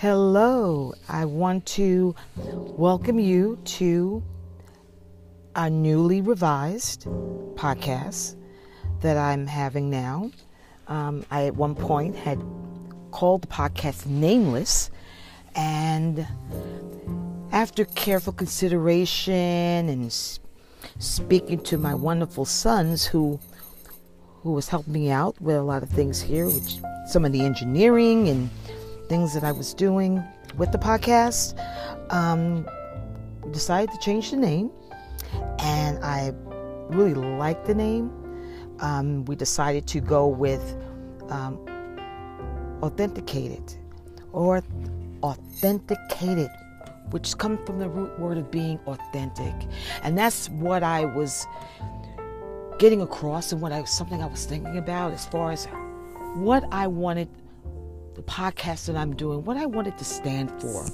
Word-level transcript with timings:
Hello, 0.00 0.94
I 1.10 1.26
want 1.26 1.66
to 1.76 2.14
welcome 2.38 3.18
you 3.18 3.58
to 3.76 4.22
a 5.54 5.68
newly 5.68 6.22
revised 6.22 7.04
podcast 7.54 8.34
that 9.02 9.18
I'm 9.18 9.46
having 9.46 9.90
now. 9.90 10.30
Um, 10.88 11.26
I 11.30 11.44
at 11.44 11.54
one 11.54 11.74
point 11.74 12.16
had 12.16 12.42
called 13.10 13.42
the 13.42 13.48
podcast 13.48 14.06
Nameless, 14.06 14.90
and 15.54 16.26
after 17.52 17.84
careful 17.84 18.32
consideration 18.32 19.90
and 19.90 20.10
speaking 20.98 21.62
to 21.64 21.76
my 21.76 21.94
wonderful 21.94 22.46
sons 22.46 23.04
who 23.04 23.38
who 24.44 24.52
was 24.52 24.70
helping 24.70 24.94
me 24.94 25.10
out 25.10 25.38
with 25.42 25.56
a 25.56 25.62
lot 25.62 25.82
of 25.82 25.90
things 25.90 26.22
here, 26.22 26.46
which 26.46 26.78
some 27.06 27.26
of 27.26 27.32
the 27.32 27.42
engineering 27.42 28.30
and 28.30 28.48
things 29.10 29.34
that 29.34 29.42
I 29.42 29.50
was 29.50 29.74
doing 29.74 30.22
with 30.56 30.70
the 30.70 30.78
podcast, 30.78 31.58
um, 32.12 32.64
decided 33.50 33.90
to 33.90 33.98
change 33.98 34.30
the 34.30 34.36
name, 34.36 34.70
and 35.58 35.98
I 36.04 36.32
really 36.90 37.14
liked 37.14 37.66
the 37.66 37.74
name. 37.74 38.12
Um, 38.78 39.24
we 39.24 39.34
decided 39.34 39.88
to 39.88 40.00
go 40.00 40.28
with 40.28 40.76
um, 41.28 41.58
authenticated 42.84 43.74
or 44.32 44.62
authenticated, 45.24 46.48
which 47.10 47.36
comes 47.36 47.58
from 47.66 47.80
the 47.80 47.88
root 47.88 48.16
word 48.20 48.38
of 48.38 48.48
being 48.48 48.78
authentic, 48.86 49.54
and 50.04 50.16
that's 50.16 50.48
what 50.50 50.84
I 50.84 51.04
was 51.04 51.48
getting 52.78 53.02
across 53.02 53.50
and 53.50 53.60
what 53.60 53.72
I 53.72 53.82
something 53.84 54.22
I 54.22 54.26
was 54.26 54.46
thinking 54.46 54.78
about 54.78 55.12
as 55.12 55.26
far 55.26 55.50
as 55.50 55.66
what 56.36 56.62
I 56.70 56.86
wanted 56.86 57.28
the 58.20 58.30
podcast 58.30 58.86
that 58.86 58.96
I'm 58.96 59.16
doing, 59.16 59.44
what 59.44 59.56
I 59.56 59.64
wanted 59.64 59.96
to 59.98 60.04
stand 60.04 60.50
for. 60.60 60.86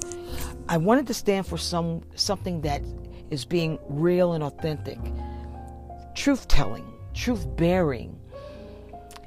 I 0.69 0.77
wanted 0.77 1.07
to 1.07 1.13
stand 1.13 1.45
for 1.45 1.57
some 1.57 2.01
something 2.15 2.61
that 2.61 2.81
is 3.29 3.43
being 3.43 3.77
real 3.89 4.33
and 4.33 4.43
authentic, 4.43 4.97
truth 6.15 6.47
telling, 6.47 6.85
truth 7.13 7.45
bearing. 7.57 8.17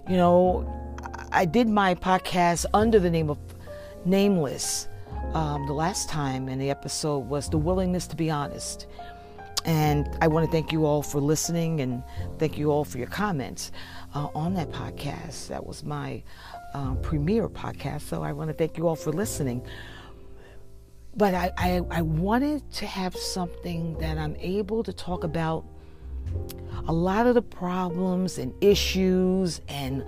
You 0.09 0.17
know, 0.17 0.97
I 1.31 1.45
did 1.45 1.69
my 1.69 1.95
podcast 1.95 2.65
under 2.73 2.99
the 2.99 3.11
name 3.11 3.29
of 3.29 3.39
Nameless 4.07 4.89
um, 5.35 5.67
the 5.67 5.75
last 5.75 6.09
time, 6.09 6.49
and 6.49 6.61
the 6.61 6.71
episode 6.71 7.29
was 7.29 7.51
The 7.51 7.59
Willingness 7.59 8.07
to 8.09 8.17
Be 8.17 8.31
Honest. 8.31 8.87
And 9.67 10.09
I 10.23 10.29
want 10.29 10.47
to 10.47 10.51
thank 10.51 10.73
you 10.73 10.87
all 10.87 11.03
for 11.03 11.21
listening 11.21 11.81
and 11.81 12.03
thank 12.39 12.57
you 12.57 12.71
all 12.71 12.83
for 12.83 12.97
your 12.97 13.09
comments 13.09 13.73
uh, 14.15 14.29
on 14.35 14.55
that 14.55 14.71
podcast. 14.71 15.49
That 15.49 15.67
was 15.67 15.85
my 15.85 16.23
um, 16.75 16.99
premiere 17.03 17.49
podcast. 17.49 18.03
So 18.03 18.23
I 18.23 18.33
want 18.33 18.49
to 18.49 18.55
thank 18.55 18.79
you 18.79 18.89
all 18.89 18.97
for 18.97 19.13
listening. 19.13 19.63
But 21.17 21.35
I, 21.35 21.51
I, 21.59 21.81
I 21.91 22.03
wanted 22.03 22.71
to 22.75 22.87
have 22.87 23.17
something 23.17 23.99
that 23.99 24.17
I'm 24.17 24.37
able 24.37 24.83
to 24.85 24.93
talk 24.93 25.25
about 25.25 25.65
a 26.87 26.93
lot 26.93 27.27
of 27.27 27.35
the 27.35 27.43
problems 27.43 28.39
and 28.39 28.55
issues 28.61 29.61
and 29.69 30.05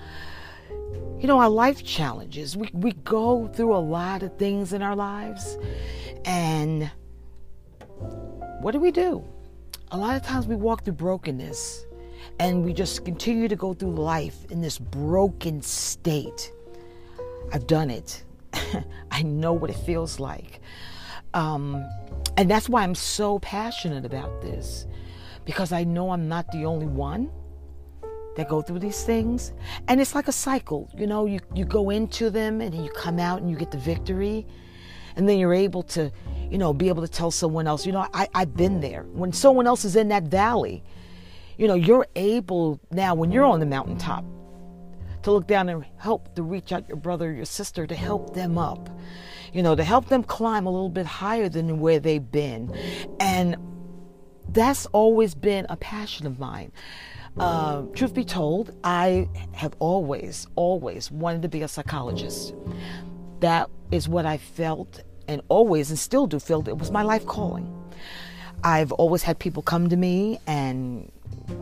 you 1.19 1.27
know 1.27 1.39
our 1.39 1.51
life 1.51 1.85
challenges 1.85 2.57
we, 2.57 2.69
we 2.73 2.93
go 2.93 3.49
through 3.49 3.75
a 3.75 3.79
lot 3.79 4.23
of 4.23 4.37
things 4.39 4.73
in 4.73 4.83
our 4.83 4.95
lives 4.95 5.59
and 6.25 6.91
what 8.61 8.71
do 8.71 8.79
we 8.79 8.93
do 8.93 9.25
a 9.91 9.97
lot 9.97 10.15
of 10.15 10.23
times 10.23 10.47
we 10.47 10.55
walk 10.55 10.85
through 10.85 10.95
brokenness 10.95 11.85
and 12.39 12.65
we 12.65 12.73
just 12.73 13.05
continue 13.05 13.49
to 13.49 13.57
go 13.57 13.73
through 13.73 13.93
life 13.93 14.45
in 14.51 14.61
this 14.61 14.79
broken 14.79 15.63
state. 15.63 16.53
I've 17.53 17.67
done 17.67 17.91
it. 17.91 18.25
I 19.11 19.23
know 19.23 19.53
what 19.53 19.71
it 19.71 19.77
feels 19.77 20.21
like. 20.21 20.61
Um, 21.35 21.85
and 22.37 22.51
that's 22.51 22.69
why 22.69 22.83
I'm 22.83 22.95
so 22.95 23.39
passionate 23.39 24.05
about 24.05 24.43
this 24.43 24.87
because 25.45 25.73
I 25.73 25.85
know 25.85 26.11
I'm 26.11 26.29
not 26.29 26.51
the 26.53 26.65
only 26.65 26.87
one 26.87 27.31
that 28.37 28.49
go 28.49 28.63
through 28.63 28.79
these 28.79 29.05
things. 29.05 29.53
And 29.89 30.01
it's 30.01 30.15
like 30.15 30.29
a 30.29 30.33
cycle. 30.33 30.91
You 30.97 31.07
know, 31.07 31.27
you, 31.27 31.41
you 31.55 31.65
go 31.65 31.91
into 31.91 32.31
them 32.31 32.61
and 32.61 32.73
then 32.73 32.85
you 32.85 32.91
come 32.91 33.19
out 33.19 33.41
and 33.41 33.51
you 33.51 33.57
get 33.57 33.71
the 33.71 33.79
victory. 33.79 34.47
And 35.17 35.29
then 35.29 35.39
you're 35.39 35.53
able 35.53 35.83
to, 35.85 36.11
you 36.51 36.57
know, 36.57 36.73
be 36.73 36.89
able 36.89 37.03
to 37.03 37.09
tell 37.09 37.31
someone 37.31 37.67
else, 37.67 37.85
you 37.85 37.93
know, 37.93 38.07
I, 38.15 38.29
I've 38.35 38.57
been 38.57 38.81
there. 38.81 39.03
When 39.13 39.33
someone 39.33 39.67
else 39.67 39.85
is 39.85 39.95
in 39.95 40.09
that 40.09 40.25
valley, 40.25 40.83
you 41.59 41.69
know, 41.69 41.75
you're 41.75 42.07
able 42.17 42.81
now 42.91 43.15
when 43.15 43.31
you're 43.31 43.45
on 43.45 43.61
the 43.61 43.67
mountaintop 43.67 44.25
to 45.23 45.33
look 45.33 45.47
down 45.47 45.69
and 45.69 45.85
help 45.99 46.35
to 46.35 46.43
reach 46.43 46.73
out 46.73 46.89
your 46.89 46.97
brother, 46.97 47.33
your 47.33 47.45
sister, 47.45 47.87
to 47.87 47.95
help 47.95 48.35
them 48.35 48.59
up, 48.59 48.89
you 49.53 49.63
know, 49.63 49.75
to 49.75 49.85
help 49.85 50.09
them 50.09 50.23
climb 50.23 50.67
a 50.67 50.71
little 50.71 50.89
bit 50.89 51.07
higher 51.07 51.49
than 51.49 51.81
where 51.81 51.99
they've 51.99 52.31
been. 52.31 52.75
And 53.21 53.57
that's 54.49 54.87
always 54.87 55.35
been 55.35 55.67
a 55.69 55.77
passion 55.77 56.27
of 56.27 56.39
mine. 56.39 56.73
Uh, 57.39 57.83
truth 57.95 58.13
be 58.13 58.25
told, 58.25 58.77
I 58.85 59.29
have 59.53 59.75
always, 59.79 60.47
always 60.55 61.11
wanted 61.11 61.43
to 61.43 61.49
be 61.49 61.63
a 61.63 61.69
psychologist. 61.69 62.55
That 63.41 63.71
is 63.91 64.09
what 64.09 64.27
I 64.27 64.37
felt 64.37 65.03
and 65.29 65.41
always 65.49 65.91
and 65.91 65.99
still 65.99 66.27
do 66.27 66.39
feel 66.39 66.69
it 66.69 66.77
was 66.77 66.91
my 66.91 67.03
life 67.03 67.25
calling. 67.27 67.73
I've 68.65 68.93
always 68.93 69.23
had 69.23 69.39
people 69.39 69.63
come 69.63 69.89
to 69.89 69.97
me 69.97 70.39
and 70.47 71.11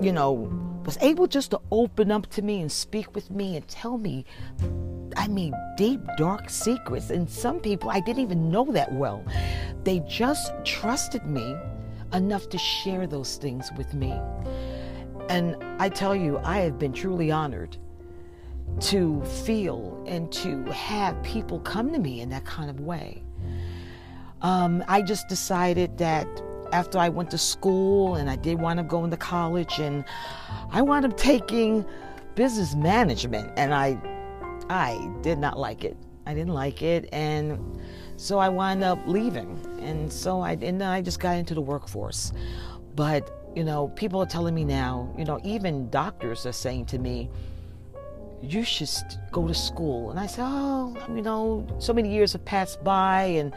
you 0.00 0.12
know, 0.12 0.50
was 0.84 0.98
able 1.00 1.26
just 1.26 1.50
to 1.50 1.60
open 1.70 2.10
up 2.10 2.26
to 2.31 2.42
me 2.42 2.60
and 2.60 2.70
speak 2.70 3.14
with 3.14 3.31
me 3.31 3.56
and 3.56 3.66
tell 3.69 3.98
me, 3.98 4.25
I 5.16 5.28
mean, 5.28 5.54
deep, 5.76 6.00
dark 6.16 6.48
secrets. 6.48 7.10
And 7.10 7.28
some 7.28 7.60
people 7.60 7.91
I 7.91 8.00
didn't 8.00 8.22
even 8.22 8.50
know 8.50 8.64
that 8.72 8.92
well. 8.92 9.25
They 9.84 10.00
just 10.00 10.53
trusted 10.64 11.26
me 11.26 11.56
enough 12.12 12.48
to 12.48 12.59
share 12.59 13.06
those 13.06 13.36
things 13.36 13.70
with 13.76 13.94
me. 13.94 14.12
And 15.28 15.56
I 15.78 15.88
tell 15.88 16.16
you, 16.16 16.38
I 16.38 16.59
have 16.59 16.78
been 16.78 16.92
truly 16.92 17.30
honored 17.30 17.76
to 18.80 19.22
feel 19.25 20.03
and 20.06 20.30
to 20.32 20.64
have 20.64 21.20
people 21.22 21.60
come 21.60 21.92
to 21.92 21.98
me 21.98 22.20
in 22.20 22.30
that 22.30 22.44
kind 22.44 22.70
of 22.70 22.80
way. 22.80 23.22
Um, 24.42 24.82
I 24.88 25.03
just 25.03 25.28
decided 25.28 25.98
that 25.98 26.26
after 26.72 26.98
I 26.98 27.08
went 27.08 27.31
to 27.31 27.38
school 27.38 28.14
and 28.14 28.31
I 28.31 28.36
did 28.36 28.60
wind 28.60 28.81
up 28.81 28.88
going 28.88 29.10
to 29.10 29.16
college 29.16 29.78
and 29.78 30.04
I 30.70 30.82
wound 30.82 31.04
up 31.04 31.16
taking 31.16 31.84
business 32.34 32.75
management 32.75 33.53
and 33.56 33.75
I 33.75 33.98
I 34.69 35.10
did 35.22 35.38
not 35.38 35.59
like 35.59 35.84
it. 35.84 35.97
I 36.26 36.34
didn't 36.34 36.54
like 36.54 36.82
it 36.82 37.09
and 37.12 37.59
so 38.20 38.38
I 38.38 38.50
wound 38.50 38.84
up 38.84 38.98
leaving. 39.06 39.59
And 39.80 40.12
so 40.12 40.41
I 40.41 40.53
and 40.53 40.80
then 40.80 40.82
I 40.82 41.00
just 41.00 41.20
got 41.20 41.36
into 41.36 41.54
the 41.54 41.62
workforce. 41.62 42.32
But, 42.94 43.50
you 43.56 43.64
know, 43.64 43.88
people 43.88 44.20
are 44.20 44.26
telling 44.26 44.54
me 44.54 44.62
now, 44.62 45.12
you 45.16 45.25
know, 45.25 45.41
even 45.42 45.88
doctors 45.88 46.44
are 46.44 46.53
saying 46.53 46.84
to 46.86 46.98
me, 46.98 47.30
you 48.42 48.64
should 48.64 48.88
go 49.30 49.46
to 49.46 49.54
school. 49.54 50.10
And 50.10 50.18
I 50.18 50.26
said, 50.26 50.44
oh, 50.46 50.96
you 51.14 51.22
know, 51.22 51.66
so 51.78 51.92
many 51.92 52.12
years 52.12 52.32
have 52.32 52.44
passed 52.44 52.82
by, 52.82 53.22
and 53.22 53.52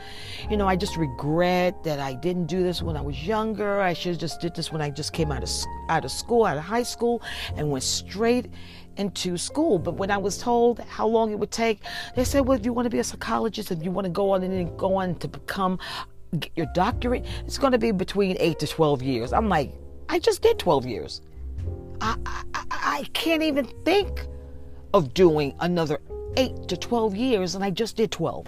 you 0.49 0.57
know, 0.57 0.67
I 0.67 0.75
just 0.75 0.97
regret 0.97 1.83
that 1.83 1.99
I 1.99 2.13
didn't 2.13 2.47
do 2.47 2.63
this 2.63 2.81
when 2.81 2.97
I 2.97 3.01
was 3.01 3.25
younger. 3.25 3.79
I 3.79 3.93
should 3.93 4.13
have 4.13 4.19
just 4.19 4.41
did 4.41 4.55
this 4.55 4.72
when 4.72 4.81
I 4.81 4.89
just 4.89 5.13
came 5.13 5.31
out 5.31 5.43
of 5.43 5.49
out 5.89 6.05
of 6.05 6.11
school, 6.11 6.45
out 6.45 6.57
of 6.57 6.63
high 6.63 6.83
school, 6.83 7.22
and 7.55 7.72
went 7.72 7.83
straight 7.83 8.49
into 8.97 9.38
school. 9.38 9.79
But 9.79 9.95
when 9.95 10.11
I 10.11 10.17
was 10.17 10.38
told 10.38 10.79
how 10.81 11.07
long 11.07 11.31
it 11.31 11.39
would 11.39 11.51
take, 11.51 11.79
they 12.16 12.23
said, 12.23 12.45
well, 12.45 12.57
if 12.57 12.66
you 12.66 12.73
want 12.73 12.85
to 12.85 12.89
be 12.91 12.99
a 12.99 13.03
psychologist, 13.03 13.72
if 13.72 13.83
you 13.83 13.91
want 13.91 14.05
to 14.05 14.11
go 14.11 14.31
on 14.31 14.43
and 14.43 14.77
go 14.77 14.95
on 14.95 15.16
to 15.16 15.27
become 15.27 15.79
get 16.39 16.51
your 16.55 16.67
doctorate, 16.73 17.25
it's 17.45 17.57
going 17.57 17.72
to 17.72 17.79
be 17.79 17.91
between 17.91 18.38
eight 18.39 18.59
to 18.59 18.67
twelve 18.67 19.02
years. 19.02 19.34
I'm 19.34 19.49
like, 19.49 19.73
I 20.09 20.19
just 20.19 20.41
did 20.41 20.59
twelve 20.59 20.85
years. 20.85 21.22
I, 22.02 22.17
I, 22.25 22.43
I 22.69 23.03
can't 23.13 23.43
even 23.43 23.66
think 23.85 24.28
of 24.93 25.13
doing 25.13 25.55
another 25.59 25.99
8 26.37 26.67
to 26.67 26.78
12 26.78 27.16
years, 27.16 27.55
and 27.55 27.63
I 27.63 27.69
just 27.69 27.95
did 27.95 28.11
12. 28.11 28.47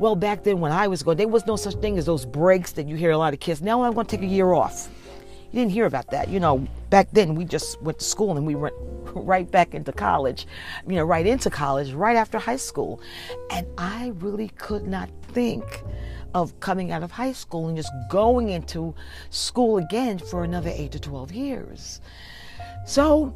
Well, 0.00 0.16
back 0.16 0.42
then 0.42 0.60
when 0.60 0.72
I 0.72 0.88
was 0.88 1.02
going, 1.02 1.16
there 1.16 1.28
was 1.28 1.46
no 1.46 1.56
such 1.56 1.74
thing 1.76 1.98
as 1.98 2.06
those 2.06 2.24
breaks 2.24 2.72
that 2.72 2.86
you 2.86 2.96
hear 2.96 3.12
a 3.12 3.18
lot 3.18 3.32
of 3.32 3.40
kids. 3.40 3.62
Now 3.62 3.82
I'm 3.82 3.92
going 3.92 4.06
to 4.06 4.16
take 4.16 4.24
a 4.24 4.30
year 4.30 4.52
off. 4.52 4.88
You 5.52 5.60
didn't 5.60 5.72
hear 5.72 5.86
about 5.86 6.10
that. 6.10 6.28
You 6.28 6.40
know, 6.40 6.66
back 6.90 7.08
then 7.12 7.36
we 7.36 7.44
just 7.44 7.80
went 7.80 8.00
to 8.00 8.04
school 8.04 8.36
and 8.36 8.44
we 8.44 8.56
went 8.56 8.74
right 9.14 9.48
back 9.48 9.72
into 9.72 9.92
college, 9.92 10.48
you 10.86 10.96
know, 10.96 11.04
right 11.04 11.26
into 11.26 11.48
college, 11.48 11.92
right 11.92 12.16
after 12.16 12.38
high 12.38 12.56
school. 12.56 13.00
And 13.50 13.66
I 13.78 14.12
really 14.16 14.48
could 14.48 14.88
not 14.88 15.08
think 15.28 15.64
of 16.34 16.58
coming 16.58 16.90
out 16.90 17.04
of 17.04 17.12
high 17.12 17.32
school 17.32 17.68
and 17.68 17.76
just 17.76 17.92
going 18.10 18.48
into 18.48 18.94
school 19.30 19.78
again 19.78 20.18
for 20.18 20.42
another 20.42 20.70
8 20.74 20.90
to 20.90 20.98
12 20.98 21.32
years. 21.32 22.00
So 22.84 23.32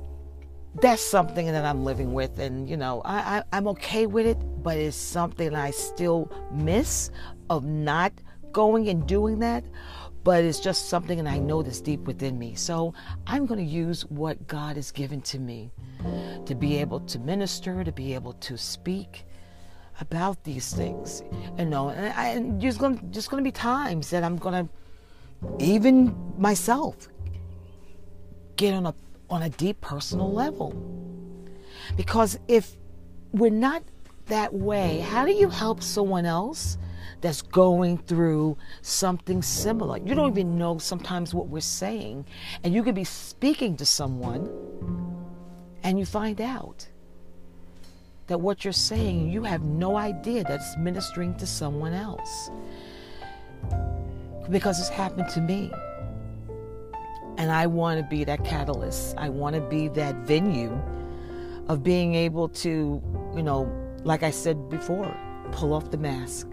that's 0.80 1.02
something 1.02 1.46
that 1.46 1.64
I'm 1.64 1.84
living 1.84 2.12
with, 2.12 2.38
and 2.38 2.68
you 2.68 2.76
know, 2.76 3.02
I, 3.04 3.42
I, 3.52 3.56
am 3.56 3.68
okay 3.68 4.06
with 4.06 4.26
it, 4.26 4.38
but 4.62 4.76
it's 4.76 4.96
something 4.96 5.54
I 5.54 5.70
still 5.70 6.30
miss 6.52 7.10
of 7.50 7.64
not 7.64 8.12
going 8.52 8.88
and 8.88 9.06
doing 9.06 9.38
that. 9.40 9.64
But 10.24 10.44
it's 10.44 10.60
just 10.60 10.88
something, 10.90 11.18
and 11.18 11.28
I 11.28 11.38
know 11.38 11.62
that's 11.62 11.80
deep 11.80 12.00
within 12.00 12.38
me. 12.38 12.54
So 12.54 12.92
I'm 13.26 13.46
going 13.46 13.64
to 13.64 13.72
use 13.72 14.02
what 14.06 14.46
God 14.46 14.76
has 14.76 14.90
given 14.90 15.22
to 15.22 15.38
me 15.38 15.72
to 16.44 16.54
be 16.54 16.76
able 16.78 17.00
to 17.00 17.18
minister, 17.18 17.82
to 17.82 17.92
be 17.92 18.14
able 18.14 18.34
to 18.34 18.58
speak, 18.58 19.24
about 20.00 20.44
these 20.44 20.72
things, 20.72 21.22
you 21.58 21.64
know. 21.64 21.88
And, 21.88 22.12
I, 22.12 22.28
and 22.28 22.60
there's 22.60 22.78
gonna 22.78 23.00
just 23.10 23.30
gonna 23.30 23.42
be 23.42 23.52
times 23.52 24.10
that 24.10 24.22
I'm 24.22 24.36
gonna, 24.36 24.68
even 25.58 26.14
myself, 26.36 27.08
get 28.56 28.74
on 28.74 28.86
a 28.86 28.94
on 29.30 29.42
a 29.42 29.50
deep 29.50 29.80
personal 29.80 30.32
level. 30.32 30.74
Because 31.96 32.38
if 32.48 32.76
we're 33.32 33.50
not 33.50 33.82
that 34.26 34.52
way, 34.52 35.00
how 35.00 35.24
do 35.24 35.32
you 35.32 35.48
help 35.48 35.82
someone 35.82 36.26
else 36.26 36.78
that's 37.20 37.42
going 37.42 37.98
through 37.98 38.56
something 38.82 39.42
similar? 39.42 39.98
You 39.98 40.14
don't 40.14 40.30
even 40.30 40.58
know 40.58 40.78
sometimes 40.78 41.34
what 41.34 41.48
we're 41.48 41.60
saying, 41.60 42.26
and 42.62 42.74
you 42.74 42.82
could 42.82 42.94
be 42.94 43.04
speaking 43.04 43.76
to 43.76 43.86
someone 43.86 44.48
and 45.82 45.98
you 45.98 46.04
find 46.04 46.40
out 46.40 46.88
that 48.26 48.38
what 48.38 48.62
you're 48.62 48.72
saying, 48.72 49.30
you 49.30 49.42
have 49.42 49.62
no 49.62 49.96
idea 49.96 50.44
that's 50.44 50.76
ministering 50.76 51.34
to 51.36 51.46
someone 51.46 51.94
else. 51.94 52.50
Because 54.50 54.78
it's 54.78 54.90
happened 54.90 55.28
to 55.30 55.40
me. 55.40 55.70
And 57.38 57.52
I 57.52 57.66
want 57.66 58.00
to 58.00 58.06
be 58.06 58.24
that 58.24 58.44
catalyst. 58.44 59.14
I 59.16 59.28
want 59.28 59.54
to 59.54 59.62
be 59.62 59.88
that 59.88 60.16
venue 60.26 60.78
of 61.68 61.82
being 61.82 62.14
able 62.14 62.48
to, 62.48 63.00
you 63.34 63.42
know, 63.42 63.72
like 64.02 64.22
I 64.22 64.30
said 64.30 64.68
before, 64.68 65.16
pull 65.52 65.72
off 65.72 65.90
the 65.90 65.98
mask, 65.98 66.48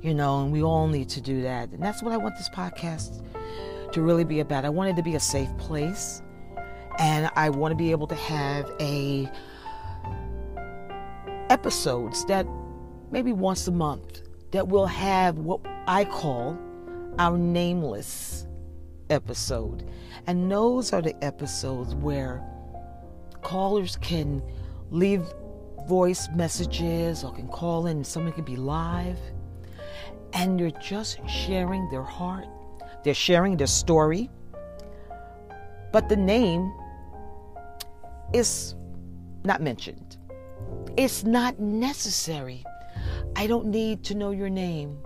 you 0.00 0.14
know, 0.14 0.42
and 0.42 0.50
we 0.50 0.62
all 0.62 0.88
need 0.88 1.08
to 1.10 1.20
do 1.20 1.42
that. 1.42 1.70
And 1.70 1.82
that's 1.82 2.02
what 2.02 2.12
I 2.12 2.16
want 2.16 2.36
this 2.36 2.48
podcast 2.48 3.22
to 3.92 4.00
really 4.02 4.24
be 4.24 4.40
about. 4.40 4.64
I 4.64 4.70
want 4.70 4.90
it 4.90 4.96
to 4.96 5.02
be 5.02 5.14
a 5.14 5.20
safe 5.20 5.54
place, 5.58 6.22
and 6.98 7.30
I 7.36 7.50
want 7.50 7.72
to 7.72 7.76
be 7.76 7.90
able 7.90 8.06
to 8.06 8.14
have 8.14 8.70
a 8.80 9.30
episodes 11.50 12.24
that 12.24 12.46
maybe 13.10 13.32
once 13.32 13.68
a 13.68 13.72
month 13.72 14.22
that 14.52 14.68
will 14.68 14.86
have 14.86 15.38
what 15.38 15.60
I 15.86 16.04
call 16.06 16.58
our 17.18 17.36
nameless 17.36 18.46
episode. 19.10 19.88
And 20.26 20.50
those 20.50 20.92
are 20.92 21.02
the 21.02 21.14
episodes 21.24 21.94
where 21.94 22.42
callers 23.42 23.96
can 23.96 24.42
leave 24.90 25.22
voice 25.86 26.28
messages 26.34 27.24
or 27.24 27.32
can 27.32 27.48
call 27.48 27.86
in 27.86 28.04
someone 28.04 28.32
can 28.32 28.44
be 28.44 28.56
live. 28.56 29.18
And 30.32 30.58
they're 30.58 30.70
just 30.70 31.18
sharing 31.28 31.88
their 31.90 32.02
heart. 32.02 32.46
They're 33.04 33.14
sharing 33.14 33.56
their 33.56 33.66
story. 33.66 34.30
But 35.92 36.08
the 36.08 36.16
name 36.16 36.72
is 38.32 38.74
not 39.44 39.62
mentioned. 39.62 40.16
It's 40.96 41.24
not 41.24 41.58
necessary. 41.58 42.64
I 43.36 43.46
don't 43.46 43.66
need 43.66 44.04
to 44.04 44.14
know 44.14 44.30
your 44.30 44.48
name. 44.48 44.98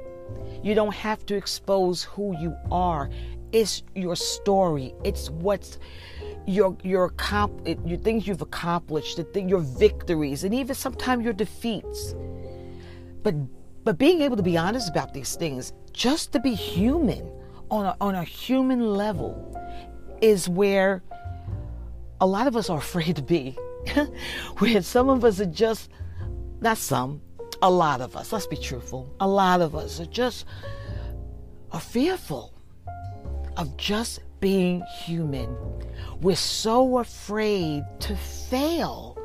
You 0.63 0.75
don't 0.75 0.95
have 0.95 1.25
to 1.27 1.35
expose 1.35 2.03
who 2.03 2.37
you 2.39 2.55
are 2.71 3.11
it's 3.53 3.83
your 3.95 4.17
story 4.17 4.95
it's 5.05 5.31
what's 5.31 5.79
your 6.49 6.77
your 6.83 7.11
comp 7.11 7.69
your 7.85 7.99
things 7.99 8.27
you've 8.27 8.41
accomplished, 8.41 9.19
the 9.19 9.25
thing, 9.25 9.49
your 9.49 9.61
victories, 9.61 10.45
and 10.45 10.55
even 10.55 10.75
sometimes 10.75 11.23
your 11.23 11.35
defeats. 11.35 12.15
But 13.23 13.35
but 13.85 13.99
being 13.99 14.23
able 14.23 14.37
to 14.37 14.43
be 14.43 14.57
honest 14.57 14.89
about 14.89 15.13
these 15.13 15.37
things, 15.37 15.73
just 15.93 16.33
to 16.33 16.41
be 16.41 16.55
human 16.55 17.31
on 17.71 17.87
a, 17.87 17.97
on 18.01 18.15
a 18.15 18.25
human 18.25 18.95
level, 18.95 19.55
is 20.23 20.49
where 20.49 21.03
a 22.21 22.27
lot 22.27 22.47
of 22.47 22.57
us 22.57 22.71
are 22.71 22.79
afraid 22.79 23.17
to 23.17 23.23
be. 23.23 23.57
where 24.59 24.83
some 24.83 25.09
of 25.09 25.25
us 25.25 25.41
are 25.41 25.47
just 25.47 25.91
not 26.61 26.79
some, 26.79 27.21
a 27.63 27.71
lot 27.71 28.01
of 28.01 28.17
us. 28.17 28.33
Let's 28.33 28.47
be 28.47 28.57
truthful. 28.57 29.15
A 29.21 29.29
lot 29.29 29.61
of 29.61 29.77
us 29.77 30.01
are 30.01 30.07
just 30.07 30.47
are 31.71 31.81
fearful 31.81 32.58
of 33.59 33.77
just 33.77 34.21
being 34.41 34.83
human. 35.05 35.55
We're 36.21 36.37
so 36.37 36.99
afraid 36.99 37.85
to 38.01 38.17
fail. 38.17 39.19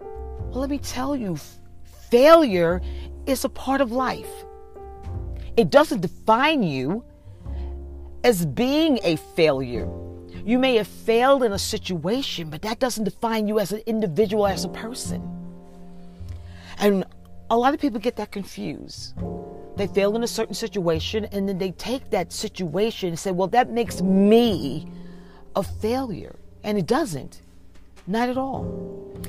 Well, 0.00 0.60
let 0.60 0.70
me 0.70 0.78
tell 0.78 1.16
you, 1.16 1.38
failure 2.10 2.80
is 3.26 3.44
a 3.44 3.48
part 3.48 3.80
of 3.80 3.90
life. 3.90 4.30
It 5.56 5.70
doesn't 5.70 6.02
define 6.02 6.62
you 6.62 7.04
as 8.22 8.44
being 8.44 8.98
a 9.02 9.16
failure. 9.16 9.88
You 10.44 10.58
may 10.58 10.76
have 10.76 10.86
failed 10.86 11.42
in 11.42 11.52
a 11.52 11.58
situation, 11.58 12.50
but 12.50 12.60
that 12.62 12.78
doesn't 12.78 13.04
define 13.04 13.48
you 13.48 13.58
as 13.60 13.72
an 13.72 13.80
individual, 13.86 14.46
as 14.46 14.64
a 14.64 14.68
person. 14.68 15.22
And 16.78 17.04
a 17.48 17.56
lot 17.56 17.72
of 17.72 17.80
people 17.80 17.98
get 17.98 18.16
that 18.16 18.30
confused. 18.30 19.14
They 19.76 19.86
fail 19.86 20.14
in 20.14 20.22
a 20.22 20.28
certain 20.28 20.54
situation 20.54 21.24
and 21.26 21.48
then 21.48 21.58
they 21.58 21.72
take 21.72 22.10
that 22.10 22.32
situation 22.32 23.10
and 23.10 23.18
say, 23.18 23.32
well, 23.32 23.48
that 23.48 23.70
makes 23.70 24.00
me 24.02 24.86
a 25.56 25.62
failure. 25.62 26.36
And 26.62 26.78
it 26.78 26.86
doesn't. 26.86 27.40
Not 28.06 28.28
at 28.28 28.38
all. 28.38 29.20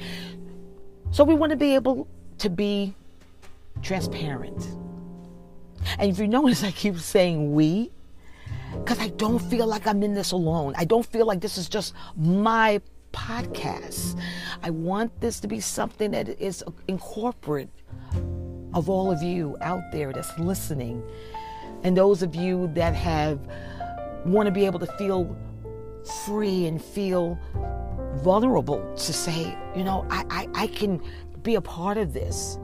So 1.11 1.23
we 1.23 1.33
want 1.33 1.51
to 1.51 1.55
be 1.55 1.73
able 1.75 2.07
to 2.39 2.49
be 2.49 2.93
transparent. 3.81 4.67
And 5.97 6.11
if 6.11 6.19
you 6.19 6.27
notice, 6.27 6.63
I 6.63 6.71
keep 6.71 6.97
saying 6.99 7.53
we, 7.53 7.91
because 8.73 8.99
I 8.99 9.09
don't 9.09 9.39
feel 9.39 9.65
like 9.65 9.87
I'm 9.87 10.03
in 10.03 10.13
this 10.13 10.31
alone. 10.31 10.73
I 10.77 10.85
don't 10.85 11.05
feel 11.05 11.25
like 11.25 11.39
this 11.39 11.57
is 11.57 11.69
just 11.69 11.93
my 12.17 12.81
podcast. 13.13 14.19
I 14.61 14.69
want 14.69 15.19
this 15.21 15.39
to 15.39 15.47
be 15.47 15.59
something 15.59 16.11
that 16.11 16.27
is 16.27 16.63
incorporate 16.87 17.69
of 18.75 18.89
all 18.89 19.11
of 19.11 19.23
you 19.23 19.57
out 19.61 19.91
there 19.91 20.13
that's 20.13 20.37
listening 20.37 21.01
and 21.83 21.95
those 21.95 22.21
of 22.21 22.35
you 22.35 22.69
that 22.73 22.95
have 22.95 23.39
want 24.25 24.47
to 24.47 24.51
be 24.51 24.65
able 24.65 24.79
to 24.79 24.87
feel 24.97 25.37
free 26.25 26.65
and 26.65 26.83
feel 26.83 27.37
vulnerable 28.15 28.79
to 28.95 29.13
say, 29.13 29.55
you 29.75 29.83
know, 29.83 30.05
I, 30.09 30.25
I, 30.29 30.63
I 30.63 30.67
can 30.67 31.01
be 31.43 31.55
a 31.55 31.61
part 31.61 31.97
of 31.97 32.13
this. 32.13 32.57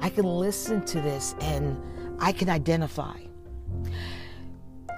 I 0.00 0.08
can 0.10 0.24
listen 0.24 0.84
to 0.86 1.00
this 1.00 1.34
and 1.40 1.80
I 2.20 2.32
can 2.32 2.48
identify. 2.48 3.18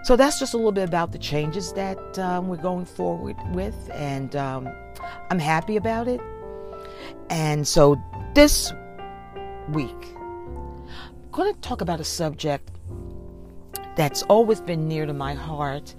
So 0.03 0.17
that's 0.17 0.39
just 0.39 0.53
a 0.53 0.59
little 0.59 0.73
bit 0.73 0.87
about 0.87 1.13
the 1.13 1.19
changes 1.19 1.73
that 1.73 2.19
um, 2.19 2.49
we're 2.49 2.59
going 2.59 2.85
forward 2.85 3.37
with, 3.55 3.91
and 3.95 4.37
um, 4.37 4.69
I'm 5.31 5.39
happy 5.39 5.77
about 5.77 6.09
it. 6.09 6.21
And 7.31 7.67
so 7.67 7.97
this 8.35 8.71
week, 9.71 10.14
going 11.35 11.53
to 11.53 11.61
talk 11.61 11.81
about 11.81 11.99
a 11.99 12.05
subject 12.05 12.71
that's 13.97 14.23
always 14.25 14.61
been 14.61 14.87
near 14.87 15.05
to 15.05 15.13
my 15.13 15.35
heart. 15.35 15.95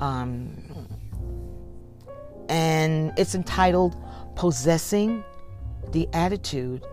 Um, 0.00 0.88
and 2.48 3.12
it's 3.16 3.36
entitled 3.36 3.96
Possessing 4.34 5.22
the 5.92 6.08
Attitude 6.12 6.84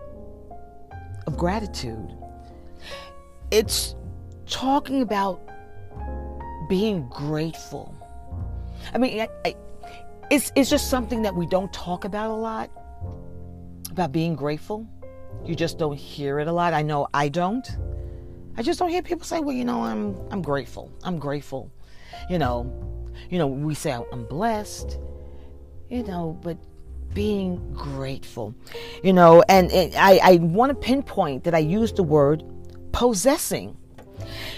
of 1.26 1.36
Gratitude. 1.36 2.16
It's 3.50 3.96
talking 4.46 5.02
about 5.02 5.40
being 6.68 7.08
grateful. 7.08 7.94
I 8.94 8.98
mean, 8.98 9.22
I, 9.22 9.28
I, 9.44 9.56
it's, 10.30 10.52
it's 10.54 10.70
just 10.70 10.88
something 10.88 11.22
that 11.22 11.34
we 11.34 11.46
don't 11.46 11.72
talk 11.72 12.04
about 12.04 12.30
a 12.30 12.34
lot 12.34 12.70
about 13.90 14.12
being 14.12 14.36
grateful. 14.36 14.86
You 15.44 15.54
just 15.54 15.78
don't 15.78 15.96
hear 15.96 16.40
it 16.40 16.48
a 16.48 16.52
lot. 16.52 16.74
I 16.74 16.82
know 16.82 17.08
I 17.14 17.28
don't. 17.28 17.66
I 18.56 18.62
just 18.62 18.78
don't 18.78 18.90
hear 18.90 19.02
people 19.02 19.24
say, 19.24 19.40
"Well, 19.40 19.54
you 19.54 19.64
know, 19.64 19.82
I'm 19.82 20.16
I'm 20.30 20.42
grateful. 20.42 20.90
I'm 21.04 21.18
grateful." 21.18 21.70
You 22.28 22.38
know, 22.38 22.70
you 23.30 23.38
know, 23.38 23.46
we 23.46 23.74
say 23.74 23.92
I'm 23.92 24.24
blessed 24.24 24.98
you 25.88 26.02
know, 26.02 26.38
but 26.42 26.56
being 27.14 27.72
grateful, 27.72 28.54
you 29.02 29.12
know, 29.12 29.42
and, 29.48 29.70
I, 29.96 30.20
I 30.22 30.36
want 30.36 30.70
to 30.70 30.74
pinpoint 30.74 31.44
that 31.44 31.54
I 31.54 31.58
use 31.58 31.92
the 31.92 32.02
word 32.02 32.44
possessing. 32.92 33.76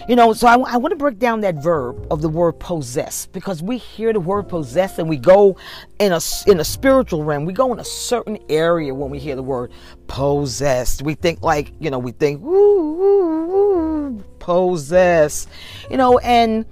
You 0.08 0.16
know, 0.16 0.32
so 0.32 0.46
I, 0.46 0.54
I 0.54 0.76
want 0.76 0.92
to 0.92 0.96
break 0.96 1.18
down 1.18 1.40
that 1.40 1.56
verb 1.56 2.06
of 2.10 2.22
the 2.22 2.28
word 2.28 2.54
possess 2.54 3.26
because 3.26 3.62
we 3.62 3.78
hear 3.78 4.12
the 4.12 4.20
word 4.20 4.48
possess 4.48 4.98
and 4.98 5.08
we 5.08 5.16
go 5.16 5.56
in 5.98 6.12
a 6.12 6.20
in 6.46 6.60
a 6.60 6.64
spiritual 6.64 7.24
realm. 7.24 7.44
We 7.44 7.52
go 7.52 7.72
in 7.72 7.78
a 7.78 7.84
certain 7.84 8.38
area 8.48 8.94
when 8.94 9.10
we 9.10 9.18
hear 9.18 9.36
the 9.36 9.42
word 9.42 9.72
possessed. 10.06 11.02
We 11.02 11.14
think 11.14 11.42
like 11.42 11.72
you 11.78 11.90
know 11.90 11.98
we 11.98 12.12
think 12.12 12.42
woo 12.42 14.24
possess, 14.38 15.46
you 15.90 15.96
know, 15.96 16.18
and 16.18 16.66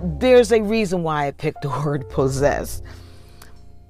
there's 0.00 0.52
a 0.52 0.60
reason 0.60 1.02
why 1.02 1.28
I 1.28 1.30
picked 1.30 1.62
the 1.62 1.68
word 1.84 2.08
possess. 2.10 2.82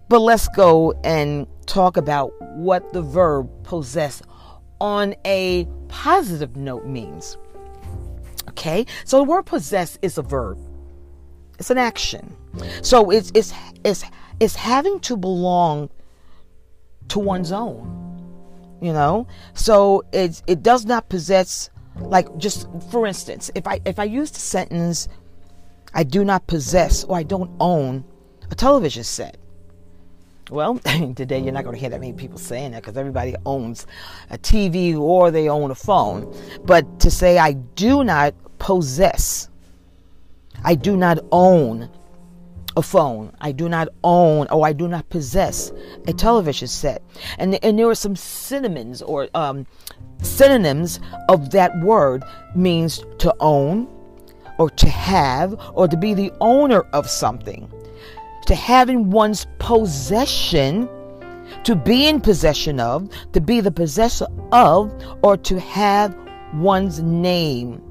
But 0.08 0.20
let's 0.20 0.48
go 0.48 0.92
and 1.02 1.46
talk 1.66 1.96
about 1.96 2.30
what 2.56 2.92
the 2.92 3.02
verb 3.02 3.50
possess 3.64 4.22
on 4.84 5.14
a 5.24 5.66
positive 5.88 6.56
note 6.56 6.84
means. 6.84 7.38
Okay? 8.50 8.84
So 9.06 9.16
the 9.16 9.24
word 9.24 9.46
possess 9.46 9.98
is 10.02 10.18
a 10.18 10.22
verb. 10.22 10.58
It's 11.58 11.70
an 11.70 11.78
action. 11.78 12.36
So 12.82 13.10
it's 13.10 13.32
it's 13.34 13.54
it's 13.82 14.04
it's 14.40 14.54
having 14.54 15.00
to 15.00 15.16
belong 15.16 15.88
to 17.08 17.18
one's 17.18 17.50
own. 17.52 18.04
you 18.82 18.92
know 18.92 19.26
so 19.54 20.02
it 20.12 20.42
it 20.46 20.62
does 20.62 20.84
not 20.84 21.08
possess 21.08 21.70
like 22.00 22.28
just 22.36 22.68
for 22.90 23.06
instance 23.06 23.50
if 23.54 23.66
i 23.66 23.80
if 23.84 23.98
i 23.98 24.04
use 24.04 24.30
the 24.30 24.40
sentence 24.40 25.08
i 25.94 26.02
do 26.02 26.24
not 26.24 26.46
possess 26.46 27.04
or 27.04 27.16
i 27.16 27.22
don't 27.22 27.50
own 27.60 28.04
a 28.50 28.54
television 28.54 29.04
set 29.04 29.38
well 30.54 30.78
today 31.16 31.40
you're 31.40 31.52
not 31.52 31.64
going 31.64 31.74
to 31.74 31.80
hear 31.80 31.90
that 31.90 32.00
many 32.00 32.12
people 32.12 32.38
saying 32.38 32.70
that 32.70 32.82
because 32.82 32.96
everybody 32.96 33.34
owns 33.44 33.86
a 34.30 34.38
tv 34.38 34.96
or 34.96 35.30
they 35.30 35.48
own 35.48 35.70
a 35.70 35.74
phone 35.74 36.32
but 36.64 37.00
to 37.00 37.10
say 37.10 37.38
i 37.38 37.52
do 37.52 38.04
not 38.04 38.32
possess 38.58 39.48
i 40.62 40.74
do 40.74 40.96
not 40.96 41.18
own 41.32 41.90
a 42.76 42.82
phone. 42.82 43.32
I 43.40 43.52
do 43.52 43.68
not 43.68 43.88
own 44.02 44.48
or 44.48 44.66
I 44.66 44.72
do 44.72 44.88
not 44.88 45.08
possess 45.08 45.72
a 46.08 46.12
television 46.12 46.68
set. 46.68 47.02
And, 47.38 47.62
and 47.64 47.78
there 47.78 47.88
are 47.88 47.94
some 47.94 48.16
synonyms 48.16 49.00
or 49.00 49.28
um, 49.34 49.66
synonyms 50.22 50.98
of 51.28 51.50
that 51.52 51.78
word 51.80 52.24
means 52.54 53.04
to 53.18 53.34
own 53.38 53.88
or 54.58 54.70
to 54.70 54.88
have 54.88 55.54
or 55.74 55.88
to 55.88 55.96
be 55.96 56.14
the 56.14 56.32
owner 56.40 56.80
of 56.92 57.08
something. 57.08 57.70
To 58.46 58.54
have 58.54 58.90
in 58.90 59.10
one's 59.10 59.46
possession, 59.58 60.88
to 61.64 61.74
be 61.74 62.06
in 62.06 62.20
possession 62.20 62.78
of, 62.78 63.08
to 63.32 63.40
be 63.40 63.60
the 63.60 63.70
possessor 63.70 64.26
of, 64.52 64.92
or 65.22 65.36
to 65.38 65.58
have 65.60 66.16
one's 66.54 67.00
name. 67.00 67.82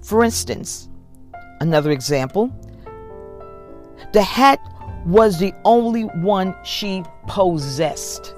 For 0.00 0.24
instance, 0.24 0.88
another 1.60 1.90
example, 1.90 2.52
the 4.12 4.22
hat 4.22 4.60
was 5.04 5.38
the 5.38 5.52
only 5.64 6.04
one 6.04 6.54
she 6.64 7.02
possessed. 7.26 8.34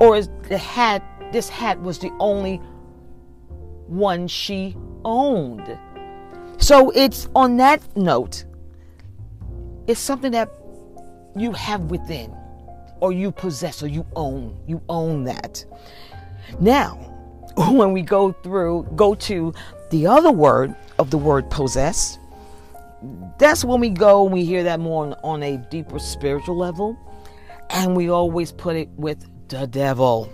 Or 0.00 0.20
the 0.22 0.58
hat, 0.58 1.02
this 1.32 1.48
hat 1.48 1.80
was 1.80 1.98
the 1.98 2.10
only 2.20 2.56
one 3.86 4.28
she 4.28 4.76
owned. 5.04 5.78
So 6.58 6.90
it's 6.90 7.28
on 7.34 7.56
that 7.58 7.82
note, 7.96 8.44
it's 9.86 10.00
something 10.00 10.32
that 10.32 10.50
you 11.36 11.52
have 11.52 11.82
within, 11.82 12.34
or 13.00 13.12
you 13.12 13.32
possess, 13.32 13.82
or 13.82 13.86
you 13.86 14.06
own. 14.16 14.58
You 14.66 14.82
own 14.88 15.24
that. 15.24 15.64
Now, 16.58 16.94
when 17.56 17.92
we 17.92 18.02
go 18.02 18.32
through, 18.32 18.88
go 18.96 19.14
to 19.14 19.52
the 19.90 20.06
other 20.06 20.30
word 20.30 20.74
of 20.98 21.10
the 21.10 21.18
word 21.18 21.50
possess, 21.50 22.18
that's 23.38 23.64
when 23.64 23.80
we 23.80 23.88
go 23.88 24.24
and 24.24 24.32
we 24.32 24.44
hear 24.44 24.62
that 24.64 24.80
more 24.80 25.06
on, 25.06 25.14
on 25.24 25.42
a 25.42 25.56
deeper 25.56 25.98
spiritual 25.98 26.56
level. 26.56 26.98
And 27.70 27.96
we 27.96 28.10
always 28.10 28.52
put 28.52 28.76
it 28.76 28.88
with 28.96 29.24
the 29.48 29.66
devil. 29.66 30.32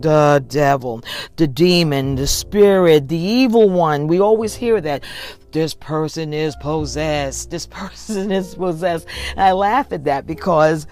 The 0.00 0.44
devil, 0.48 1.02
the 1.36 1.46
demon, 1.46 2.16
the 2.16 2.26
spirit, 2.26 3.08
the 3.08 3.16
evil 3.16 3.70
one. 3.70 4.08
We 4.08 4.20
always 4.20 4.54
hear 4.54 4.80
that 4.80 5.04
this 5.54 5.72
person 5.72 6.34
is 6.34 6.54
possessed. 6.56 7.50
This 7.50 7.66
person 7.80 8.30
is 8.30 8.54
possessed. 8.54 9.06
And 9.30 9.40
I 9.40 9.52
laugh 9.52 9.90
at 9.92 10.04
that 10.04 10.26
because 10.26 10.86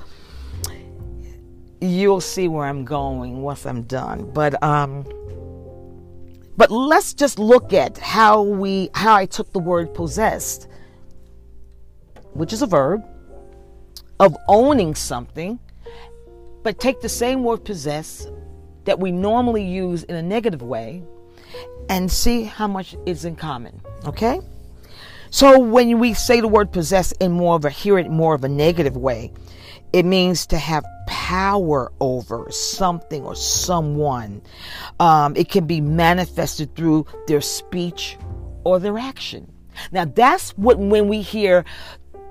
you'll 1.83 2.23
see 2.23 2.49
where 2.49 2.65
I'm 2.65 2.87
going 2.87 3.43
once 3.43 3.67
I'm 3.67 3.83
done. 3.83 4.31
But 4.33 4.63
um 4.63 5.05
but 6.57 6.71
let's 6.71 7.13
just 7.13 7.39
look 7.39 7.75
at 7.75 7.99
how 7.99 8.43
we 8.43 8.89
how 8.95 9.15
I 9.15 9.27
took 9.27 9.53
the 9.53 9.59
word 9.59 9.93
possessed 9.93 10.69
which 12.35 12.53
is 12.53 12.63
a 12.63 12.67
verb, 12.67 13.05
of 14.21 14.37
owning 14.49 14.95
something, 14.95 15.59
but 16.63 16.79
take 16.79 17.01
the 17.01 17.09
same 17.09 17.45
word 17.45 17.65
possess 17.65 18.27
that 18.85 18.99
we 18.99 19.13
normally 19.13 19.65
use 19.65 20.05
in 20.05 20.17
a 20.17 20.23
negative 20.23 20.63
way 20.63 21.03
and 21.89 22.11
see 22.11 22.45
how 22.45 22.67
much 22.67 22.97
is 23.07 23.25
in 23.25 23.37
common. 23.37 23.81
Okay? 24.07 24.41
So 25.31 25.59
when 25.59 25.99
we 25.99 26.15
say 26.15 26.41
the 26.41 26.49
word 26.49 26.73
possess 26.73 27.13
in 27.13 27.33
more 27.33 27.57
of 27.57 27.65
a 27.65 27.71
hear 27.71 27.99
it 27.99 28.11
more 28.11 28.35
of 28.35 28.45
a 28.45 28.49
negative 28.49 28.97
way, 28.97 29.33
it 29.93 30.05
means 30.05 30.47
to 30.47 30.59
have 30.59 30.85
power 31.07 31.93
over 32.01 32.51
something 32.51 33.23
or 33.25 33.35
someone. 33.35 34.43
Um, 35.01 35.37
it 35.37 35.49
can 35.49 35.67
be 35.67 35.81
manifested 35.81 36.75
through 36.75 37.07
their 37.27 37.41
speech 37.41 38.17
or 38.65 38.79
their 38.79 38.99
action. 38.99 39.51
Now 39.91 40.05
that's 40.05 40.51
what 40.53 40.79
when 40.79 41.09
we 41.09 41.23
hear 41.23 41.65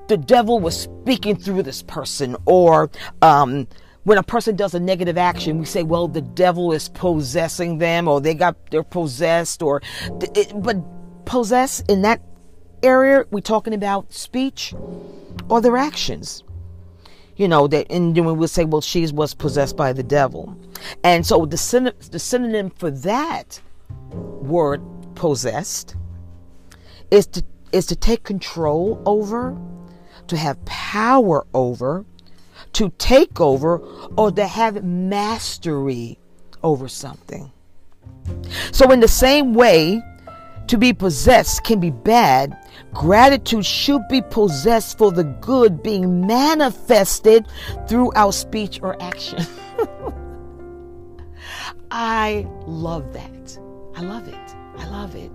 the 0.07 0.17
devil 0.17 0.59
was 0.59 0.79
speaking 0.79 1.35
through 1.35 1.63
this 1.63 1.81
person 1.83 2.35
or 2.45 2.91
um, 3.21 3.67
when 4.03 4.17
a 4.17 4.23
person 4.23 4.55
does 4.55 4.73
a 4.73 4.79
negative 4.79 5.17
action 5.17 5.59
we 5.59 5.65
say 5.65 5.83
well 5.83 6.07
the 6.07 6.21
devil 6.21 6.71
is 6.71 6.89
possessing 6.89 7.77
them 7.77 8.07
or 8.07 8.19
they 8.19 8.33
got 8.33 8.55
they're 8.71 8.83
possessed 8.83 9.61
or 9.61 9.81
it, 10.35 10.51
but 10.61 10.77
possess 11.25 11.81
in 11.87 12.01
that 12.01 12.21
area 12.83 13.25
we're 13.31 13.39
talking 13.39 13.73
about 13.73 14.11
speech 14.11 14.73
or 15.49 15.61
their 15.61 15.77
actions. 15.77 16.43
You 17.35 17.47
know 17.47 17.67
that 17.67 17.87
and 17.91 18.15
then 18.15 18.25
we 18.25 18.33
would 18.33 18.49
say 18.49 18.65
well 18.65 18.81
she 18.81 19.07
was 19.11 19.33
possessed 19.33 19.77
by 19.77 19.93
the 19.93 20.03
devil. 20.03 20.55
And 21.03 21.25
so 21.25 21.45
the, 21.45 21.57
syn- 21.57 21.93
the 22.09 22.19
synonym 22.19 22.71
for 22.71 22.89
that 22.91 23.61
word 24.11 24.81
possessed 25.15 25.95
is 27.11 27.27
to 27.27 27.43
is 27.71 27.85
to 27.85 27.95
take 27.95 28.23
control 28.23 29.01
over 29.05 29.57
to 30.27 30.37
have 30.37 30.63
power 30.65 31.45
over, 31.53 32.05
to 32.73 32.89
take 32.97 33.41
over, 33.41 33.77
or 34.17 34.31
to 34.31 34.47
have 34.47 34.83
mastery 34.83 36.17
over 36.63 36.87
something. 36.87 37.51
So, 38.71 38.91
in 38.91 38.99
the 38.99 39.07
same 39.07 39.53
way, 39.53 40.01
to 40.67 40.77
be 40.77 40.93
possessed 40.93 41.63
can 41.63 41.79
be 41.79 41.89
bad. 41.89 42.57
Gratitude 42.93 43.65
should 43.65 44.01
be 44.09 44.21
possessed 44.21 44.97
for 44.97 45.11
the 45.11 45.23
good 45.23 45.83
being 45.83 46.25
manifested 46.25 47.47
through 47.87 48.11
our 48.15 48.31
speech 48.31 48.79
or 48.81 49.01
action. 49.01 49.45
I 51.91 52.47
love 52.65 53.13
that. 53.13 53.59
I 53.95 54.01
love 54.01 54.27
it. 54.27 54.55
I 54.77 54.87
love 54.87 55.15
it. 55.15 55.31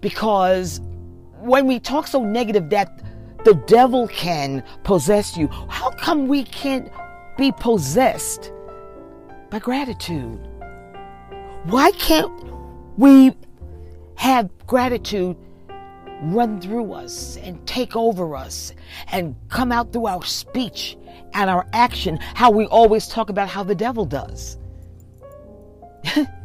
Because 0.00 0.80
when 1.40 1.66
we 1.66 1.78
talk 1.78 2.06
so 2.06 2.22
negative 2.22 2.70
that 2.70 3.02
the 3.44 3.54
devil 3.66 4.08
can 4.08 4.62
possess 4.84 5.36
you. 5.36 5.48
How 5.68 5.90
come 5.90 6.28
we 6.28 6.44
can't 6.44 6.90
be 7.36 7.52
possessed 7.52 8.52
by 9.50 9.58
gratitude? 9.58 10.38
Why 11.64 11.90
can't 11.92 12.32
we 12.96 13.34
have 14.16 14.50
gratitude 14.66 15.36
run 16.22 16.60
through 16.60 16.92
us 16.92 17.36
and 17.38 17.64
take 17.66 17.96
over 17.96 18.36
us 18.36 18.72
and 19.10 19.34
come 19.48 19.72
out 19.72 19.92
through 19.92 20.06
our 20.06 20.24
speech 20.24 20.96
and 21.34 21.50
our 21.50 21.66
action, 21.72 22.18
how 22.34 22.50
we 22.50 22.66
always 22.66 23.08
talk 23.08 23.30
about 23.30 23.48
how 23.48 23.62
the 23.62 23.74
devil 23.74 24.04
does? 24.04 24.58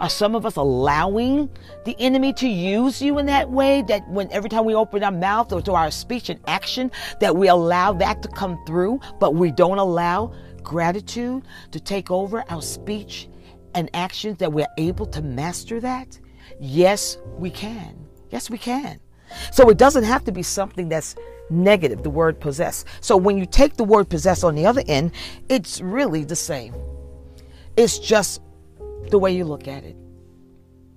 Are 0.00 0.08
some 0.08 0.34
of 0.34 0.46
us 0.46 0.56
allowing 0.56 1.50
the 1.84 1.96
enemy 1.98 2.32
to 2.34 2.48
use 2.48 3.02
you 3.02 3.18
in 3.18 3.26
that 3.26 3.50
way? 3.50 3.82
That 3.82 4.08
when 4.08 4.30
every 4.30 4.48
time 4.48 4.64
we 4.64 4.74
open 4.74 5.02
our 5.02 5.10
mouth 5.10 5.52
or 5.52 5.60
to 5.62 5.72
our 5.72 5.90
speech 5.90 6.28
and 6.28 6.40
action, 6.46 6.90
that 7.20 7.34
we 7.34 7.48
allow 7.48 7.92
that 7.94 8.22
to 8.22 8.28
come 8.28 8.62
through, 8.66 9.00
but 9.18 9.34
we 9.34 9.50
don't 9.50 9.78
allow 9.78 10.32
gratitude 10.62 11.42
to 11.72 11.80
take 11.80 12.10
over 12.10 12.44
our 12.48 12.62
speech 12.62 13.28
and 13.74 13.90
actions, 13.94 14.38
that 14.38 14.52
we're 14.52 14.66
able 14.76 15.06
to 15.06 15.20
master 15.22 15.80
that? 15.80 16.18
Yes, 16.60 17.18
we 17.36 17.50
can. 17.50 18.06
Yes, 18.30 18.50
we 18.50 18.58
can. 18.58 19.00
So 19.52 19.68
it 19.68 19.78
doesn't 19.78 20.04
have 20.04 20.24
to 20.24 20.32
be 20.32 20.42
something 20.42 20.88
that's 20.88 21.16
negative, 21.50 22.02
the 22.02 22.10
word 22.10 22.40
possess. 22.40 22.84
So 23.00 23.16
when 23.16 23.36
you 23.36 23.46
take 23.46 23.76
the 23.76 23.84
word 23.84 24.08
possess 24.08 24.44
on 24.44 24.54
the 24.54 24.66
other 24.66 24.82
end, 24.86 25.12
it's 25.48 25.80
really 25.80 26.24
the 26.24 26.36
same. 26.36 26.74
It's 27.76 27.98
just 27.98 28.40
the 29.10 29.18
way 29.18 29.32
you 29.32 29.44
look 29.44 29.68
at 29.68 29.84
it. 29.84 29.96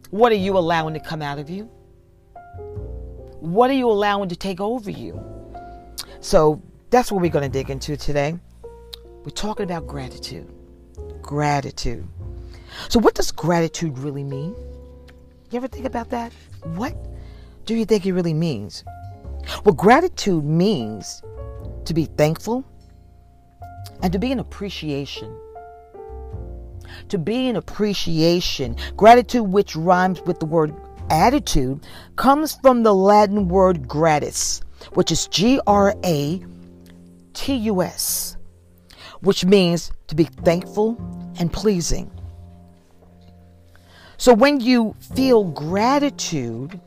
What 0.09 0.31
are 0.31 0.35
you 0.35 0.57
allowing 0.57 0.93
to 0.93 0.99
come 0.99 1.21
out 1.21 1.39
of 1.39 1.49
you? 1.49 1.69
What 3.39 3.69
are 3.69 3.73
you 3.73 3.89
allowing 3.89 4.29
to 4.29 4.35
take 4.35 4.59
over 4.59 4.91
you? 4.91 5.19
So 6.19 6.61
that's 6.89 7.11
what 7.11 7.21
we're 7.21 7.31
going 7.31 7.49
to 7.49 7.57
dig 7.57 7.69
into 7.69 7.97
today. 7.97 8.37
We're 9.23 9.31
talking 9.31 9.63
about 9.63 9.87
gratitude. 9.87 10.51
Gratitude. 11.21 12.07
So, 12.89 12.99
what 12.99 13.15
does 13.15 13.31
gratitude 13.31 13.97
really 13.97 14.23
mean? 14.23 14.55
You 15.49 15.57
ever 15.57 15.67
think 15.67 15.85
about 15.85 16.09
that? 16.09 16.31
What 16.63 16.95
do 17.65 17.75
you 17.75 17.85
think 17.85 18.05
it 18.05 18.13
really 18.13 18.33
means? 18.33 18.83
Well, 19.65 19.75
gratitude 19.75 20.43
means 20.43 21.21
to 21.85 21.93
be 21.93 22.05
thankful 22.05 22.65
and 24.01 24.13
to 24.13 24.19
be 24.19 24.31
in 24.31 24.39
appreciation 24.39 25.35
to 27.09 27.17
be 27.17 27.47
in 27.47 27.55
appreciation. 27.55 28.75
Gratitude, 28.95 29.47
which 29.47 29.75
rhymes 29.75 30.21
with 30.21 30.39
the 30.39 30.45
word 30.45 30.73
attitude, 31.09 31.85
comes 32.15 32.53
from 32.61 32.83
the 32.83 32.93
Latin 32.93 33.47
word 33.47 33.87
gratus, 33.87 34.61
which 34.93 35.11
is 35.11 35.27
G 35.27 35.59
R 35.67 35.93
A 36.03 36.43
T 37.33 37.55
U 37.55 37.81
S, 37.81 38.37
which 39.21 39.45
means 39.45 39.91
to 40.07 40.15
be 40.15 40.23
thankful 40.23 40.97
and 41.39 41.51
pleasing. 41.51 42.11
So 44.17 44.33
when 44.33 44.59
you 44.59 44.95
feel 45.15 45.45
gratitude, 45.45 46.79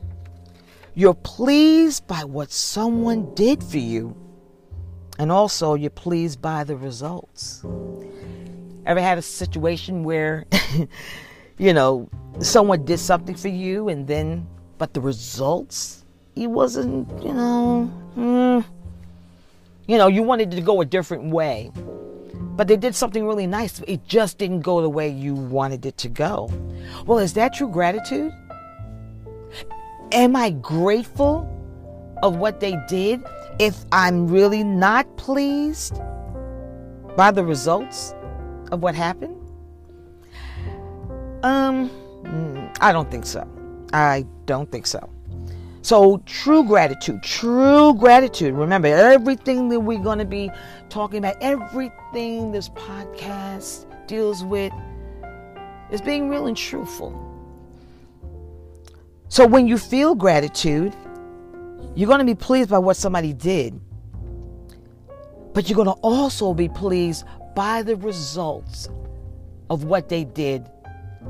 you're 0.93 1.13
pleased 1.13 2.07
by 2.07 2.23
what 2.23 2.51
someone 2.51 3.35
did 3.35 3.61
for 3.61 3.79
you, 3.79 4.15
and 5.19 5.31
also 5.31 5.73
you're 5.75 5.89
pleased 5.89 6.41
by 6.41 6.63
the 6.63 6.77
results. 6.77 7.63
Ever 8.85 9.01
had 9.01 9.17
a 9.17 9.21
situation 9.21 10.03
where, 10.03 10.45
you 11.57 11.73
know, 11.73 12.07
someone 12.39 12.85
did 12.85 12.99
something 12.99 13.35
for 13.35 13.47
you, 13.47 13.89
and 13.89 14.07
then, 14.07 14.47
but 14.77 14.93
the 14.93 15.01
results, 15.01 16.05
it 16.35 16.47
wasn't, 16.47 17.07
you 17.23 17.33
know, 17.33 17.91
mm, 18.15 18.65
you 19.87 19.97
know, 19.97 20.07
you 20.07 20.21
wanted 20.21 20.53
it 20.53 20.55
to 20.57 20.61
go 20.61 20.81
a 20.81 20.85
different 20.85 21.31
way, 21.31 21.71
but 22.55 22.67
they 22.67 22.77
did 22.77 22.95
something 22.95 23.25
really 23.25 23.47
nice. 23.47 23.81
It 23.87 24.05
just 24.07 24.37
didn't 24.37 24.61
go 24.61 24.81
the 24.81 24.89
way 24.89 25.09
you 25.09 25.33
wanted 25.33 25.85
it 25.85 25.97
to 25.99 26.09
go. 26.09 26.51
Well, 27.05 27.19
is 27.19 27.33
that 27.33 27.53
true 27.53 27.69
gratitude? 27.69 28.31
Am 30.11 30.35
I 30.35 30.51
grateful 30.51 31.51
of 32.21 32.37
what 32.37 32.59
they 32.59 32.77
did 32.87 33.23
if 33.59 33.83
I'm 33.91 34.27
really 34.27 34.63
not 34.63 35.17
pleased 35.17 35.99
by 37.15 37.31
the 37.31 37.43
results 37.43 38.13
of 38.71 38.81
what 38.81 38.95
happened? 38.95 39.35
Um, 41.43 41.89
I 42.81 42.91
don't 42.91 43.09
think 43.09 43.25
so. 43.25 43.47
I 43.93 44.25
don't 44.45 44.71
think 44.71 44.87
so. 44.87 45.09
So, 45.81 46.17
true 46.25 46.63
gratitude, 46.63 47.21
true 47.21 47.93
gratitude. 47.93 48.55
Remember, 48.55 48.87
everything 48.87 49.69
that 49.69 49.79
we're 49.79 49.99
going 49.99 50.17
to 50.17 50.25
be 50.25 50.49
talking 50.89 51.19
about, 51.19 51.35
everything 51.41 52.51
this 52.51 52.69
podcast 52.69 53.85
deals 54.07 54.43
with, 54.43 54.73
is 55.91 56.01
being 56.01 56.27
real 56.27 56.47
and 56.47 56.57
truthful. 56.57 57.13
So, 59.29 59.45
when 59.45 59.67
you 59.67 59.77
feel 59.77 60.15
gratitude, 60.15 60.95
you're 61.93 62.07
going 62.07 62.17
to 62.19 62.25
be 62.25 62.33
pleased 62.33 62.71
by 62.71 62.79
what 62.79 62.97
somebody 62.97 63.33
did, 63.33 63.79
but 65.53 65.69
you're 65.69 65.75
going 65.75 65.85
to 65.85 66.01
also 66.01 66.55
be 66.55 66.67
pleased 66.67 67.25
by 67.55 67.81
the 67.81 67.95
results 67.95 68.89
of 69.69 69.85
what 69.85 70.09
they 70.09 70.23
did 70.23 70.69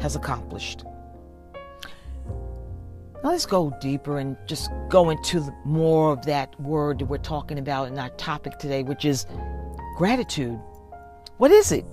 has 0.02 0.16
accomplished. 0.16 0.84
Now 3.24 3.32
let's 3.32 3.46
go 3.46 3.74
deeper 3.80 4.20
and 4.20 4.36
just 4.46 4.70
go 4.90 5.10
into 5.10 5.52
more 5.64 6.12
of 6.12 6.26
that 6.26 6.60
word 6.60 7.00
that 7.00 7.06
we're 7.06 7.18
talking 7.18 7.58
about 7.58 7.88
in 7.88 7.98
our 7.98 8.10
topic 8.10 8.60
today, 8.60 8.84
which 8.84 9.06
is 9.06 9.26
gratitude. 9.98 10.60
What 11.38 11.52
is 11.52 11.72
it? 11.72 11.86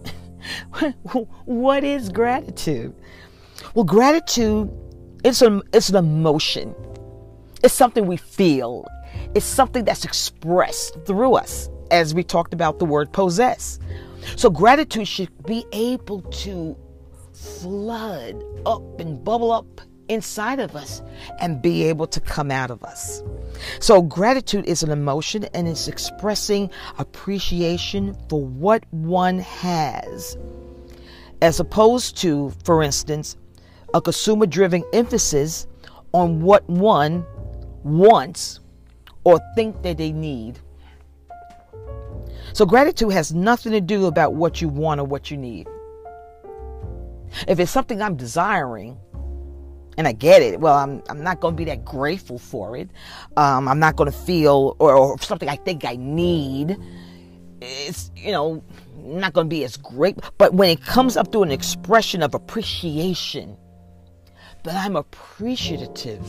what 1.45 1.85
is 1.85 2.09
gratitude? 2.09 2.95
Well, 3.75 3.85
gratitude 3.85 4.71
it's 5.25 5.41
an 5.41 5.63
it's 5.73 5.89
an 5.89 5.97
emotion. 5.97 6.75
It's 7.63 7.75
something 7.75 8.07
we 8.07 8.17
feel. 8.17 8.87
It's 9.35 9.47
something 9.47 9.85
that's 9.85 10.05
expressed 10.05 10.97
through 11.07 11.35
us, 11.35 11.69
as 11.91 12.13
we 12.13 12.25
talked 12.25 12.53
about 12.53 12.79
the 12.79 12.85
word 12.85 13.13
possess. 13.13 13.79
So 14.37 14.51
gratitude 14.51 15.09
should 15.09 15.31
be 15.47 15.65
able 15.73 16.23
to 16.23 16.77
flood 17.33 18.43
up 18.67 19.01
and 19.01 19.23
bubble 19.25 19.53
up 19.53 19.81
inside 20.09 20.61
of 20.61 20.77
us 20.77 21.03
and 21.41 21.63
be 21.63 21.85
able 21.85 22.07
to 22.07 22.21
come 22.21 22.51
out 22.51 22.71
of 22.71 22.83
us. 22.85 23.23
So, 23.81 24.03
gratitude 24.03 24.67
is 24.67 24.83
an 24.83 24.91
emotion 24.91 25.45
and 25.55 25.69
it's 25.69 25.89
expressing 25.89 26.71
appreciation 26.99 28.17
for 28.29 28.45
what 28.45 28.85
one 28.91 29.39
has, 29.39 30.37
as 31.41 31.61
opposed 31.61 32.17
to, 32.19 32.53
for 32.65 32.83
instance, 32.83 33.37
a 33.95 34.01
consumer 34.01 34.47
driven 34.47 34.83
emphasis 34.93 35.67
on 36.13 36.41
what 36.41 36.69
one 36.69 37.25
wants 37.85 38.61
or 39.25 39.39
think 39.55 39.83
that 39.83 39.99
they 39.99 40.13
need. 40.13 40.59
So, 42.55 42.67
gratitude 42.67 43.13
has 43.13 43.33
nothing 43.33 43.73
to 43.73 43.81
do 43.81 44.07
about 44.07 44.35
what 44.35 44.61
you 44.61 44.69
want 44.69 45.01
or 45.01 45.05
what 45.05 45.31
you 45.31 45.37
need. 45.37 45.69
If 47.49 47.59
it's 47.59 47.71
something 47.71 48.03
I'm 48.03 48.17
desiring, 48.17 48.99
and 49.97 50.09
I 50.09 50.13
get 50.13 50.43
it. 50.43 50.61
Well, 50.61 50.75
I'm 50.75 51.03
I'm 51.09 51.23
not 51.23 51.41
going 51.41 51.55
to 51.55 51.57
be 51.57 51.65
that 51.65 51.85
grateful 51.85 52.39
for 52.39 52.77
it. 52.77 52.89
Um, 53.37 53.69
I'm 53.69 53.79
not 53.79 53.97
going 53.97 54.11
to 54.11 54.17
feel 54.17 54.77
or, 54.79 54.95
or, 54.95 55.19
something 55.21 55.49
I 55.49 55.57
think 55.57 55.85
I 55.85 55.97
need. 55.97 56.77
It's 57.61 58.11
you 58.17 58.33
know 58.33 58.63
not 58.97 59.33
going 59.33 59.47
to 59.47 59.51
be 59.51 59.65
as 59.65 59.77
great. 59.77 60.19
But 60.39 60.55
when 60.55 60.71
it 60.71 60.85
comes 60.85 61.17
up 61.17 61.33
to 61.33 61.43
an 61.43 61.51
expression 61.51 62.23
of 62.23 62.35
appreciation, 62.35 63.57
that 64.65 64.75
I'm 64.75 64.97
appreciative 64.97 66.23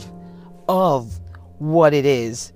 of 0.68 1.20
what 1.58 1.94
it 1.94 2.06
is 2.06 2.52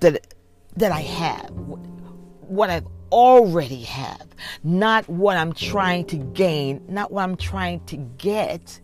that 0.00 0.34
that 0.76 0.92
I 0.92 1.00
have, 1.00 1.50
what 1.50 2.70
I've 2.70 2.86
already 3.14 3.82
have, 3.82 4.26
not 4.62 5.08
what 5.08 5.36
I'm 5.36 5.52
mm. 5.52 5.70
trying 5.70 6.06
to 6.06 6.16
gain, 6.16 6.84
not 6.88 7.12
what 7.12 7.22
I'm 7.22 7.36
trying 7.36 7.84
to 7.86 7.96
get 7.96 8.80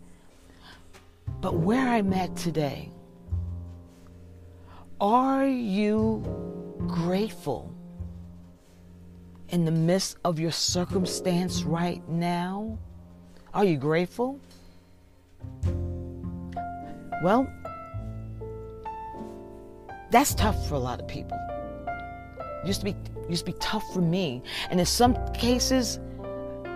but 1.41 1.55
where 1.55 1.87
I'm 1.87 2.13
at 2.13 2.35
today, 2.35 2.91
are 4.99 5.47
you 5.47 6.23
grateful 6.87 7.73
in 9.49 9.65
the 9.65 9.71
midst 9.71 10.17
of 10.23 10.39
your 10.39 10.51
circumstance 10.51 11.63
right 11.63 12.07
now? 12.07 12.77
Are 13.55 13.65
you 13.65 13.77
grateful? 13.77 14.39
Well, 17.23 17.51
that's 20.11 20.35
tough 20.35 20.67
for 20.69 20.75
a 20.75 20.79
lot 20.79 21.01
of 21.01 21.07
people. 21.07 21.37
used 22.65 22.81
to 22.81 22.85
be 22.85 22.95
used 23.31 23.45
to 23.45 23.51
be 23.51 23.57
tough 23.59 23.83
for 23.93 24.01
me. 24.01 24.43
And 24.69 24.79
in 24.79 24.85
some 24.85 25.17
cases, 25.33 25.99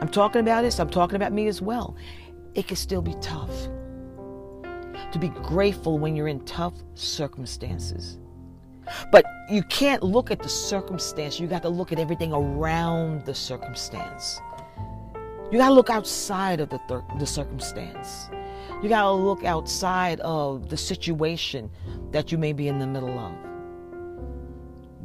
I'm 0.01 0.09
talking 0.09 0.41
about 0.41 0.63
this, 0.63 0.79
I'm 0.79 0.89
talking 0.89 1.15
about 1.15 1.31
me 1.31 1.47
as 1.47 1.61
well. 1.61 1.95
It 2.53 2.67
can 2.67 2.77
still 2.77 3.01
be 3.01 3.15
tough 3.21 3.51
to 5.11 5.19
be 5.19 5.29
grateful 5.29 5.99
when 5.99 6.15
you're 6.15 6.27
in 6.27 6.43
tough 6.45 6.73
circumstances. 6.95 8.17
But 9.11 9.25
you 9.49 9.63
can't 9.63 10.03
look 10.03 10.31
at 10.31 10.39
the 10.39 10.49
circumstance, 10.49 11.39
you 11.39 11.47
got 11.47 11.61
to 11.63 11.69
look 11.69 11.91
at 11.91 11.99
everything 11.99 12.33
around 12.33 13.25
the 13.25 13.33
circumstance. 13.33 14.39
You 15.51 15.57
got 15.57 15.69
to 15.69 15.73
look 15.73 15.89
outside 15.89 16.59
of 16.59 16.69
the, 16.69 16.79
thir- 16.87 17.03
the 17.19 17.25
circumstance. 17.25 18.29
You 18.81 18.89
got 18.89 19.03
to 19.03 19.11
look 19.11 19.43
outside 19.43 20.19
of 20.21 20.69
the 20.69 20.77
situation 20.77 21.69
that 22.11 22.31
you 22.31 22.37
may 22.37 22.53
be 22.53 22.67
in 22.67 22.79
the 22.79 22.87
middle 22.87 23.17
of. 23.17 23.33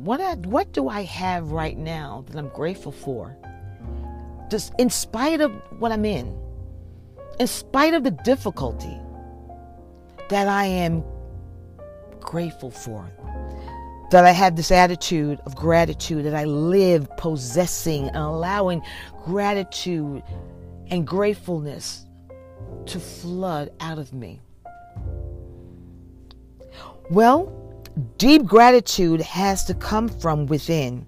What, 0.00 0.18
I, 0.18 0.34
what 0.36 0.72
do 0.72 0.88
I 0.88 1.02
have 1.02 1.50
right 1.50 1.76
now 1.76 2.24
that 2.28 2.38
I'm 2.38 2.48
grateful 2.48 2.90
for? 2.90 3.36
Just 4.50 4.72
in 4.78 4.88
spite 4.88 5.42
of 5.42 5.52
what 5.78 5.92
I'm 5.92 6.06
in, 6.06 6.38
in 7.38 7.46
spite 7.46 7.92
of 7.92 8.02
the 8.02 8.10
difficulty, 8.10 8.98
that 10.30 10.48
I 10.48 10.64
am 10.64 11.04
grateful 12.18 12.70
for. 12.70 13.10
That 14.10 14.24
I 14.24 14.30
have 14.30 14.56
this 14.56 14.70
attitude 14.70 15.38
of 15.44 15.54
gratitude, 15.54 16.24
that 16.24 16.34
I 16.34 16.44
live 16.44 17.06
possessing 17.18 18.06
and 18.06 18.16
allowing 18.16 18.80
gratitude 19.24 20.22
and 20.86 21.06
gratefulness 21.06 22.06
to 22.86 22.98
flood 22.98 23.70
out 23.80 23.98
of 23.98 24.14
me. 24.14 24.40
Well, 27.10 27.59
deep 28.18 28.44
gratitude 28.44 29.20
has 29.20 29.64
to 29.64 29.74
come 29.74 30.09
from 30.09 30.46
within. 30.46 31.07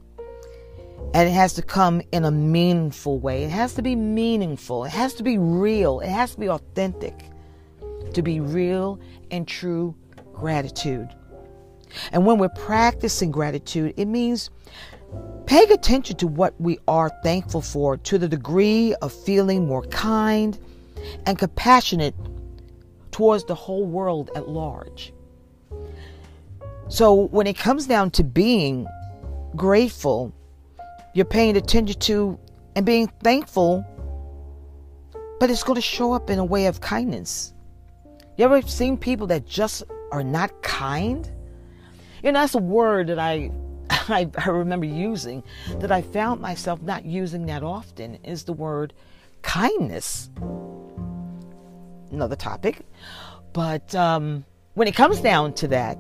And 1.15 1.29
it 1.29 1.33
has 1.33 1.53
to 1.55 1.63
come 1.63 2.01
in 2.13 2.25
a 2.25 2.31
meaningful 2.31 3.19
way. 3.19 3.45
It 3.45 3.51
has 3.51 3.75
to 3.75 3.83
be 3.83 3.95
meaningful. 3.95 4.85
It 4.85 4.91
has 4.91 5.13
to 5.15 5.23
be 5.23 5.37
real. 5.37 6.01
It 6.01 6.09
has 6.09 6.33
to 6.35 6.41
be 6.41 6.49
authentic 6.49 7.25
to 8.15 8.23
be 8.23 8.41
real 8.41 9.01
and 9.31 9.47
true 9.47 9.95
gratitude. 10.33 11.09
And 12.13 12.25
when 12.25 12.39
we're 12.39 12.49
practicing 12.51 13.31
gratitude, 13.31 13.95
it 13.97 14.07
means 14.07 14.51
paying 15.47 15.71
attention 15.73 16.17
to 16.17 16.27
what 16.27 16.59
we 16.61 16.79
are 16.89 17.11
thankful 17.23 17.61
for 17.61 17.97
to 17.99 18.19
the 18.19 18.29
degree 18.29 18.95
of 19.03 19.13
feeling 19.13 19.67
more 19.67 19.83
kind 19.85 20.59
and 21.27 21.39
compassionate 21.39 22.15
towards 23.11 23.45
the 23.45 23.55
whole 23.55 23.85
world 23.85 24.31
at 24.35 24.49
large. 24.49 25.13
So 26.93 27.15
when 27.15 27.47
it 27.47 27.57
comes 27.57 27.87
down 27.87 28.11
to 28.13 28.25
being 28.25 28.87
grateful, 29.57 30.35
you're 31.15 31.25
paying 31.25 31.57
attention 31.57 31.99
to 32.01 32.39
and 32.77 32.87
being 32.87 33.09
thankful, 33.23 33.85
but 35.41 35.51
it's 35.51 35.63
going 35.63 35.77
to 35.77 35.83
show 35.83 36.13
up 36.13 36.31
in 36.31 36.39
a 36.39 36.45
way 36.45 36.67
of 36.67 36.81
kindness 36.81 37.53
you 38.37 38.45
ever 38.45 38.63
seen 38.63 38.97
people 38.97 39.27
that 39.29 39.47
just 39.47 39.83
are 40.11 40.25
not 40.25 40.63
kind? 40.63 41.31
You 42.23 42.33
know, 42.33 42.41
that's 42.41 42.55
a 42.55 42.59
word 42.59 43.09
that 43.09 43.19
I 43.19 43.51
I, 43.91 44.31
I 44.39 44.49
remember 44.49 44.87
using 44.87 45.43
that 45.79 45.93
I 45.93 46.03
found 46.03 46.41
myself 46.41 46.83
not 46.83 47.05
using 47.05 47.47
that 47.47 47.63
often 47.63 48.17
is 48.25 48.45
the 48.45 48.53
word 48.53 48.95
kindness. 49.43 50.31
Another 52.11 52.37
topic. 52.37 52.81
But 53.53 53.95
um, 53.95 54.45
when 54.75 54.89
it 54.89 54.95
comes 54.95 55.21
down 55.21 55.53
to 55.55 55.69
that, 55.69 55.99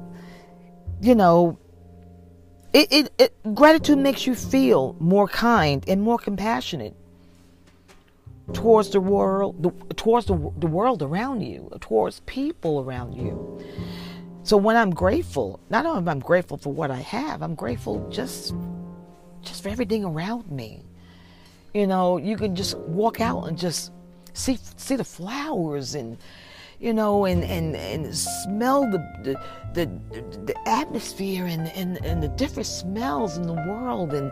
you 1.03 1.17
know, 1.17 1.59
it, 2.73 2.91
it, 2.91 3.13
it, 3.19 3.55
gratitude 3.55 3.99
makes 3.99 4.27
you 4.27 4.35
feel 4.35 4.97
more 5.01 5.27
kind 5.27 5.85
and 5.89 6.01
more 6.01 6.17
compassionate 6.17 6.95
towards 8.55 8.91
the 8.91 9.01
world, 9.01 9.63
the, 9.63 9.71
towards 9.95 10.27
the, 10.27 10.53
the 10.59 10.67
world 10.67 11.03
around 11.03 11.43
you, 11.43 11.71
towards 11.81 12.21
people 12.21 12.81
around 12.81 13.15
you. 13.15 13.61
So 14.45 14.57
when 14.57 14.77
I'm 14.77 14.91
grateful, 14.91 15.61
not 15.71 15.87
only 15.87 15.99
am 15.99 16.09
I 16.09 16.15
grateful 16.21 16.57
for 16.57 16.73
what 16.73 16.91
I 16.91 17.01
have, 17.01 17.43
I'm 17.43 17.55
grateful 17.55 18.09
just 18.09 18.55
just 19.43 19.65
for 19.65 19.71
everything 19.71 20.05
around 20.05 20.51
me. 20.51 20.85
You 21.75 21.89
know, 21.89 22.17
you 22.17 22.37
can 22.37 22.55
just 22.55 22.77
walk 22.79 23.21
out 23.21 23.49
and 23.49 23.59
just 23.59 23.91
see 24.35 24.59
see 24.77 24.97
the 24.97 25.05
flowers 25.05 25.95
and 25.97 26.17
you 26.83 26.93
know 26.93 27.25
and 27.25 27.43
and, 27.45 27.77
and 27.77 28.15
smell 28.15 28.83
the 28.91 28.99
the, 29.23 29.35
the 29.73 29.87
the 30.45 30.69
atmosphere 30.69 31.47
and, 31.47 31.69
and 31.69 32.05
and 32.05 32.23
the 32.23 32.29
different 32.29 32.67
smells 32.67 33.39
in 33.39 33.47
the 33.47 33.55
world 33.55 34.13
and 34.13 34.31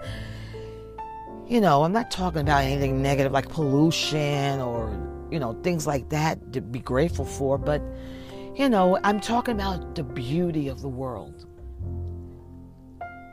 you 1.51 1.61
know, 1.61 1.83
I'm 1.83 1.93
not 1.93 2.13
talking 2.13 2.43
about 2.43 2.63
anything 2.63 3.03
negative 3.03 3.33
like 3.33 3.49
pollution 3.49 4.61
or 4.61 4.89
you 5.33 5.41
know, 5.41 5.53
things 5.65 5.85
like 5.85 6.09
that 6.11 6.53
to 6.53 6.61
be 6.61 6.79
grateful 6.79 7.25
for, 7.25 7.59
but 7.59 7.83
you 8.55 8.69
know, 8.69 8.99
I'm 9.03 9.21
talking 9.21 9.55
about 9.57 9.97
the 9.97 10.05
beauty 10.05 10.69
of 10.69 10.81
the 10.81 10.89
world. 10.89 11.47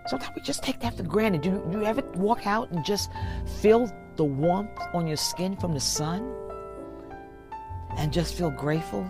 Sometimes 0.08 0.32
we 0.36 0.42
just 0.42 0.64
take 0.64 0.80
that 0.80 0.98
for 0.98 1.04
granted. 1.04 1.42
Do 1.42 1.50
you, 1.50 1.68
do 1.72 1.80
you 1.80 1.86
ever 1.86 2.02
walk 2.16 2.48
out 2.48 2.72
and 2.72 2.84
just 2.84 3.12
feel 3.62 3.92
the 4.16 4.24
warmth 4.24 4.80
on 4.96 5.06
your 5.06 5.18
skin 5.18 5.56
from 5.56 5.74
the 5.74 5.80
sun? 5.80 6.34
And 7.98 8.14
just 8.14 8.36
feel 8.36 8.52
grateful 8.52 9.10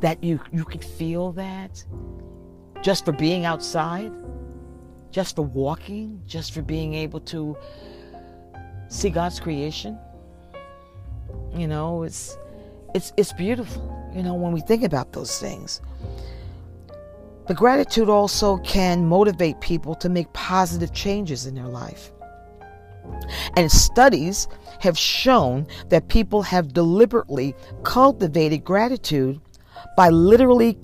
that 0.00 0.22
you, 0.22 0.40
you 0.52 0.64
could 0.64 0.84
feel 0.84 1.32
that 1.32 1.84
just 2.82 3.04
for 3.04 3.12
being 3.12 3.44
outside, 3.44 4.12
just 5.10 5.36
for 5.36 5.42
walking, 5.42 6.20
just 6.26 6.52
for 6.52 6.62
being 6.62 6.94
able 6.94 7.20
to 7.20 7.56
see 8.88 9.08
God's 9.08 9.38
creation. 9.40 9.98
You 11.54 11.68
know, 11.68 12.02
it's 12.02 12.36
it's 12.94 13.12
it's 13.16 13.32
beautiful 13.32 14.02
you 14.14 14.22
know, 14.22 14.34
when 14.34 14.52
we 14.52 14.60
think 14.60 14.82
about 14.82 15.12
those 15.12 15.38
things. 15.38 15.80
But 17.46 17.56
gratitude 17.56 18.08
also 18.08 18.58
can 18.58 19.06
motivate 19.06 19.60
people 19.60 19.94
to 19.96 20.08
make 20.08 20.32
positive 20.32 20.92
changes 20.92 21.46
in 21.46 21.54
their 21.54 21.66
life. 21.66 22.11
And 23.56 23.70
studies 23.70 24.48
have 24.80 24.98
shown 24.98 25.66
that 25.88 26.08
people 26.08 26.42
have 26.42 26.72
deliberately 26.72 27.54
cultivated 27.82 28.64
gratitude 28.64 29.40
by 29.96 30.08
literally 30.08 30.78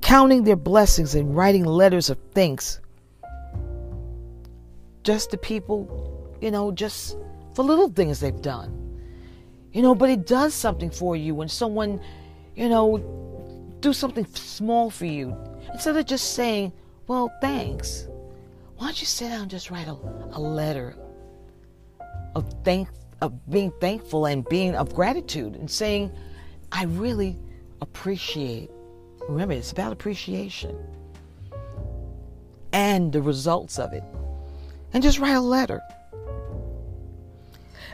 counting 0.00 0.44
their 0.44 0.56
blessings 0.56 1.14
and 1.14 1.36
writing 1.36 1.64
letters 1.64 2.10
of 2.10 2.18
thanks 2.32 2.80
just 5.02 5.30
to 5.30 5.36
people, 5.36 6.36
you 6.40 6.50
know, 6.50 6.72
just 6.72 7.16
for 7.54 7.62
little 7.62 7.88
things 7.88 8.20
they've 8.20 8.42
done. 8.42 8.80
You 9.72 9.82
know, 9.82 9.94
but 9.94 10.08
it 10.08 10.26
does 10.26 10.54
something 10.54 10.90
for 10.90 11.16
you 11.16 11.34
when 11.34 11.48
someone 11.48 12.00
you 12.54 12.68
know, 12.68 12.98
do 13.80 13.92
something 13.92 14.26
small 14.26 14.90
for 14.90 15.06
you. 15.06 15.36
Instead 15.72 15.96
of 15.96 16.06
just 16.06 16.34
saying, 16.34 16.72
well, 17.06 17.32
thanks. 17.40 18.06
Why 18.76 18.86
don't 18.86 19.00
you 19.00 19.06
sit 19.06 19.28
down 19.28 19.42
and 19.42 19.50
just 19.50 19.70
write 19.70 19.88
a, 19.88 19.96
a 20.32 20.40
letter 20.40 20.96
of 22.34 22.54
thank 22.64 22.88
of 23.20 23.50
being 23.50 23.72
thankful 23.80 24.26
and 24.26 24.46
being 24.48 24.74
of 24.74 24.94
gratitude 24.94 25.54
and 25.54 25.70
saying, 25.70 26.12
I 26.72 26.84
really 26.84 27.38
appreciate. 27.80 28.70
Remember, 29.28 29.54
it's 29.54 29.72
about 29.72 29.92
appreciation 29.92 30.76
and 32.72 33.12
the 33.12 33.22
results 33.22 33.78
of 33.78 33.92
it. 33.92 34.02
And 34.92 35.02
just 35.02 35.18
write 35.18 35.32
a 35.32 35.40
letter. 35.40 35.80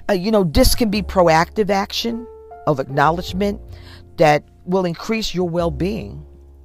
Uh, 0.09 0.15
you 0.15 0.31
know, 0.31 0.43
this 0.43 0.75
can 0.75 0.91
be 0.91 1.03
proactive 1.03 1.71
action 1.71 2.27
of 2.67 2.81
acknowledgement 2.81 3.61
that 4.17 4.43
will 4.65 4.85
increase 4.85 5.35
your 5.35 5.49
well-being. 5.49 6.25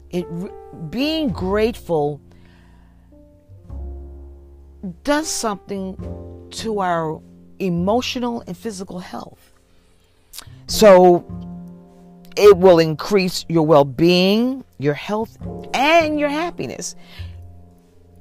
It 0.09 0.25
being 0.89 1.29
grateful 1.29 2.21
does 5.03 5.27
something 5.27 6.47
to 6.51 6.79
our 6.79 7.21
emotional 7.59 8.43
and 8.47 8.57
physical 8.57 8.99
health. 8.99 9.51
So 10.67 11.25
it 12.35 12.57
will 12.57 12.79
increase 12.79 13.45
your 13.47 13.65
well-being, 13.65 14.63
your 14.77 14.93
health, 14.93 15.37
and 15.73 16.19
your 16.19 16.29
happiness. 16.29 16.95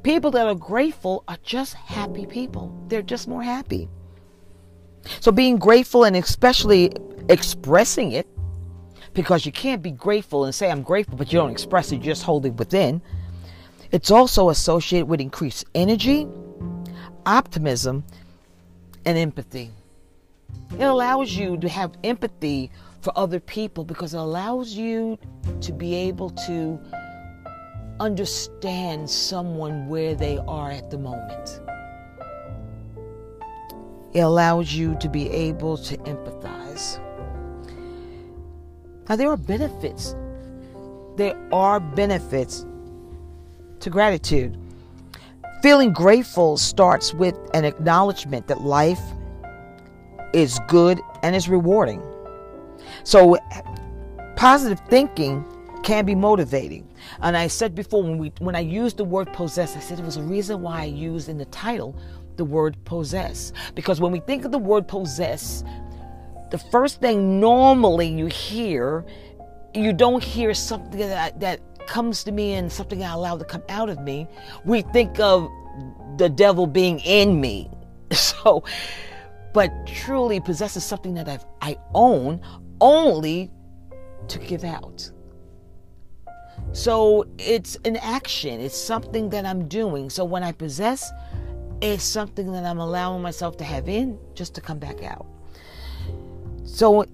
People 0.02 0.30
that 0.32 0.46
are 0.46 0.54
grateful 0.54 1.24
are 1.26 1.38
just 1.42 1.74
happy 1.74 2.26
people. 2.26 2.78
They're 2.88 3.02
just 3.02 3.26
more 3.26 3.42
happy. 3.42 3.88
So 5.20 5.32
being 5.32 5.56
grateful 5.56 6.04
and 6.04 6.16
especially 6.16 6.92
expressing 7.28 8.12
it 8.12 8.28
because 9.14 9.46
you 9.46 9.52
can't 9.52 9.82
be 9.82 9.90
grateful 9.90 10.44
and 10.44 10.54
say, 10.54 10.70
I'm 10.70 10.82
grateful, 10.82 11.16
but 11.16 11.32
you 11.32 11.38
don't 11.38 11.50
express 11.50 11.92
it, 11.92 11.96
you 11.96 12.02
just 12.02 12.22
hold 12.22 12.46
it 12.46 12.54
within. 12.54 13.00
It's 13.92 14.10
also 14.10 14.50
associated 14.50 15.06
with 15.06 15.20
increased 15.20 15.64
energy, 15.74 16.26
optimism, 17.24 18.04
and 19.06 19.18
empathy. 19.18 19.70
It 20.78 20.84
allows 20.84 21.34
you 21.34 21.56
to 21.58 21.68
have 21.68 21.92
empathy 22.02 22.70
for 23.00 23.12
other 23.16 23.40
people 23.40 23.84
because 23.84 24.14
it 24.14 24.18
allows 24.18 24.72
you 24.72 25.18
to 25.60 25.72
be 25.72 25.94
able 25.94 26.30
to 26.30 26.80
understand 28.00 29.08
someone 29.08 29.88
where 29.88 30.14
they 30.14 30.38
are 30.48 30.70
at 30.70 30.90
the 30.90 30.98
moment. 30.98 31.60
It 34.14 34.20
allows 34.20 34.72
you 34.72 34.96
to 35.00 35.08
be 35.08 35.28
able 35.30 35.76
to 35.76 35.96
empathize. 35.98 37.00
Now, 39.08 39.16
there 39.16 39.28
are 39.28 39.36
benefits. 39.36 40.14
There 41.16 41.36
are 41.52 41.78
benefits 41.78 42.64
to 43.80 43.90
gratitude. 43.90 44.56
Feeling 45.64 45.94
grateful 45.94 46.58
starts 46.58 47.14
with 47.14 47.38
an 47.54 47.64
acknowledgement 47.64 48.48
that 48.48 48.60
life 48.60 49.00
is 50.34 50.60
good 50.68 51.00
and 51.22 51.34
is 51.34 51.48
rewarding. 51.48 52.02
So, 53.02 53.38
positive 54.36 54.78
thinking 54.90 55.42
can 55.82 56.04
be 56.04 56.14
motivating. 56.14 56.86
And 57.22 57.34
I 57.34 57.46
said 57.46 57.74
before 57.74 58.02
when 58.02 58.18
we 58.18 58.30
when 58.40 58.54
I 58.54 58.60
used 58.60 58.98
the 58.98 59.04
word 59.04 59.32
possess, 59.32 59.74
I 59.74 59.80
said 59.80 59.98
it 59.98 60.04
was 60.04 60.18
a 60.18 60.22
reason 60.22 60.60
why 60.60 60.82
I 60.82 60.84
used 60.84 61.30
in 61.30 61.38
the 61.38 61.46
title 61.46 61.96
the 62.36 62.44
word 62.44 62.76
possess. 62.84 63.54
Because 63.74 64.02
when 64.02 64.12
we 64.12 64.20
think 64.20 64.44
of 64.44 64.52
the 64.52 64.58
word 64.58 64.86
possess, 64.86 65.64
the 66.50 66.58
first 66.58 67.00
thing 67.00 67.40
normally 67.40 68.08
you 68.08 68.26
hear, 68.26 69.06
you 69.74 69.94
don't 69.94 70.22
hear 70.22 70.52
something 70.52 71.00
that, 71.00 71.40
that 71.40 71.60
comes 71.86 72.24
to 72.24 72.32
me 72.32 72.54
and 72.54 72.70
something 72.70 73.02
I 73.02 73.12
allow 73.12 73.36
to 73.36 73.44
come 73.44 73.62
out 73.68 73.88
of 73.88 74.00
me. 74.00 74.26
We 74.64 74.82
think 74.82 75.18
of 75.20 75.50
the 76.16 76.28
devil 76.28 76.66
being 76.66 77.00
in 77.00 77.40
me. 77.40 77.70
So, 78.14 78.62
but 79.52 79.72
truly 79.86 80.38
possesses 80.38 80.84
something 80.84 81.14
that 81.14 81.28
I've, 81.28 81.44
I 81.60 81.76
own 81.94 82.40
only 82.80 83.50
to 84.28 84.38
give 84.38 84.62
out. 84.62 85.10
So 86.72 87.26
it's 87.38 87.76
an 87.84 87.96
action, 87.96 88.60
it's 88.60 88.76
something 88.76 89.30
that 89.30 89.46
I'm 89.46 89.66
doing. 89.68 90.10
So 90.10 90.24
when 90.24 90.42
I 90.42 90.52
possess, 90.52 91.10
it's 91.80 92.04
something 92.04 92.52
that 92.52 92.64
I'm 92.64 92.78
allowing 92.78 93.22
myself 93.22 93.56
to 93.58 93.64
have 93.64 93.88
in 93.88 94.18
just 94.34 94.54
to 94.56 94.60
come 94.60 94.78
back 94.78 95.02
out. 95.02 95.26
So 96.64 97.04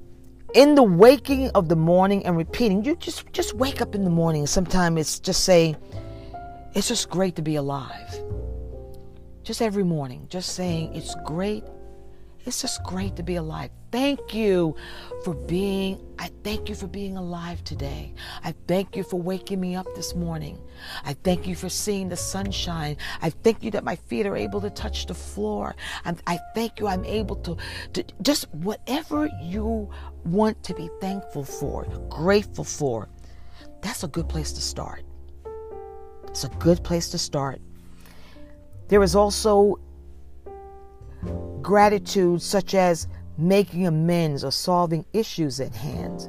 in 0.55 0.75
the 0.75 0.83
waking 0.83 1.51
of 1.51 1.69
the 1.69 1.77
morning 1.77 2.25
and 2.27 2.37
repeating, 2.37 2.85
you 2.85 2.97
just 2.97 3.31
just 3.33 3.55
wake 3.55 3.81
up 3.81 3.95
in 3.95 4.05
the 4.05 4.11
morning. 4.11 4.47
Sometimes 4.47 5.01
it's 5.01 5.19
just 5.19 5.45
saying, 5.45 5.77
it's 6.75 6.89
just 6.89 7.11
great 7.11 7.37
to 7.37 7.43
be 7.43 7.57
alive. 7.57 8.11
Just 9.43 9.63
every 9.63 9.85
morning, 9.85 10.27
just 10.29 10.55
saying 10.55 10.95
it's 10.95 11.15
great 11.25 11.65
it's 12.51 12.63
just 12.63 12.83
great 12.83 13.15
to 13.15 13.23
be 13.23 13.37
alive. 13.37 13.71
Thank 13.93 14.35
you 14.35 14.75
for 15.25 15.35
being, 15.35 16.05
I 16.19 16.31
thank 16.43 16.69
you 16.69 16.75
for 16.75 16.89
being 16.89 17.17
alive 17.17 17.63
today. 17.63 18.13
I 18.43 18.57
thank 18.67 18.97
you 18.97 19.05
for 19.05 19.21
waking 19.21 19.61
me 19.61 19.77
up 19.77 19.87
this 19.95 20.17
morning. 20.17 20.59
I 21.05 21.13
thank 21.13 21.47
you 21.47 21.55
for 21.55 21.69
seeing 21.69 22.09
the 22.09 22.17
sunshine. 22.17 22.97
I 23.23 23.31
thank 23.31 23.63
you 23.63 23.71
that 23.71 23.85
my 23.85 23.95
feet 23.95 24.27
are 24.27 24.37
able 24.37 24.61
to 24.63 24.71
touch 24.71 25.07
the 25.07 25.15
floor. 25.15 25.77
i 26.05 26.17
I 26.27 26.41
thank 26.57 26.81
you 26.81 26.89
I'm 26.89 27.05
able 27.05 27.37
to, 27.37 27.57
to 27.93 28.05
just 28.21 28.53
whatever 28.53 29.31
you 29.41 29.89
want 30.25 30.61
to 30.65 30.75
be 30.75 30.91
thankful 31.01 31.45
for, 31.45 31.85
grateful 32.09 32.65
for. 32.65 33.09
That's 33.81 34.03
a 34.03 34.09
good 34.09 34.29
place 34.29 34.51
to 34.55 34.61
start. 34.61 35.05
It's 36.27 36.43
a 36.43 36.49
good 36.59 36.83
place 36.83 37.11
to 37.11 37.19
start. 37.19 37.61
There 38.89 39.05
is 39.05 39.15
also 39.15 39.79
gratitude, 41.63 42.43
such 42.43 42.75
as 42.75 43.09
making 43.39 43.87
amends 43.87 44.45
or 44.45 44.51
solving 44.51 45.05
issues 45.13 45.61
at 45.61 45.75
hand. 45.75 46.29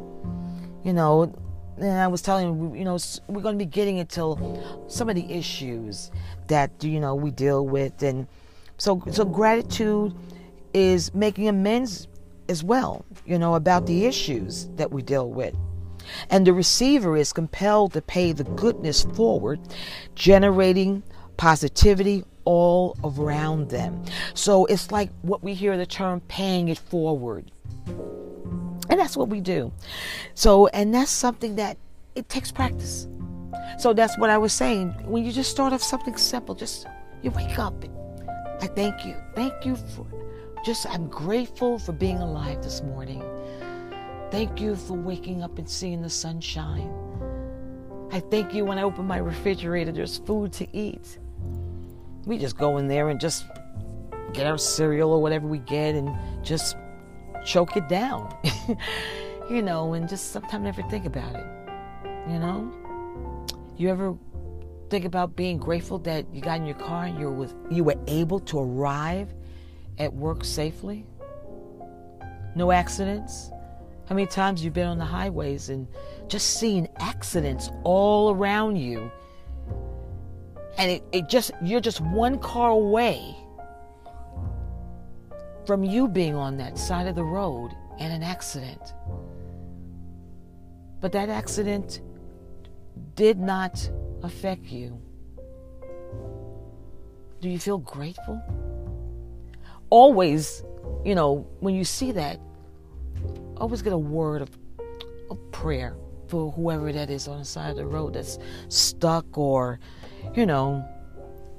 You 0.83 0.93
know, 0.93 1.33
and 1.77 1.99
I 1.99 2.07
was 2.07 2.21
telling 2.21 2.73
you, 2.73 2.79
you 2.79 2.85
know, 2.85 2.97
we're 3.27 3.41
going 3.41 3.57
to 3.57 3.65
be 3.65 3.69
getting 3.69 3.97
into 3.97 4.35
some 4.87 5.09
of 5.09 5.15
the 5.15 5.31
issues 5.31 6.11
that 6.47 6.71
you 6.83 6.99
know 6.99 7.15
we 7.15 7.31
deal 7.31 7.65
with, 7.65 8.01
and 8.03 8.27
so 8.77 9.03
so 9.11 9.25
gratitude 9.25 10.13
is 10.73 11.13
making 11.13 11.47
amends 11.47 12.07
as 12.49 12.63
well, 12.63 13.05
you 13.25 13.37
know, 13.37 13.55
about 13.55 13.85
the 13.85 14.05
issues 14.05 14.67
that 14.75 14.91
we 14.91 15.01
deal 15.01 15.29
with. 15.29 15.55
And 16.29 16.45
the 16.45 16.53
receiver 16.53 17.15
is 17.15 17.31
compelled 17.33 17.93
to 17.93 18.01
pay 18.01 18.31
the 18.31 18.43
goodness 18.43 19.03
forward, 19.03 19.59
generating 20.15 21.03
positivity 21.37 22.23
all 22.45 22.97
around 23.03 23.69
them. 23.69 24.03
So 24.33 24.65
it's 24.65 24.91
like 24.91 25.09
what 25.21 25.43
we 25.43 25.53
hear 25.53 25.77
the 25.77 25.85
term 25.85 26.21
paying 26.27 26.69
it 26.69 26.77
forward. 26.77 27.51
And 28.89 28.99
that's 28.99 29.15
what 29.15 29.29
we 29.29 29.39
do. 29.39 29.71
So, 30.33 30.67
and 30.67 30.93
that's 30.93 31.11
something 31.11 31.55
that 31.55 31.77
it 32.15 32.27
takes 32.29 32.51
practice. 32.51 33.07
So 33.77 33.93
that's 33.93 34.17
what 34.17 34.29
I 34.29 34.37
was 34.37 34.53
saying. 34.53 34.89
When 35.05 35.23
you 35.25 35.31
just 35.31 35.49
start 35.49 35.73
off 35.73 35.81
something 35.81 36.17
simple, 36.17 36.55
just 36.55 36.87
you 37.21 37.31
wake 37.31 37.57
up. 37.57 37.83
I 38.59 38.67
thank 38.67 39.05
you. 39.05 39.15
Thank 39.33 39.65
you 39.65 39.75
for 39.75 40.05
just, 40.63 40.85
I'm 40.87 41.07
grateful 41.07 41.79
for 41.79 41.91
being 41.91 42.19
alive 42.19 42.61
this 42.61 42.83
morning. 42.83 43.23
Thank 44.29 44.61
you 44.61 44.75
for 44.75 44.93
waking 44.93 45.41
up 45.41 45.57
and 45.57 45.67
seeing 45.67 46.01
the 46.01 46.09
sunshine. 46.09 46.91
I 48.11 48.19
thank 48.19 48.53
you 48.53 48.65
when 48.65 48.77
I 48.77 48.83
open 48.83 49.05
my 49.05 49.17
refrigerator, 49.17 49.91
there's 49.91 50.17
food 50.17 50.53
to 50.53 50.67
eat. 50.75 51.17
We 52.25 52.37
just 52.37 52.57
go 52.57 52.77
in 52.77 52.87
there 52.87 53.09
and 53.09 53.19
just 53.19 53.45
get 54.33 54.45
our 54.45 54.57
cereal 54.57 55.11
or 55.11 55.21
whatever 55.21 55.47
we 55.47 55.59
get 55.59 55.95
and 55.95 56.15
just 56.43 56.75
choke 57.45 57.75
it 57.75 57.87
down. 57.89 58.35
you 59.49 59.61
know, 59.61 59.93
and 59.93 60.07
just 60.07 60.31
sometimes 60.31 60.63
never 60.63 60.83
think 60.83 61.05
about 61.05 61.35
it. 61.35 61.45
You 62.29 62.39
know? 62.39 62.71
You 63.77 63.89
ever 63.89 64.15
think 64.89 65.05
about 65.05 65.35
being 65.35 65.57
grateful 65.57 65.97
that 65.99 66.25
you 66.33 66.41
got 66.41 66.57
in 66.57 66.65
your 66.65 66.75
car 66.75 67.05
and 67.05 67.19
you 67.19 67.29
were, 67.29 67.49
you 67.69 67.83
were 67.83 67.95
able 68.07 68.39
to 68.41 68.59
arrive 68.59 69.33
at 69.97 70.13
work 70.13 70.43
safely? 70.43 71.05
No 72.55 72.71
accidents? 72.71 73.49
How 74.07 74.15
many 74.15 74.27
times 74.27 74.63
you've 74.63 74.73
been 74.73 74.87
on 74.87 74.97
the 74.97 75.05
highways 75.05 75.69
and 75.69 75.87
just 76.27 76.59
seeing 76.59 76.87
accidents 76.97 77.71
all 77.83 78.31
around 78.31 78.75
you? 78.75 79.09
And 80.77 80.91
it, 80.91 81.03
it 81.11 81.29
just 81.29 81.51
you're 81.61 81.81
just 81.81 82.01
one 82.01 82.39
car 82.39 82.71
away 82.71 83.35
from 85.65 85.83
you 85.83 86.07
being 86.07 86.35
on 86.35 86.57
that 86.57 86.77
side 86.77 87.07
of 87.07 87.15
the 87.15 87.23
road 87.23 87.71
and 87.99 88.11
an 88.11 88.23
accident. 88.23 88.93
But 90.99 91.11
that 91.11 91.29
accident 91.29 92.01
did 93.15 93.39
not 93.39 93.89
affect 94.23 94.65
you. 94.65 94.99
Do 97.41 97.49
you 97.49 97.59
feel 97.59 97.79
grateful? 97.79 98.41
Always, 99.89 100.63
you 101.03 101.15
know, 101.15 101.47
when 101.59 101.75
you 101.75 101.83
see 101.83 102.11
that, 102.11 102.39
always 103.57 103.81
get 103.81 103.93
a 103.93 103.97
word 103.97 104.41
of, 104.41 104.49
of 105.29 105.51
prayer 105.51 105.95
for 106.27 106.51
whoever 106.51 106.91
that 106.93 107.09
is 107.09 107.27
on 107.27 107.39
the 107.39 107.45
side 107.45 107.71
of 107.71 107.75
the 107.75 107.85
road 107.85 108.13
that's 108.13 108.37
stuck 108.69 109.37
or, 109.37 109.79
you 110.35 110.45
know, 110.45 110.87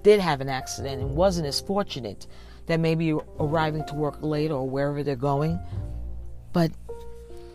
did 0.03 0.21
have 0.21 0.41
an 0.41 0.49
accident 0.49 1.01
and 1.01 1.15
wasn't 1.15 1.47
as 1.47 1.61
fortunate 1.61 2.27
that 2.67 2.81
maybe 2.81 3.13
arriving 3.13 3.85
to 3.87 3.95
work 3.95 4.19
late 4.23 4.51
or 4.51 4.69
wherever 4.69 5.03
they're 5.03 5.17
going. 5.17 5.59
But, 6.53 6.71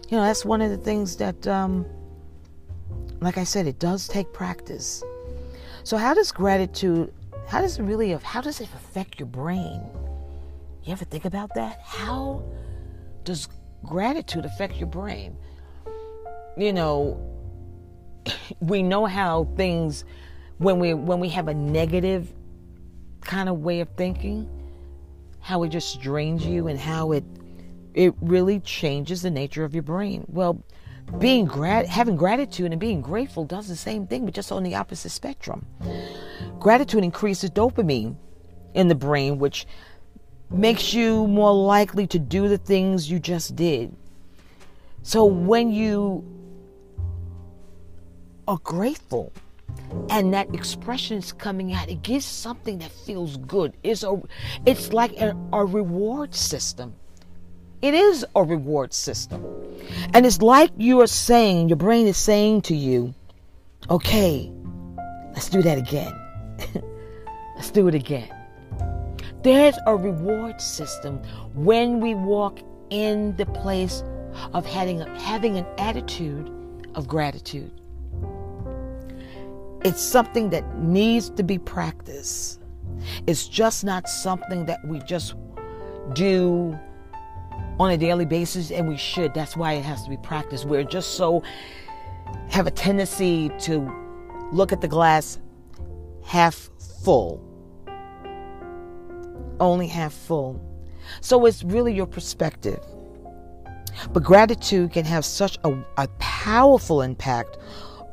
you 0.09 0.17
know, 0.17 0.23
that's 0.23 0.45
one 0.45 0.61
of 0.61 0.69
the 0.69 0.77
things 0.77 1.17
that, 1.17 1.47
um, 1.47 1.85
like 3.21 3.37
I 3.37 3.43
said, 3.43 3.67
it 3.67 3.79
does 3.79 4.07
take 4.07 4.31
practice. 4.33 5.03
So, 5.83 5.97
how 5.97 6.13
does 6.13 6.31
gratitude, 6.31 7.13
how 7.47 7.61
does 7.61 7.79
it 7.79 7.83
really, 7.83 8.11
how 8.13 8.41
does 8.41 8.59
it 8.59 8.69
affect 8.75 9.19
your 9.19 9.27
brain? 9.27 9.81
You 10.83 10.93
ever 10.93 11.05
think 11.05 11.25
about 11.25 11.53
that? 11.55 11.81
How 11.83 12.43
does 13.23 13.47
gratitude 13.85 14.45
affect 14.45 14.77
your 14.77 14.87
brain? 14.87 15.37
You 16.57 16.73
know, 16.73 17.19
we 18.59 18.83
know 18.83 19.05
how 19.05 19.45
things 19.55 20.05
when 20.57 20.79
we 20.79 20.93
when 20.93 21.19
we 21.19 21.29
have 21.29 21.47
a 21.47 21.53
negative 21.53 22.33
kind 23.21 23.49
of 23.49 23.59
way 23.59 23.81
of 23.81 23.89
thinking, 23.97 24.49
how 25.39 25.63
it 25.63 25.69
just 25.69 26.01
drains 26.01 26.45
you 26.45 26.67
and 26.67 26.79
how 26.79 27.11
it 27.11 27.23
it 27.93 28.13
really 28.21 28.59
changes 28.59 29.21
the 29.21 29.31
nature 29.31 29.63
of 29.63 29.73
your 29.73 29.83
brain. 29.83 30.25
Well, 30.27 30.63
being 31.19 31.45
grat- 31.45 31.87
having 31.87 32.15
gratitude 32.15 32.71
and 32.71 32.79
being 32.79 33.01
grateful 33.01 33.45
does 33.45 33.67
the 33.67 33.75
same 33.75 34.07
thing, 34.07 34.25
but 34.25 34.33
just 34.33 34.51
on 34.51 34.63
the 34.63 34.75
opposite 34.75 35.09
spectrum. 35.09 35.65
Gratitude 36.59 37.03
increases 37.03 37.49
dopamine 37.49 38.15
in 38.73 38.87
the 38.87 38.95
brain, 38.95 39.39
which 39.39 39.65
makes 40.49 40.93
you 40.93 41.27
more 41.27 41.53
likely 41.53 42.07
to 42.07 42.19
do 42.19 42.47
the 42.47 42.57
things 42.57 43.09
you 43.09 43.19
just 43.19 43.55
did. 43.55 43.95
So 45.01 45.25
when 45.25 45.71
you 45.71 46.25
are 48.47 48.59
grateful 48.63 49.31
and 50.09 50.33
that 50.33 50.53
expression 50.53 51.17
is 51.17 51.31
coming 51.31 51.73
out, 51.73 51.89
it 51.89 52.01
gives 52.01 52.25
something 52.25 52.79
that 52.79 52.91
feels 52.91 53.37
good. 53.37 53.73
It's 53.83 54.03
a 54.03 54.21
it's 54.65 54.93
like 54.93 55.13
a, 55.19 55.35
a 55.53 55.65
reward 55.65 56.33
system. 56.33 56.95
It 57.81 57.93
is 57.93 58.25
a 58.35 58.43
reward 58.43 58.93
system. 58.93 59.45
And 60.13 60.25
it's 60.25 60.41
like 60.41 60.71
you 60.77 61.01
are 61.01 61.07
saying, 61.07 61.69
your 61.69 61.77
brain 61.77 62.07
is 62.07 62.17
saying 62.17 62.63
to 62.63 62.75
you, 62.75 63.13
okay, 63.89 64.51
let's 65.33 65.49
do 65.49 65.61
that 65.61 65.77
again. 65.77 66.11
let's 67.55 67.69
do 67.69 67.87
it 67.87 67.93
again. 67.93 68.33
There's 69.43 69.77
a 69.85 69.95
reward 69.95 70.59
system 70.59 71.21
when 71.53 71.99
we 71.99 72.15
walk 72.15 72.59
in 72.89 73.35
the 73.35 73.45
place 73.45 74.03
of 74.53 74.65
having, 74.65 74.99
having 75.17 75.57
an 75.57 75.65
attitude 75.77 76.51
of 76.95 77.07
gratitude. 77.07 77.76
It's 79.87 80.01
something 80.01 80.49
that 80.49 80.77
needs 80.77 81.29
to 81.29 81.43
be 81.43 81.57
practiced. 81.57 82.59
It's 83.25 83.47
just 83.47 83.85
not 83.85 84.09
something 84.09 84.65
that 84.65 84.85
we 84.85 84.99
just 84.99 85.35
do 86.13 86.77
on 87.79 87.91
a 87.91 87.97
daily 87.97 88.25
basis, 88.25 88.69
and 88.69 88.89
we 88.89 88.97
should. 88.97 89.33
That's 89.33 89.55
why 89.55 89.73
it 89.73 89.85
has 89.85 90.03
to 90.03 90.09
be 90.09 90.17
practiced. 90.17 90.65
We're 90.65 90.83
just 90.83 91.15
so 91.15 91.41
have 92.49 92.67
a 92.67 92.71
tendency 92.71 93.49
to 93.59 93.89
look 94.51 94.73
at 94.73 94.81
the 94.81 94.89
glass 94.89 95.39
half 96.25 96.69
full 97.05 97.41
only 99.59 99.87
half 99.87 100.13
full. 100.13 100.61
So 101.21 101.45
it's 101.45 101.63
really 101.63 101.93
your 101.93 102.07
perspective. 102.07 102.79
But 104.11 104.23
gratitude 104.23 104.91
can 104.91 105.05
have 105.05 105.25
such 105.25 105.57
a, 105.63 105.71
a 105.97 106.07
powerful 106.19 107.01
impact 107.01 107.57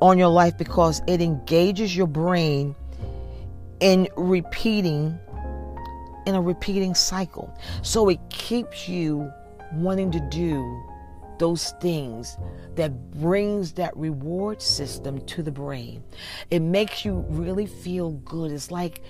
on 0.01 0.19
your 0.19 0.29
life 0.29 0.57
because 0.59 1.03
it 1.07 1.21
engages 1.21 1.97
your 1.97 2.07
brain 2.07 2.75
in 3.81 4.09
repeating 4.17 5.19
in 6.27 6.35
a 6.35 6.41
repeating 6.41 6.95
cycle. 6.95 7.57
So 7.83 8.09
it 8.09 8.19
keeps 8.31 8.89
you 8.89 9.31
wanting 9.73 10.11
to 10.13 10.21
do 10.31 10.83
those 11.39 11.73
things 11.81 12.39
that 12.77 13.11
brings 13.11 13.73
that 13.73 13.97
reward 13.97 14.63
system 14.63 15.21
to 15.27 15.43
the 15.43 15.51
brain. 15.51 16.03
It 16.51 16.61
makes 16.61 17.05
you 17.05 17.25
really 17.29 17.67
feel 17.67 18.13
good. 18.13 18.53
It's 18.53 18.71
like 18.71 19.03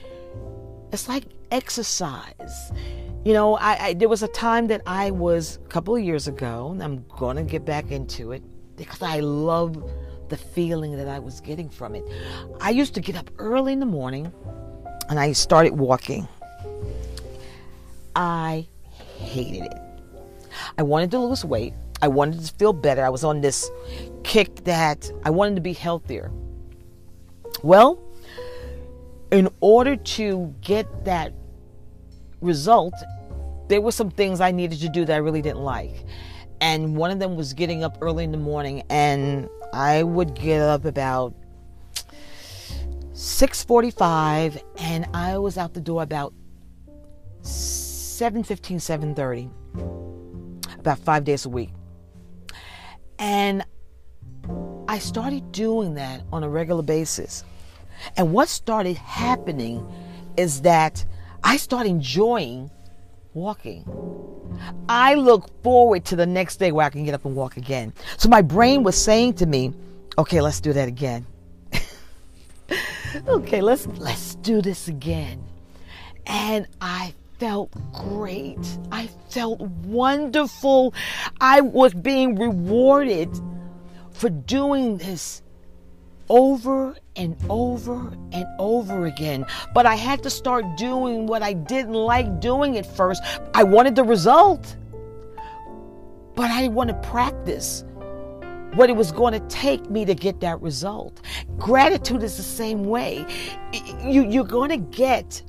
it's 0.92 1.08
like 1.08 1.24
exercise. 1.50 2.72
You 3.24 3.32
know, 3.32 3.56
I, 3.56 3.86
I, 3.86 3.94
there 3.94 4.08
was 4.08 4.22
a 4.22 4.28
time 4.28 4.68
that 4.68 4.82
I 4.86 5.10
was 5.10 5.58
a 5.64 5.68
couple 5.68 5.96
of 5.96 6.02
years 6.02 6.28
ago, 6.28 6.70
and 6.70 6.82
I'm 6.82 7.04
to 7.36 7.42
get 7.42 7.64
back 7.64 7.90
into 7.90 8.32
it 8.32 8.42
because 8.76 9.02
I 9.02 9.20
love 9.20 9.82
the 10.34 10.44
feeling 10.44 10.96
that 10.96 11.06
I 11.06 11.20
was 11.20 11.40
getting 11.40 11.68
from 11.68 11.94
it. 11.94 12.04
I 12.60 12.70
used 12.70 12.92
to 12.94 13.00
get 13.00 13.14
up 13.14 13.30
early 13.38 13.72
in 13.72 13.78
the 13.78 13.86
morning 13.86 14.32
and 15.08 15.20
I 15.20 15.30
started 15.30 15.74
walking. 15.74 16.26
I 18.16 18.66
hated 19.16 19.66
it. 19.66 19.78
I 20.76 20.82
wanted 20.82 21.12
to 21.12 21.20
lose 21.20 21.44
weight. 21.44 21.72
I 22.02 22.08
wanted 22.08 22.44
to 22.44 22.52
feel 22.54 22.72
better. 22.72 23.04
I 23.04 23.10
was 23.10 23.22
on 23.22 23.42
this 23.42 23.70
kick 24.24 24.64
that 24.64 25.08
I 25.24 25.30
wanted 25.30 25.54
to 25.54 25.60
be 25.60 25.72
healthier. 25.72 26.32
Well, 27.62 28.02
in 29.30 29.48
order 29.60 29.94
to 29.94 30.52
get 30.62 31.04
that 31.04 31.32
result, 32.40 32.94
there 33.68 33.80
were 33.80 33.92
some 33.92 34.10
things 34.10 34.40
I 34.40 34.50
needed 34.50 34.80
to 34.80 34.88
do 34.88 35.04
that 35.04 35.14
I 35.14 35.18
really 35.18 35.42
didn't 35.42 35.62
like. 35.62 36.04
And 36.64 36.96
one 36.96 37.10
of 37.10 37.18
them 37.18 37.36
was 37.36 37.52
getting 37.52 37.84
up 37.84 37.98
early 38.00 38.24
in 38.24 38.32
the 38.32 38.38
morning, 38.38 38.84
and 38.88 39.50
I 39.74 40.02
would 40.02 40.34
get 40.34 40.62
up 40.62 40.86
about 40.86 41.34
6:45 43.12 44.62
and 44.78 45.06
I 45.12 45.36
was 45.36 45.58
out 45.58 45.74
the 45.74 45.82
door 45.82 46.02
about 46.02 46.32
7:15 47.42 48.80
7:30 48.80 49.50
about 50.78 50.98
5 50.98 51.24
days 51.24 51.44
a 51.44 51.50
week. 51.50 51.70
And 53.18 53.62
I 54.88 54.98
started 55.00 55.52
doing 55.52 55.94
that 55.94 56.22
on 56.32 56.44
a 56.44 56.48
regular 56.48 56.82
basis. 56.82 57.44
And 58.16 58.32
what 58.32 58.48
started 58.48 58.96
happening 58.96 59.86
is 60.38 60.62
that 60.62 61.04
I 61.42 61.58
started 61.58 61.90
enjoying 61.90 62.70
walking. 63.34 63.84
I 64.88 65.14
look 65.14 65.50
forward 65.62 66.04
to 66.06 66.16
the 66.16 66.26
next 66.26 66.56
day 66.56 66.72
where 66.72 66.86
I 66.86 66.90
can 66.90 67.04
get 67.04 67.14
up 67.14 67.24
and 67.24 67.34
walk 67.34 67.56
again. 67.56 67.92
So 68.16 68.28
my 68.28 68.42
brain 68.42 68.82
was 68.82 68.96
saying 68.96 69.34
to 69.34 69.46
me, 69.46 69.72
okay, 70.16 70.40
let's 70.40 70.60
do 70.60 70.72
that 70.72 70.88
again. 70.88 71.26
okay, 73.28 73.60
let's 73.60 73.86
let's 73.98 74.36
do 74.36 74.62
this 74.62 74.88
again. 74.88 75.42
And 76.26 76.66
I 76.80 77.14
felt 77.38 77.70
great. 77.92 78.58
I 78.90 79.08
felt 79.28 79.60
wonderful. 79.60 80.94
I 81.40 81.60
was 81.60 81.92
being 81.92 82.36
rewarded 82.36 83.28
for 84.12 84.30
doing 84.30 84.96
this 84.98 85.42
over 86.28 86.96
and 87.16 87.36
over 87.48 88.12
and 88.32 88.46
over 88.58 89.06
again. 89.06 89.46
But 89.74 89.86
I 89.86 89.94
had 89.94 90.22
to 90.22 90.30
start 90.30 90.64
doing 90.76 91.26
what 91.26 91.42
I 91.42 91.52
didn't 91.52 91.94
like 91.94 92.40
doing 92.40 92.76
at 92.78 92.86
first. 92.86 93.22
I 93.54 93.64
wanted 93.64 93.96
the 93.96 94.04
result, 94.04 94.76
but 96.34 96.50
I 96.50 96.62
didn't 96.62 96.74
want 96.74 96.88
to 96.90 97.08
practice 97.08 97.84
what 98.74 98.90
it 98.90 98.96
was 98.96 99.12
going 99.12 99.32
to 99.32 99.40
take 99.48 99.88
me 99.88 100.04
to 100.04 100.14
get 100.14 100.40
that 100.40 100.60
result. 100.60 101.20
Gratitude 101.58 102.22
is 102.22 102.36
the 102.36 102.42
same 102.42 102.84
way. 102.84 103.24
You, 104.02 104.28
you're 104.28 104.44
going 104.44 104.70
to 104.70 104.76
get 104.76 105.42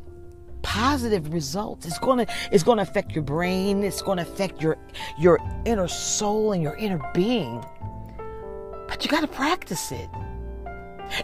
positive 0.61 1.31
results. 1.31 1.85
It's 1.85 1.99
going 1.99 2.25
to 2.25 2.33
it's 2.51 2.63
to 2.63 2.71
affect 2.73 3.13
your 3.13 3.23
brain. 3.23 3.83
It's 3.83 4.01
going 4.01 4.17
to 4.17 4.23
affect 4.23 4.61
your 4.61 4.77
your 5.17 5.39
inner 5.65 5.87
soul 5.87 6.53
and 6.53 6.61
your 6.61 6.75
inner 6.75 6.99
being. 7.13 7.63
But 8.87 9.03
you 9.03 9.09
got 9.09 9.21
to 9.21 9.27
practice 9.27 9.91
it. 9.91 10.09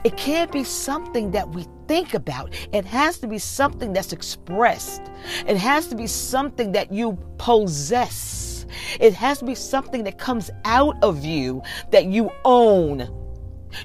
It 0.03 0.17
can't 0.17 0.51
be 0.51 0.63
something 0.63 1.31
that 1.31 1.49
we 1.49 1.65
think 1.87 2.13
about. 2.13 2.53
It 2.71 2.85
has 2.85 3.19
to 3.19 3.27
be 3.27 3.37
something 3.37 3.93
that's 3.93 4.13
expressed. 4.13 5.01
It 5.47 5.57
has 5.57 5.87
to 5.87 5.95
be 5.95 6.07
something 6.07 6.71
that 6.71 6.91
you 6.91 7.17
possess. 7.37 8.65
It 8.99 9.13
has 9.13 9.39
to 9.39 9.45
be 9.45 9.55
something 9.55 10.03
that 10.05 10.17
comes 10.17 10.49
out 10.65 10.95
of 11.03 11.25
you 11.25 11.61
that 11.91 12.05
you 12.05 12.31
own. 12.45 13.09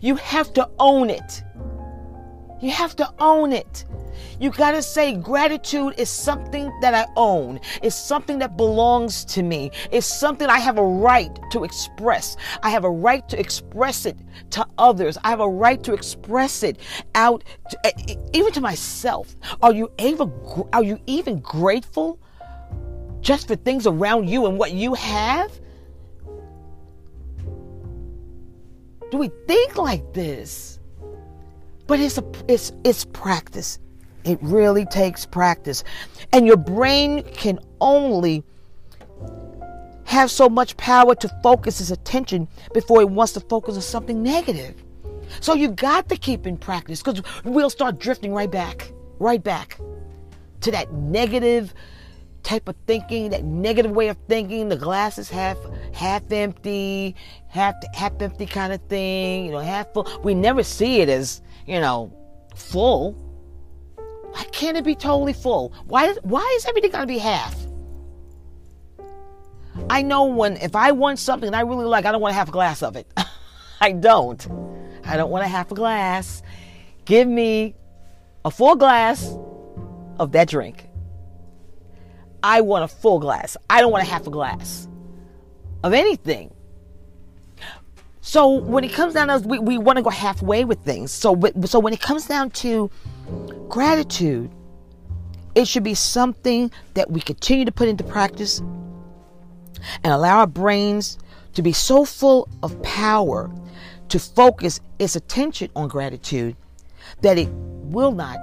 You 0.00 0.16
have 0.16 0.52
to 0.54 0.68
own 0.78 1.10
it. 1.10 1.42
You 2.60 2.70
have 2.70 2.96
to 2.96 3.12
own 3.18 3.52
it. 3.52 3.84
You 4.38 4.50
got 4.50 4.72
to 4.72 4.82
say 4.82 5.14
gratitude 5.14 5.94
is 5.98 6.10
something 6.10 6.72
that 6.80 6.94
I 6.94 7.06
own. 7.16 7.60
It's 7.82 7.96
something 7.96 8.38
that 8.40 8.56
belongs 8.56 9.24
to 9.26 9.42
me. 9.42 9.70
It's 9.90 10.06
something 10.06 10.48
I 10.48 10.58
have 10.58 10.78
a 10.78 10.84
right 10.84 11.38
to 11.52 11.64
express. 11.64 12.36
I 12.62 12.70
have 12.70 12.84
a 12.84 12.90
right 12.90 13.26
to 13.28 13.38
express 13.38 14.06
it 14.06 14.18
to 14.50 14.66
others. 14.78 15.16
I 15.24 15.30
have 15.30 15.40
a 15.40 15.48
right 15.48 15.82
to 15.84 15.94
express 15.94 16.62
it 16.62 16.78
out 17.14 17.44
to, 17.70 17.86
eh, 17.86 18.14
even 18.32 18.52
to 18.52 18.60
myself. 18.60 19.34
Are 19.62 19.72
you 19.72 19.90
able 19.98 20.68
are 20.72 20.82
you 20.82 20.98
even 21.06 21.40
grateful 21.40 22.18
just 23.20 23.48
for 23.48 23.56
things 23.56 23.86
around 23.86 24.28
you 24.28 24.46
and 24.46 24.58
what 24.58 24.72
you 24.72 24.94
have? 24.94 25.50
Do 29.10 29.18
we 29.18 29.30
think 29.46 29.76
like 29.76 30.12
this? 30.12 30.78
But 31.86 32.00
it's 32.00 32.18
a 32.18 32.24
it's 32.48 32.72
it's 32.84 33.04
practice. 33.04 33.78
It 34.26 34.38
really 34.42 34.84
takes 34.84 35.24
practice. 35.24 35.84
And 36.32 36.46
your 36.46 36.56
brain 36.56 37.22
can 37.22 37.60
only 37.80 38.42
have 40.04 40.30
so 40.30 40.48
much 40.48 40.76
power 40.76 41.14
to 41.14 41.28
focus 41.42 41.80
its 41.80 41.90
attention 41.90 42.48
before 42.74 43.00
it 43.00 43.08
wants 43.08 43.32
to 43.34 43.40
focus 43.40 43.76
on 43.76 43.82
something 43.82 44.22
negative. 44.22 44.74
So 45.40 45.54
you 45.54 45.68
got 45.68 46.08
to 46.08 46.16
keep 46.16 46.46
in 46.46 46.56
practice 46.56 47.02
because 47.02 47.22
we'll 47.44 47.70
start 47.70 47.98
drifting 47.98 48.32
right 48.32 48.50
back, 48.50 48.92
right 49.18 49.42
back 49.42 49.78
to 50.62 50.70
that 50.70 50.92
negative 50.92 51.72
type 52.42 52.68
of 52.68 52.76
thinking, 52.86 53.30
that 53.30 53.44
negative 53.44 53.90
way 53.90 54.08
of 54.08 54.16
thinking. 54.28 54.68
The 54.68 54.76
glass 54.76 55.18
is 55.18 55.28
half 55.28 55.58
half 55.92 56.30
empty, 56.30 57.16
half 57.48 57.74
half 57.94 58.20
empty 58.20 58.46
kind 58.46 58.72
of 58.72 58.80
thing. 58.82 59.46
You 59.46 59.52
know, 59.52 59.58
half 59.58 59.92
full. 59.92 60.08
We 60.22 60.34
never 60.34 60.62
see 60.62 61.00
it 61.00 61.08
as 61.08 61.42
you 61.66 61.80
know 61.80 62.12
full. 62.54 63.25
Why 64.36 64.44
can't 64.52 64.76
it 64.76 64.84
be 64.84 64.94
totally 64.94 65.32
full? 65.32 65.72
Why, 65.86 66.12
why 66.22 66.54
is 66.58 66.66
everything 66.66 66.90
going 66.90 67.04
to 67.04 67.06
be 67.06 67.16
half? 67.16 67.56
I 69.88 70.02
know 70.02 70.24
when, 70.26 70.58
if 70.58 70.76
I 70.76 70.92
want 70.92 71.18
something 71.18 71.54
I 71.54 71.62
really 71.62 71.86
like, 71.86 72.04
I 72.04 72.12
don't 72.12 72.20
want 72.20 72.32
a 72.32 72.34
half 72.34 72.50
a 72.50 72.52
glass 72.52 72.82
of 72.82 72.96
it. 72.96 73.10
I 73.80 73.92
don't. 73.92 74.46
I 75.04 75.16
don't 75.16 75.30
want 75.30 75.46
a 75.46 75.48
half 75.48 75.72
a 75.72 75.74
glass. 75.74 76.42
Give 77.06 77.26
me 77.26 77.76
a 78.44 78.50
full 78.50 78.76
glass 78.76 79.34
of 80.18 80.32
that 80.32 80.48
drink. 80.48 80.86
I 82.42 82.60
want 82.60 82.84
a 82.84 82.88
full 82.88 83.20
glass. 83.20 83.56
I 83.70 83.80
don't 83.80 83.90
want 83.90 84.06
a 84.06 84.10
half 84.10 84.26
a 84.26 84.30
glass 84.30 84.86
of 85.82 85.94
anything. 85.94 86.52
So 88.20 88.50
when 88.50 88.84
it 88.84 88.92
comes 88.92 89.14
down 89.14 89.28
to 89.28 89.48
we, 89.48 89.58
we 89.60 89.78
want 89.78 89.96
to 89.96 90.02
go 90.02 90.10
halfway 90.10 90.66
with 90.66 90.80
things. 90.80 91.10
So 91.10 91.40
so 91.64 91.78
when 91.78 91.94
it 91.94 92.02
comes 92.02 92.26
down 92.26 92.50
to 92.50 92.90
Gratitude, 93.68 94.50
it 95.54 95.66
should 95.66 95.84
be 95.84 95.94
something 95.94 96.70
that 96.94 97.10
we 97.10 97.20
continue 97.20 97.64
to 97.64 97.72
put 97.72 97.88
into 97.88 98.04
practice 98.04 98.60
and 100.04 100.12
allow 100.12 100.40
our 100.40 100.46
brains 100.46 101.18
to 101.54 101.62
be 101.62 101.72
so 101.72 102.04
full 102.04 102.48
of 102.62 102.80
power 102.82 103.50
to 104.08 104.18
focus 104.18 104.80
its 104.98 105.16
attention 105.16 105.70
on 105.74 105.88
gratitude 105.88 106.56
that 107.22 107.38
it 107.38 107.48
will 107.50 108.12
not 108.12 108.38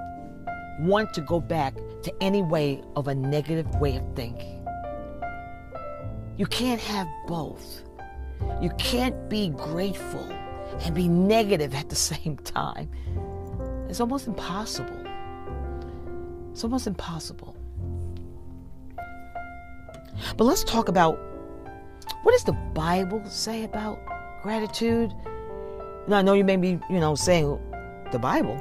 want 0.80 1.13
to 1.13 1.22
go 1.22 1.39
back 1.39 1.76
to 2.02 2.13
any 2.22 2.41
way 2.41 2.82
of 2.96 3.08
a 3.08 3.15
negative 3.15 3.67
way 3.76 3.96
of 3.96 4.04
thinking. 4.15 4.65
You 6.38 6.46
can't 6.48 6.82
have 6.82 7.08
both. 7.28 7.84
You 8.62 8.72
can't 8.78 9.30
be 9.30 9.50
grateful 9.50 10.28
and 10.82 10.96
be 10.96 11.08
negative 11.08 11.74
at 11.76 11.89
the 11.89 11.96
same 12.12 12.38
time. 12.38 12.89
It's 13.93 14.01
almost 14.01 14.25
impossible. 14.25 15.06
It's 16.51 16.63
almost 16.63 16.88
impossible. 16.88 17.56
But 20.36 20.45
let's 20.45 20.63
talk 20.63 20.88
about 20.88 21.19
what 22.23 22.32
does 22.32 22.43
the 22.43 22.58
Bible 22.73 23.23
say 23.29 23.65
about 23.65 23.99
gratitude? 24.41 25.13
Now 26.08 26.17
I 26.17 26.21
know 26.23 26.34
you 26.34 26.43
may 26.43 26.56
be, 26.56 26.79
you 26.89 26.99
know, 26.99 27.13
saying 27.13 27.60
the 28.12 28.17
Bible. 28.17 28.60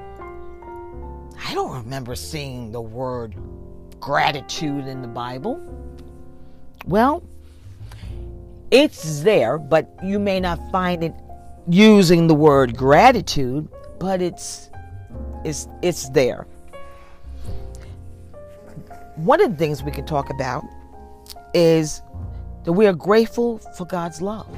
I 1.49 1.55
don't 1.55 1.83
remember 1.83 2.15
seeing 2.15 2.71
the 2.71 2.83
word 2.83 3.35
gratitude 4.01 4.87
in 4.87 5.01
the 5.01 5.09
Bible. 5.09 5.59
Well, 6.85 7.23
it's 8.71 9.21
there, 9.21 9.57
but 9.57 9.97
you 10.05 10.19
may 10.19 10.41
not 10.41 10.61
find 10.71 11.03
it 11.03 11.15
using 11.67 12.27
the 12.27 12.35
word 12.35 12.77
gratitude, 12.77 13.67
but 13.99 14.21
it's 14.21 14.69
it's 15.45 15.69
it's 15.83 16.09
there 16.11 16.47
one 19.17 19.41
of 19.43 19.51
the 19.51 19.57
things 19.57 19.83
we 19.83 19.91
can 19.91 20.07
talk 20.07 20.31
about 20.31 20.65
is 21.55 22.03
that 22.65 22.73
we 22.73 22.87
are 22.87 22.93
grateful 22.93 23.59
for 23.77 23.85
God's 23.85 24.23
love. 24.23 24.49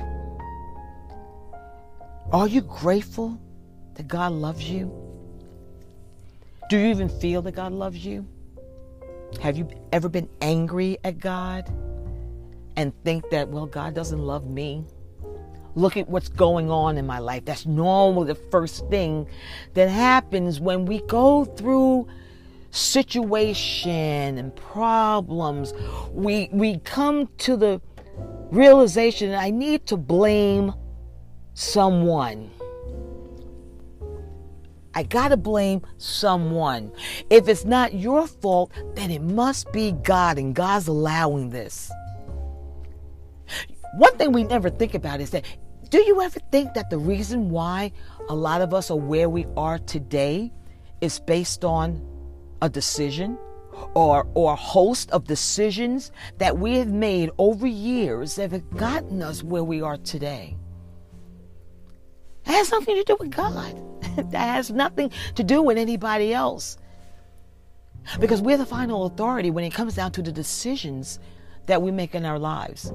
Are 2.32 2.47
you 2.47 2.61
grateful 2.61 3.39
that 3.95 4.09
God 4.09 4.32
loves 4.32 4.68
you? 4.68 4.93
Do 6.70 6.78
you 6.78 6.87
even 6.87 7.09
feel 7.09 7.43
that 7.43 7.53
God 7.53 7.72
loves 7.72 8.05
you? 8.05 8.26
Have 9.43 9.57
you 9.57 9.68
ever 9.93 10.09
been 10.09 10.28
angry 10.41 10.99
at 11.05 11.18
God 11.18 11.68
and 12.76 12.93
think 13.05 13.28
that, 13.30 13.49
well, 13.49 13.66
God 13.66 13.95
doesn't 13.95 14.20
love 14.20 14.49
me? 14.49 14.85
Look 15.77 15.97
at 15.97 16.09
what's 16.09 16.29
going 16.29 16.70
on 16.70 16.99
in 16.99 17.07
my 17.07 17.18
life. 17.18 17.45
That's 17.45 17.66
normally 17.66 18.29
the 18.29 18.35
first 18.35 18.89
thing 18.89 19.27
that 19.75 19.89
happens 19.89 20.61
when 20.61 20.87
we 20.87 21.01
go 21.03 21.45
through 21.45 22.07
situation 22.75 24.37
and 24.37 24.55
problems, 24.57 25.72
we 26.11 26.49
we 26.53 26.79
come 26.81 27.29
to 27.39 27.57
the 27.57 27.81
realization 28.51 29.31
that 29.31 29.41
I 29.41 29.51
need 29.51 29.87
to 29.87 29.97
blame 29.97 30.75
someone. 31.55 32.51
I 34.97 35.03
got 35.03 35.29
to 35.29 35.37
blame 35.37 35.83
someone. 35.99 36.93
If 37.31 37.49
it's 37.49 37.64
not 37.64 37.95
your 37.95 38.27
fault, 38.27 38.72
then 38.95 39.11
it 39.11 39.22
must 39.22 39.72
be 39.72 39.93
God, 39.93 40.39
and 40.39 40.55
God's 40.55 40.87
allowing 40.87 41.51
this. 41.51 41.91
One 43.95 44.16
thing 44.16 44.33
we 44.33 44.45
never 44.45 44.70
think 44.70 44.95
about 44.95 45.20
is 45.20 45.31
that 45.31 45.45
do 45.95 46.03
you 46.03 46.20
ever 46.22 46.40
think 46.51 46.74
that 46.74 46.90
the 46.90 46.99
reason 46.99 47.51
why 47.51 47.92
a 48.28 48.34
lot 48.34 48.61
of 48.61 48.74
us 48.74 48.90
are 48.90 48.99
where 48.99 49.28
we 49.28 49.47
are 49.57 49.78
today 49.78 50.51
is 51.01 51.20
based 51.20 51.64
on 51.64 52.05
a 52.62 52.68
decision 52.68 53.38
or 53.95 54.26
or 54.34 54.55
a 54.55 54.57
host 54.57 55.09
of 55.12 55.22
decisions 55.28 56.11
that 56.38 56.59
we 56.59 56.78
have 56.78 56.88
made 56.88 57.30
over 57.38 57.68
years 57.68 58.34
that 58.34 58.51
have 58.51 58.68
gotten 58.76 59.22
us 59.22 59.45
where 59.45 59.62
we 59.62 59.82
are 59.82 59.97
today. 59.99 60.57
That 62.42 62.55
has 62.55 62.72
nothing 62.72 62.97
to 62.97 63.05
do 63.05 63.16
with 63.20 63.30
God. 63.30 63.80
that 64.32 64.55
has 64.57 64.72
nothing 64.72 65.12
to 65.36 65.45
do 65.45 65.62
with 65.62 65.78
anybody 65.78 66.34
else. 66.34 66.76
Because 68.18 68.42
we're 68.42 68.59
the 68.59 68.66
final 68.66 69.07
authority 69.07 69.53
when 69.53 69.62
it 69.62 69.72
comes 69.72 69.95
down 69.95 70.11
to 70.11 70.22
the 70.22 70.32
decisions 70.32 71.20
that 71.66 71.82
we 71.82 71.92
make 71.92 72.16
in 72.16 72.24
our 72.24 72.40
lives. 72.40 72.92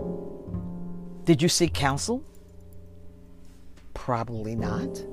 Did 1.24 1.42
you 1.42 1.48
seek 1.48 1.74
counsel? 1.74 2.26
Probably 4.00 4.56
not. 4.56 5.04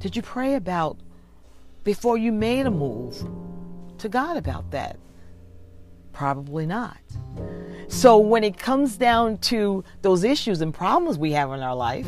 Did 0.00 0.14
you 0.14 0.20
pray 0.20 0.54
about 0.54 0.98
before 1.82 2.18
you 2.18 2.30
made 2.30 2.66
a 2.66 2.70
move 2.70 3.26
to 3.98 4.08
God 4.10 4.36
about 4.36 4.70
that? 4.72 4.98
Probably 6.12 6.66
not. 6.66 7.00
So 7.88 8.18
when 8.18 8.44
it 8.44 8.58
comes 8.58 8.96
down 8.96 9.38
to 9.38 9.82
those 10.02 10.24
issues 10.24 10.60
and 10.60 10.74
problems 10.74 11.16
we 11.16 11.32
have 11.32 11.50
in 11.52 11.60
our 11.60 11.74
life, 11.74 12.06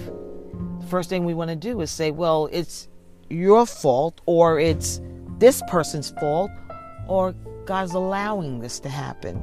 the 0.81 0.87
first 0.87 1.09
thing 1.09 1.25
we 1.25 1.35
want 1.35 1.49
to 1.49 1.57
do 1.57 1.81
is 1.81 1.91
say, 1.91 2.11
well, 2.11 2.49
it's 2.53 2.87
your 3.31 3.65
fault 3.65 4.21
or 4.27 4.61
it's 4.61 5.01
this 5.39 5.63
person's 5.69 6.11
fault 6.21 6.51
or 7.09 7.35
God's 7.65 7.95
allowing 7.95 8.61
this 8.61 8.79
to 8.81 8.91
happen. 8.91 9.41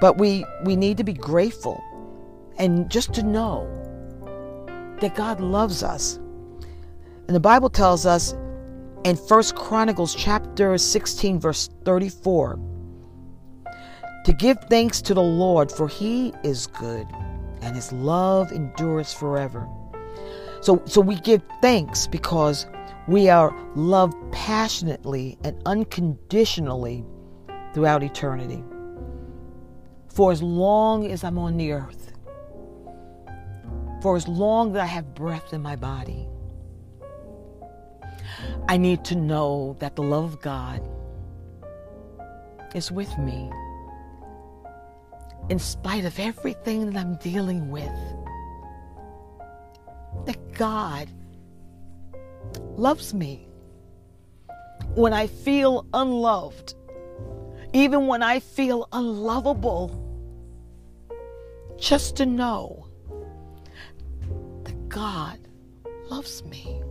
But 0.00 0.16
we 0.16 0.46
we 0.64 0.76
need 0.76 0.96
to 0.98 1.04
be 1.04 1.12
grateful 1.12 1.82
and 2.56 2.88
just 2.88 3.12
to 3.14 3.24
know 3.24 3.81
that 5.00 5.14
God 5.14 5.40
loves 5.40 5.82
us. 5.82 6.16
And 7.26 7.36
the 7.36 7.40
Bible 7.40 7.70
tells 7.70 8.06
us 8.06 8.34
in 9.04 9.16
First 9.16 9.56
Chronicles 9.56 10.14
chapter 10.14 10.76
16 10.78 11.40
verse 11.40 11.68
34 11.84 12.58
to 14.24 14.32
give 14.32 14.58
thanks 14.70 15.02
to 15.02 15.14
the 15.14 15.22
Lord 15.22 15.72
for 15.72 15.88
he 15.88 16.32
is 16.44 16.66
good 16.68 17.06
and 17.60 17.74
his 17.74 17.92
love 17.92 18.52
endures 18.52 19.12
forever. 19.12 19.68
So 20.60 20.82
so 20.84 21.00
we 21.00 21.16
give 21.16 21.42
thanks 21.60 22.06
because 22.06 22.66
we 23.08 23.28
are 23.28 23.52
loved 23.74 24.14
passionately 24.30 25.38
and 25.42 25.60
unconditionally 25.66 27.04
throughout 27.74 28.02
eternity. 28.02 28.62
For 30.08 30.30
as 30.30 30.42
long 30.42 31.10
as 31.10 31.24
I'm 31.24 31.38
on 31.38 31.56
the 31.56 31.72
earth, 31.72 32.11
for 34.02 34.16
as 34.16 34.26
long 34.26 34.72
that 34.72 34.82
I 34.82 34.86
have 34.86 35.14
breath 35.14 35.52
in 35.52 35.62
my 35.62 35.76
body, 35.76 36.26
I 38.68 38.76
need 38.76 39.04
to 39.06 39.14
know 39.14 39.76
that 39.78 39.94
the 39.94 40.02
love 40.02 40.24
of 40.24 40.40
God 40.42 40.82
is 42.74 42.90
with 42.90 43.16
me 43.16 43.48
in 45.50 45.58
spite 45.58 46.04
of 46.04 46.18
everything 46.18 46.90
that 46.90 46.98
I'm 46.98 47.14
dealing 47.16 47.70
with. 47.70 47.92
That 50.26 50.52
God 50.52 51.08
loves 52.76 53.14
me. 53.14 53.46
When 54.94 55.12
I 55.12 55.28
feel 55.28 55.86
unloved, 55.94 56.74
even 57.72 58.08
when 58.08 58.22
I 58.22 58.40
feel 58.40 58.88
unlovable, 58.92 59.98
just 61.78 62.16
to 62.16 62.26
know 62.26 62.81
God 64.92 65.38
loves 66.10 66.44
me. 66.44 66.82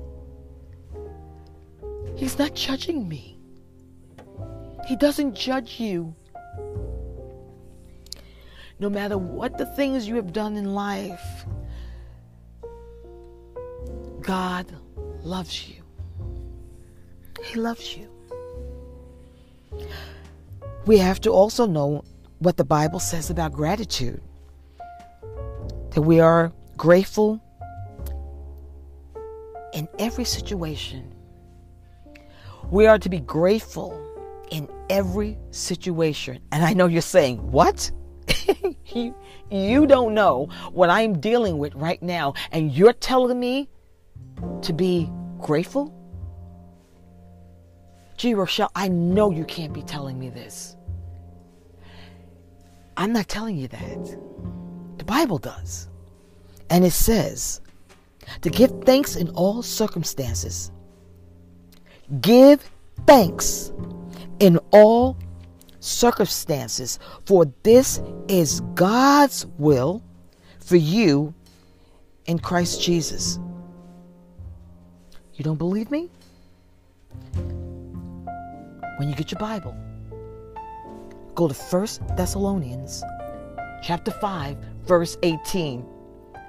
He's 2.15 2.39
not 2.39 2.55
judging 2.55 3.07
me. 3.07 3.37
He 4.87 4.95
doesn't 4.95 5.35
judge 5.35 5.79
you. 5.79 6.15
No 8.79 8.89
matter 8.89 9.19
what 9.19 9.59
the 9.59 9.67
things 9.67 10.07
you 10.07 10.15
have 10.15 10.33
done 10.33 10.57
in 10.57 10.73
life, 10.73 11.45
God 14.21 14.65
loves 15.21 15.69
you. 15.69 15.83
He 17.43 17.59
loves 17.59 17.95
you. 17.95 18.09
We 20.87 20.97
have 20.97 21.21
to 21.21 21.29
also 21.29 21.67
know 21.67 22.03
what 22.39 22.57
the 22.57 22.63
Bible 22.63 22.99
says 22.99 23.29
about 23.29 23.51
gratitude. 23.53 24.23
That 25.91 26.01
we 26.01 26.19
are 26.19 26.51
grateful 26.77 27.39
in 29.73 29.87
every 29.99 30.23
situation. 30.23 31.13
We 32.69 32.87
are 32.87 32.99
to 32.99 33.09
be 33.09 33.19
grateful 33.19 33.99
in 34.51 34.69
every 34.89 35.37
situation. 35.51 36.41
And 36.51 36.63
I 36.63 36.73
know 36.73 36.87
you're 36.87 37.01
saying, 37.01 37.51
What? 37.51 37.91
you, 38.93 39.15
you 39.49 39.87
don't 39.87 40.13
know 40.13 40.47
what 40.71 40.89
I'm 40.89 41.19
dealing 41.19 41.57
with 41.57 41.73
right 41.75 42.01
now, 42.01 42.33
and 42.51 42.71
you're 42.71 42.93
telling 42.93 43.39
me 43.39 43.69
to 44.61 44.73
be 44.73 45.11
grateful? 45.39 45.93
J. 48.17 48.35
Rochelle, 48.35 48.71
I 48.75 48.87
know 48.87 49.31
you 49.31 49.45
can't 49.45 49.73
be 49.73 49.81
telling 49.81 50.19
me 50.19 50.29
this. 50.29 50.75
I'm 52.95 53.13
not 53.13 53.27
telling 53.27 53.57
you 53.57 53.67
that. 53.69 54.17
The 54.97 55.05
Bible 55.05 55.39
does. 55.39 55.89
And 56.69 56.85
it 56.85 56.91
says 56.91 57.61
to 58.41 58.49
give 58.49 58.71
thanks 58.85 59.15
in 59.15 59.29
all 59.29 59.61
circumstances. 59.61 60.71
Give 62.19 62.61
thanks 63.05 63.71
in 64.39 64.57
all 64.71 65.17
circumstances, 65.79 66.99
for 67.25 67.45
this 67.63 68.01
is 68.27 68.61
God's 68.75 69.45
will 69.57 70.03
for 70.59 70.75
you 70.75 71.33
in 72.25 72.39
Christ 72.39 72.81
Jesus. 72.81 73.39
You 75.35 75.43
don't 75.43 75.57
believe 75.57 75.89
me? 75.89 76.09
When 78.97 79.09
you 79.09 79.15
get 79.15 79.31
your 79.31 79.39
Bible, 79.39 79.75
go 81.33 81.47
to 81.47 81.53
1 81.53 81.87
Thessalonians 82.15 83.03
chapter 83.81 84.11
5 84.11 84.57
verse 84.85 85.17
18. 85.23 85.83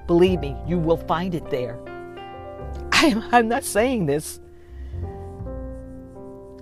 Believe 0.07 0.41
me, 0.41 0.57
you 0.67 0.79
will 0.79 0.97
find 0.97 1.35
it 1.35 1.49
there. 1.51 1.79
I 2.93 3.07
am 3.07 3.25
I'm 3.33 3.49
not 3.49 3.65
saying 3.65 4.07
this. 4.07 4.41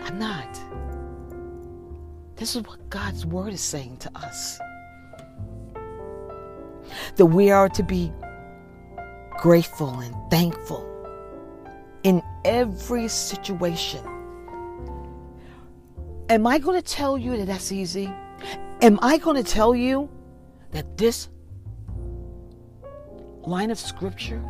I'm 0.00 0.18
not. 0.18 0.58
This 2.36 2.56
is 2.56 2.62
what 2.62 2.88
God's 2.88 3.26
word 3.26 3.52
is 3.52 3.60
saying 3.60 3.98
to 3.98 4.10
us. 4.16 4.58
That 7.16 7.26
we 7.26 7.50
are 7.50 7.68
to 7.68 7.82
be 7.82 8.12
grateful 9.38 10.00
and 10.00 10.14
thankful 10.30 10.86
in 12.02 12.22
every 12.44 13.08
situation. 13.08 14.00
Am 16.28 16.46
I 16.46 16.58
going 16.58 16.80
to 16.80 16.86
tell 16.86 17.18
you 17.18 17.36
that 17.36 17.46
that's 17.46 17.72
easy? 17.72 18.10
Am 18.82 18.98
I 19.02 19.18
going 19.18 19.36
to 19.36 19.48
tell 19.48 19.74
you 19.74 20.08
that 20.70 20.96
this 20.96 21.28
line 23.46 23.70
of 23.70 23.78
scripture 23.78 24.42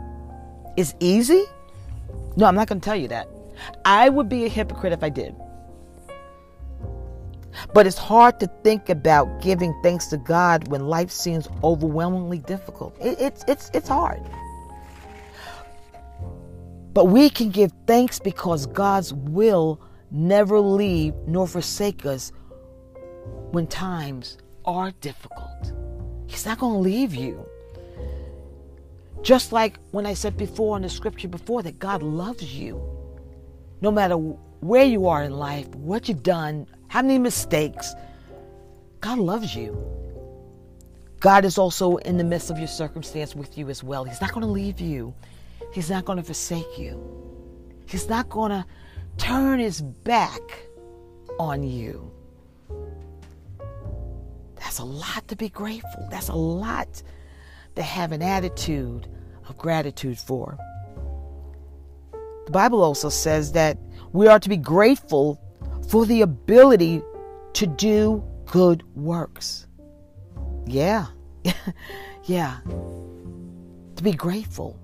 is 0.76 0.94
easy? 1.00 1.44
No, 2.36 2.46
I'm 2.46 2.54
not 2.54 2.68
going 2.68 2.80
to 2.80 2.84
tell 2.84 2.96
you 2.96 3.08
that. 3.08 3.28
I 3.84 4.08
would 4.08 4.28
be 4.28 4.44
a 4.44 4.48
hypocrite 4.48 4.92
if 4.92 5.02
I 5.02 5.08
did. 5.08 5.34
But 7.74 7.86
it's 7.86 7.98
hard 7.98 8.40
to 8.40 8.46
think 8.62 8.88
about 8.88 9.42
giving 9.42 9.78
thanks 9.82 10.06
to 10.08 10.16
God 10.16 10.68
when 10.68 10.86
life 10.86 11.10
seems 11.10 11.48
overwhelmingly 11.62 12.38
difficult. 12.38 12.96
It, 13.00 13.20
it's, 13.20 13.44
it's, 13.48 13.70
it's 13.74 13.88
hard. 13.88 14.22
But 16.94 17.06
we 17.06 17.30
can 17.30 17.50
give 17.50 17.72
thanks 17.86 18.18
because 18.18 18.66
God's 18.66 19.12
will 19.12 19.80
never 20.10 20.60
leave 20.60 21.14
nor 21.26 21.46
forsake 21.46 22.04
us 22.06 22.32
when 23.52 23.66
times 23.66 24.38
are 24.64 24.90
difficult. 25.00 25.72
He's 26.26 26.46
not 26.46 26.58
going 26.58 26.74
to 26.74 26.80
leave 26.80 27.14
you. 27.14 27.46
Just 29.22 29.52
like 29.52 29.78
when 29.90 30.06
I 30.06 30.14
said 30.14 30.36
before 30.36 30.76
in 30.76 30.82
the 30.82 30.88
scripture 30.88 31.28
before 31.28 31.62
that 31.62 31.78
God 31.78 32.02
loves 32.02 32.54
you. 32.54 32.82
No 33.80 33.90
matter 33.90 34.16
where 34.16 34.84
you 34.84 35.06
are 35.08 35.24
in 35.24 35.32
life, 35.32 35.68
what 35.74 36.08
you've 36.08 36.22
done, 36.22 36.66
how 36.88 37.02
many 37.02 37.18
mistakes, 37.18 37.94
God 39.00 39.18
loves 39.18 39.54
you. 39.54 39.76
God 41.20 41.44
is 41.44 41.58
also 41.58 41.96
in 41.98 42.16
the 42.16 42.24
midst 42.24 42.50
of 42.50 42.58
your 42.58 42.68
circumstance 42.68 43.34
with 43.34 43.56
you 43.58 43.68
as 43.68 43.84
well. 43.84 44.04
He's 44.04 44.20
not 44.20 44.32
going 44.32 44.46
to 44.46 44.52
leave 44.52 44.80
you. 44.80 45.14
He's 45.72 45.90
not 45.90 46.04
going 46.04 46.18
to 46.18 46.24
forsake 46.24 46.78
you. 46.78 46.98
He's 47.86 48.08
not 48.08 48.28
going 48.30 48.50
to 48.50 48.64
turn 49.18 49.58
his 49.58 49.82
back 49.82 50.40
on 51.38 51.62
you. 51.62 52.10
That's 54.56 54.78
a 54.78 54.84
lot 54.84 55.26
to 55.28 55.36
be 55.36 55.48
grateful. 55.48 56.08
That's 56.10 56.28
a 56.28 56.34
lot 56.34 57.02
to 57.80 57.84
have 57.84 58.12
an 58.12 58.20
attitude 58.20 59.08
of 59.48 59.56
gratitude 59.56 60.18
for. 60.18 60.58
The 62.44 62.52
Bible 62.52 62.82
also 62.82 63.08
says 63.08 63.52
that 63.52 63.78
we 64.12 64.28
are 64.28 64.38
to 64.38 64.48
be 64.50 64.58
grateful 64.58 65.40
for 65.88 66.04
the 66.04 66.20
ability 66.20 67.00
to 67.54 67.66
do 67.66 68.22
good 68.44 68.82
works. 68.94 69.66
Yeah. 70.66 71.06
yeah. 72.24 72.58
To 72.66 74.02
be 74.02 74.12
grateful 74.12 74.78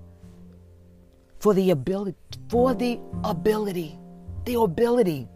for 1.39 1.53
the 1.53 1.69
ability 1.69 2.17
for 2.49 2.73
the 2.73 2.99
ability 3.23 3.99
the 4.45 4.55
ability 4.55 5.27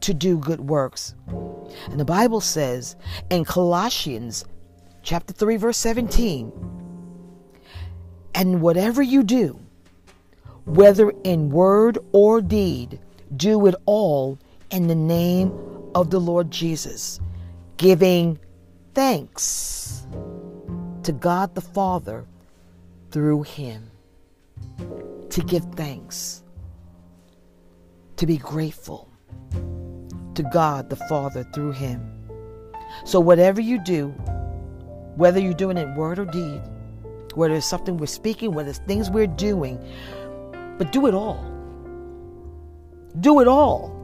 to 0.00 0.12
do 0.12 0.36
good 0.36 0.60
works. 0.60 1.14
And 1.88 1.98
the 1.98 2.04
Bible 2.04 2.42
says 2.42 2.94
in 3.30 3.46
Colossians 3.46 4.44
chapter 5.02 5.32
3 5.32 5.56
verse 5.56 5.78
17, 5.78 6.79
and 8.34 8.60
whatever 8.60 9.02
you 9.02 9.22
do, 9.22 9.58
whether 10.64 11.10
in 11.24 11.50
word 11.50 11.98
or 12.12 12.40
deed, 12.40 12.98
do 13.36 13.66
it 13.66 13.74
all 13.86 14.38
in 14.70 14.86
the 14.86 14.94
name 14.94 15.52
of 15.94 16.10
the 16.10 16.20
Lord 16.20 16.50
Jesus, 16.50 17.20
giving 17.76 18.38
thanks 18.94 20.06
to 21.02 21.12
God 21.12 21.54
the 21.54 21.60
Father 21.60 22.26
through 23.10 23.42
him. 23.42 23.90
To 25.30 25.40
give 25.42 25.64
thanks, 25.76 26.42
to 28.16 28.26
be 28.26 28.36
grateful 28.36 29.08
to 30.34 30.42
God 30.52 30.90
the 30.90 30.96
Father 30.96 31.44
through 31.54 31.72
him. 31.72 32.00
So, 33.04 33.20
whatever 33.20 33.60
you 33.60 33.82
do, 33.84 34.08
whether 35.16 35.38
you're 35.38 35.54
doing 35.54 35.76
it 35.76 35.96
word 35.96 36.18
or 36.18 36.24
deed, 36.24 36.62
whether 37.34 37.54
it's 37.54 37.66
something 37.66 37.96
we're 37.96 38.06
speaking, 38.06 38.52
whether 38.52 38.70
it's 38.70 38.80
things 38.80 39.10
we're 39.10 39.26
doing, 39.26 39.78
but 40.78 40.92
do 40.92 41.06
it 41.06 41.14
all. 41.14 41.44
Do 43.20 43.40
it 43.40 43.48
all 43.48 43.96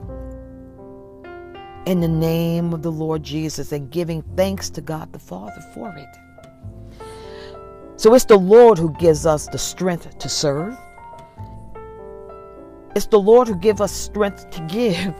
in 1.86 2.00
the 2.00 2.08
name 2.08 2.72
of 2.72 2.82
the 2.82 2.90
Lord 2.90 3.22
Jesus 3.22 3.70
and 3.72 3.90
giving 3.90 4.22
thanks 4.36 4.68
to 4.70 4.80
God 4.80 5.12
the 5.12 5.18
Father 5.18 5.60
for 5.72 5.94
it. 5.96 7.02
So 7.96 8.12
it's 8.14 8.24
the 8.24 8.36
Lord 8.36 8.76
who 8.76 8.92
gives 8.94 9.24
us 9.24 9.46
the 9.46 9.58
strength 9.58 10.18
to 10.18 10.28
serve. 10.28 10.76
It's 12.94 13.06
the 13.06 13.20
Lord 13.20 13.48
who 13.48 13.56
gives 13.56 13.80
us 13.80 13.92
strength 13.92 14.50
to 14.50 14.60
give. 14.62 15.14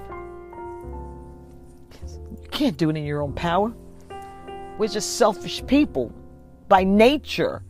You 2.43 2.49
can't 2.51 2.77
do 2.77 2.91
it 2.91 2.97
in 2.97 3.05
your 3.05 3.23
own 3.23 3.33
power. 3.33 3.73
We're 4.79 4.89
just 4.89 5.17
selfish 5.17 5.65
people 5.67 6.13
by 6.69 6.85
nature. 6.85 7.63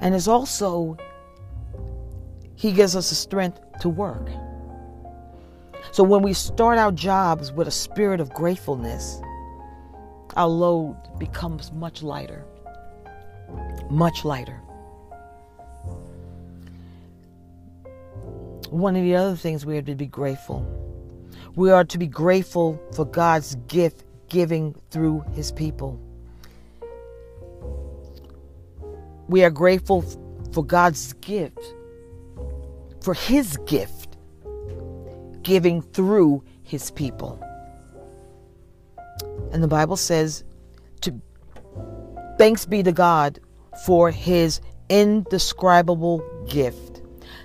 And 0.00 0.14
it's 0.14 0.28
also, 0.28 0.96
He 2.54 2.72
gives 2.72 2.96
us 2.96 3.08
the 3.10 3.14
strength 3.14 3.60
to 3.80 3.88
work. 3.88 4.28
So 5.92 6.02
when 6.02 6.22
we 6.22 6.32
start 6.32 6.78
our 6.78 6.92
jobs 6.92 7.52
with 7.52 7.68
a 7.68 7.72
spirit 7.72 8.20
of 8.20 8.32
gratefulness, 8.34 9.20
our 10.36 10.48
load 10.48 10.96
becomes 11.18 11.72
much 11.72 12.02
lighter. 12.02 12.44
Much 13.88 14.24
lighter. 14.24 14.60
One 18.70 18.96
of 18.96 19.02
the 19.02 19.14
other 19.14 19.36
things 19.36 19.64
we 19.64 19.76
have 19.76 19.86
to 19.86 19.94
be 19.94 20.06
grateful. 20.06 20.66
We 21.54 21.70
are 21.70 21.84
to 21.84 21.98
be 21.98 22.06
grateful 22.06 22.78
for 22.92 23.06
God's 23.06 23.54
gift 23.68 24.04
giving 24.28 24.74
through 24.90 25.24
his 25.32 25.52
people. 25.52 26.00
We 29.28 29.44
are 29.44 29.50
grateful 29.50 30.04
for 30.52 30.64
God's 30.64 31.12
gift, 31.14 31.58
for 33.00 33.14
his 33.14 33.56
gift 33.66 34.16
giving 35.42 35.82
through 35.82 36.42
his 36.62 36.90
people. 36.90 37.40
And 39.52 39.62
the 39.62 39.68
Bible 39.68 39.96
says 39.96 40.44
to 41.02 41.20
thanks 42.38 42.66
be 42.66 42.82
to 42.82 42.92
God 42.92 43.38
for 43.84 44.10
his 44.10 44.60
indescribable 44.88 46.22
gift. 46.48 47.02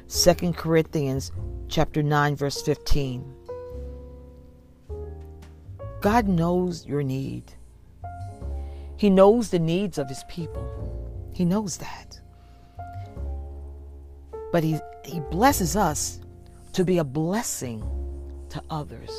2 0.09 0.53
Corinthians 0.53 1.31
chapter 1.67 2.03
9 2.03 2.35
verse 2.35 2.61
15. 2.61 3.35
God 6.01 6.27
knows 6.27 6.85
your 6.85 7.03
need. 7.03 7.53
He 8.97 9.09
knows 9.09 9.49
the 9.49 9.59
needs 9.59 9.97
of 9.99 10.09
his 10.09 10.23
people. 10.27 10.80
He 11.41 11.45
knows 11.45 11.77
that. 11.77 12.19
But 14.51 14.63
he, 14.63 14.79
he 15.03 15.21
blesses 15.31 15.75
us 15.75 16.19
to 16.73 16.85
be 16.85 16.99
a 16.99 17.03
blessing 17.03 17.81
to 18.49 18.61
others. 18.69 19.09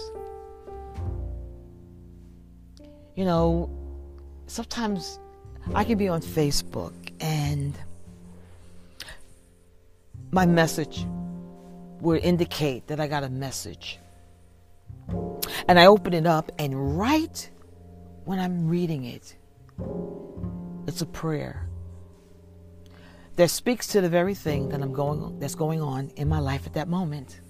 You 3.16 3.24
know, 3.24 3.68
sometimes 4.46 5.18
I 5.74 5.82
can 5.82 5.98
be 5.98 6.06
on 6.06 6.20
Facebook 6.20 6.92
and 7.18 7.76
my 10.30 10.46
message 10.46 11.04
will 12.00 12.20
indicate 12.22 12.86
that 12.86 13.00
I 13.00 13.08
got 13.08 13.24
a 13.24 13.30
message. 13.30 13.98
And 15.66 15.76
I 15.76 15.86
open 15.86 16.14
it 16.14 16.26
up, 16.26 16.52
and 16.56 16.96
right 16.96 17.50
when 18.26 18.38
I'm 18.38 18.68
reading 18.68 19.06
it, 19.06 19.34
it's 20.86 21.02
a 21.02 21.06
prayer 21.06 21.68
that 23.36 23.48
speaks 23.48 23.86
to 23.88 24.00
the 24.00 24.08
very 24.08 24.34
thing 24.34 24.68
that 24.68 24.82
I'm 24.82 24.92
going 24.92 25.38
that's 25.38 25.54
going 25.54 25.80
on 25.80 26.10
in 26.16 26.28
my 26.28 26.38
life 26.38 26.66
at 26.66 26.74
that 26.74 26.88
moment. 26.88 27.40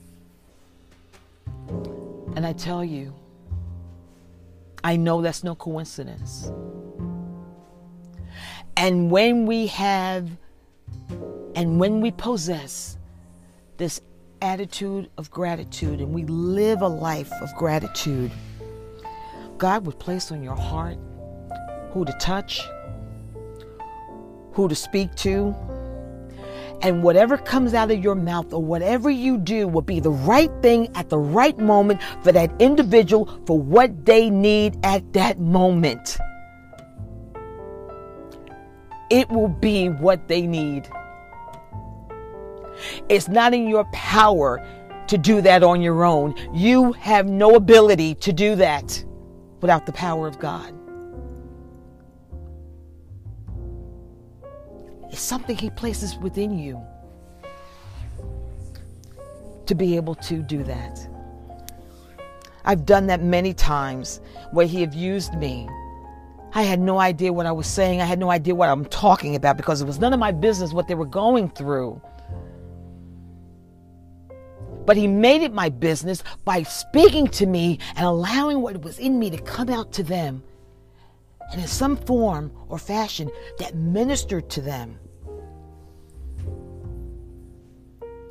And 2.34 2.46
I 2.46 2.52
tell 2.52 2.84
you, 2.84 3.14
I 4.84 4.96
know 4.96 5.22
that's 5.22 5.44
no 5.44 5.54
coincidence. 5.54 6.50
And 8.76 9.10
when 9.10 9.46
we 9.46 9.66
have 9.68 10.30
and 11.54 11.78
when 11.78 12.00
we 12.00 12.10
possess 12.10 12.96
this 13.76 14.00
attitude 14.40 15.10
of 15.18 15.30
gratitude 15.30 16.00
and 16.00 16.12
we 16.12 16.24
live 16.24 16.80
a 16.80 16.88
life 16.88 17.30
of 17.42 17.54
gratitude, 17.54 18.32
God 19.58 19.86
would 19.86 19.98
place 19.98 20.32
on 20.32 20.42
your 20.42 20.56
heart 20.56 20.96
who 21.90 22.04
to 22.04 22.12
touch, 22.14 22.62
who 24.52 24.68
to 24.68 24.74
speak 24.74 25.14
to, 25.16 25.54
and 26.82 27.02
whatever 27.02 27.38
comes 27.38 27.74
out 27.74 27.90
of 27.90 28.02
your 28.02 28.16
mouth 28.16 28.52
or 28.52 28.62
whatever 28.62 29.08
you 29.08 29.38
do 29.38 29.68
will 29.68 29.82
be 29.82 30.00
the 30.00 30.10
right 30.10 30.50
thing 30.60 30.94
at 30.96 31.08
the 31.08 31.18
right 31.18 31.56
moment 31.58 32.00
for 32.22 32.32
that 32.32 32.52
individual 32.58 33.40
for 33.46 33.58
what 33.58 34.04
they 34.04 34.28
need 34.28 34.76
at 34.82 35.12
that 35.12 35.38
moment. 35.38 36.18
It 39.10 39.28
will 39.30 39.48
be 39.48 39.88
what 39.88 40.26
they 40.26 40.46
need. 40.46 40.88
It's 43.08 43.28
not 43.28 43.54
in 43.54 43.68
your 43.68 43.84
power 43.92 44.66
to 45.06 45.18
do 45.18 45.40
that 45.42 45.62
on 45.62 45.82
your 45.82 46.04
own. 46.04 46.34
You 46.52 46.92
have 46.94 47.26
no 47.26 47.54
ability 47.54 48.14
to 48.16 48.32
do 48.32 48.56
that 48.56 49.04
without 49.60 49.86
the 49.86 49.92
power 49.92 50.26
of 50.26 50.38
God. 50.38 50.81
It's 55.12 55.20
something 55.20 55.56
He 55.56 55.70
places 55.70 56.16
within 56.16 56.58
you 56.58 56.80
to 59.66 59.74
be 59.74 59.94
able 59.96 60.14
to 60.16 60.42
do 60.42 60.64
that. 60.64 61.06
I've 62.64 62.86
done 62.86 63.06
that 63.08 63.22
many 63.22 63.52
times 63.52 64.20
where 64.50 64.66
He 64.66 64.80
have 64.80 64.94
used 64.94 65.34
me. 65.34 65.68
I 66.54 66.62
had 66.62 66.80
no 66.80 66.98
idea 66.98 67.32
what 67.32 67.46
I 67.46 67.52
was 67.52 67.66
saying. 67.66 68.00
I 68.00 68.04
had 68.06 68.18
no 68.18 68.30
idea 68.30 68.54
what 68.54 68.68
I'm 68.68 68.84
talking 68.86 69.36
about 69.36 69.56
because 69.56 69.80
it 69.80 69.86
was 69.86 69.98
none 69.98 70.12
of 70.12 70.18
my 70.18 70.32
business 70.32 70.72
what 70.72 70.88
they 70.88 70.94
were 70.94 71.06
going 71.06 71.48
through. 71.50 72.00
But 74.84 74.96
he 74.96 75.06
made 75.06 75.42
it 75.42 75.52
my 75.52 75.68
business 75.68 76.24
by 76.44 76.64
speaking 76.64 77.28
to 77.28 77.46
me 77.46 77.78
and 77.96 78.04
allowing 78.04 78.60
what 78.60 78.82
was 78.82 78.98
in 78.98 79.18
me 79.18 79.30
to 79.30 79.38
come 79.38 79.68
out 79.68 79.92
to 79.92 80.02
them. 80.02 80.42
And 81.52 81.60
in 81.60 81.68
some 81.68 81.96
form 81.96 82.52
or 82.68 82.78
fashion 82.78 83.30
that 83.58 83.74
ministered 83.74 84.50
to 84.50 84.60
them. 84.60 84.98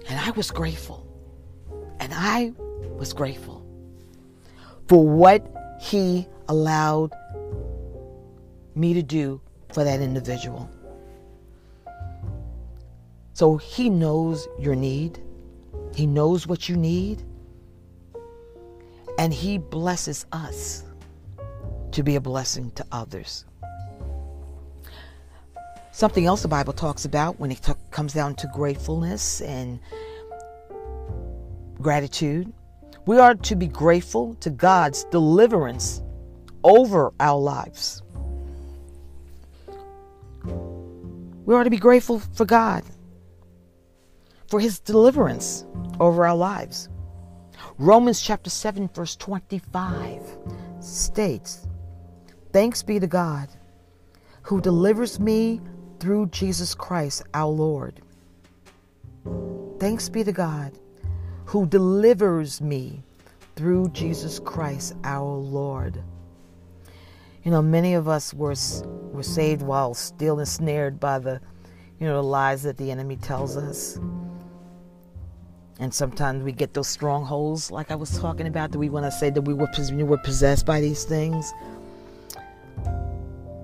And 0.08 0.20
I 0.20 0.32
was 0.32 0.52
grateful. 0.52 1.08
And 2.00 2.14
I 2.14 2.54
was 2.98 3.14
grateful 3.14 3.66
for 4.88 5.08
what 5.08 5.46
he 5.82 6.28
allowed 6.48 7.14
me 8.76 8.94
to 8.94 9.04
do 9.04 9.42
for 9.74 9.84
that 9.84 10.02
individual. 10.02 10.70
So 13.34 13.58
he 13.58 13.90
knows 13.90 14.48
your 14.60 14.76
need. 14.76 15.20
He 15.96 16.06
knows 16.06 16.48
what 16.48 16.68
you 16.68 16.76
need. 16.76 17.24
And 19.18 19.34
he 19.34 19.58
blesses 19.58 20.26
us 20.32 20.84
to 21.92 22.04
be 22.04 22.16
a 22.16 22.22
blessing 22.22 22.72
to 22.72 22.86
others. 22.92 23.46
Something 25.92 26.26
else 26.26 26.42
the 26.42 26.48
Bible 26.48 26.74
talks 26.74 27.06
about 27.06 27.40
when 27.40 27.52
it 27.52 27.62
t- 27.62 27.74
comes 27.92 28.14
down 28.14 28.36
to 28.36 28.48
gratefulness 28.54 29.42
and 29.42 29.80
gratitude. 31.82 32.52
We 33.06 33.18
are 33.20 33.36
to 33.36 33.56
be 33.56 33.68
grateful 33.68 34.36
to 34.36 34.50
God's 34.50 35.04
deliverance 35.06 36.02
over 36.64 37.12
our 37.20 37.40
lives. 37.40 38.04
We 41.46 41.56
are 41.56 41.64
to 41.64 41.70
be 41.70 41.78
grateful 41.78 42.20
for 42.20 42.46
God 42.46 42.84
for 44.48 44.60
his 44.60 44.80
deliverance 44.80 45.66
over 46.00 46.26
our 46.26 46.36
lives. 46.36 46.90
Romans 47.78 48.22
chapter 48.22 48.50
7, 48.50 48.90
verse 48.90 49.16
25 49.16 50.22
states, 50.80 51.68
Thanks 52.52 52.84
be 52.84 53.00
to 53.00 53.08
God 53.08 53.48
who 54.44 54.60
delivers 54.62 55.20
me 55.20 55.62
through 56.02 56.26
Jesus 56.28 56.74
Christ 56.74 57.22
our 57.36 57.52
Lord. 57.52 58.02
Thanks 59.80 60.10
be 60.10 60.24
to 60.24 60.32
God 60.32 60.74
who 61.46 61.68
delivers 61.68 62.60
me 62.60 63.04
through 63.56 63.90
Jesus 63.90 64.40
Christ 64.40 64.96
our 65.04 65.36
Lord. 65.36 66.02
You 67.44 67.52
know, 67.52 67.62
many 67.62 67.94
of 67.94 68.08
us 68.08 68.34
were, 68.34 68.56
were 69.12 69.22
saved 69.22 69.62
while 69.62 69.94
still 69.94 70.40
ensnared 70.40 71.00
by 71.00 71.20
the, 71.20 71.40
you 72.00 72.08
know, 72.08 72.16
the 72.16 72.28
lies 72.28 72.64
that 72.64 72.78
the 72.78 72.90
enemy 72.90 73.18
tells 73.18 73.56
us. 73.56 74.00
And 75.80 75.94
sometimes 75.94 76.44
we 76.44 76.52
get 76.52 76.74
those 76.74 76.88
strongholds, 76.88 77.70
like 77.70 77.92
I 77.92 77.96
was 77.96 78.18
talking 78.20 78.48
about, 78.48 78.72
that 78.72 78.80
we 78.80 78.90
want 78.90 79.06
to 79.06 79.12
say 79.12 79.30
that 79.30 79.42
we 79.42 79.54
were, 79.54 79.68
we 79.92 80.04
were 80.04 80.18
possessed 80.18 80.66
by 80.66 80.82
these 80.82 81.04
things. 81.04 81.52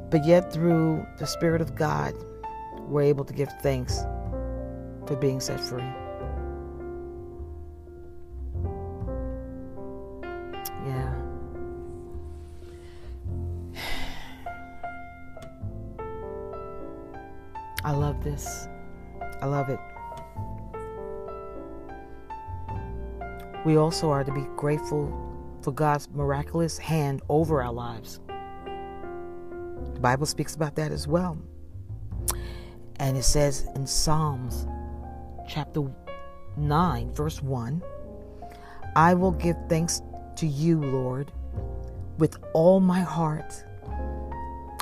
But 0.10 0.26
yet, 0.26 0.54
through 0.54 1.06
the 1.20 1.26
Spirit 1.26 1.62
of 1.62 1.76
God, 1.76 2.14
we're 2.88 3.02
able 3.02 3.26
to 3.26 3.34
give 3.34 3.50
thanks 3.62 4.00
for 5.06 5.18
being 5.18 5.40
set 5.40 5.60
free. 5.60 5.84
Yeah. 10.86 11.14
I 17.84 17.92
love 17.92 18.24
this. 18.24 18.68
I 19.42 19.46
love 19.46 19.70
it. 19.70 19.80
We 23.66 23.76
also 23.76 24.10
are 24.10 24.24
to 24.24 24.32
be 24.32 24.46
grateful 24.56 25.12
for 25.62 25.72
God's 25.72 26.10
miraculous 26.12 26.78
hand 26.78 27.22
over 27.28 27.62
our 27.62 27.74
lives. 27.74 28.22
The 29.98 30.02
Bible 30.02 30.28
speaks 30.28 30.54
about 30.54 30.76
that 30.76 30.92
as 30.92 31.08
well. 31.08 31.40
And 32.98 33.18
it 33.18 33.24
says 33.24 33.68
in 33.74 33.88
Psalms 33.88 34.68
chapter 35.50 35.92
9, 36.56 37.12
verse 37.14 37.42
1 37.42 37.82
I 38.96 39.16
will 39.16 39.32
give 39.32 39.56
thanks 39.68 40.04
to 40.36 40.46
you, 40.46 40.80
Lord, 40.84 41.32
with 42.20 42.38
all 42.54 42.80
my 42.80 43.00
heart. 43.00 43.66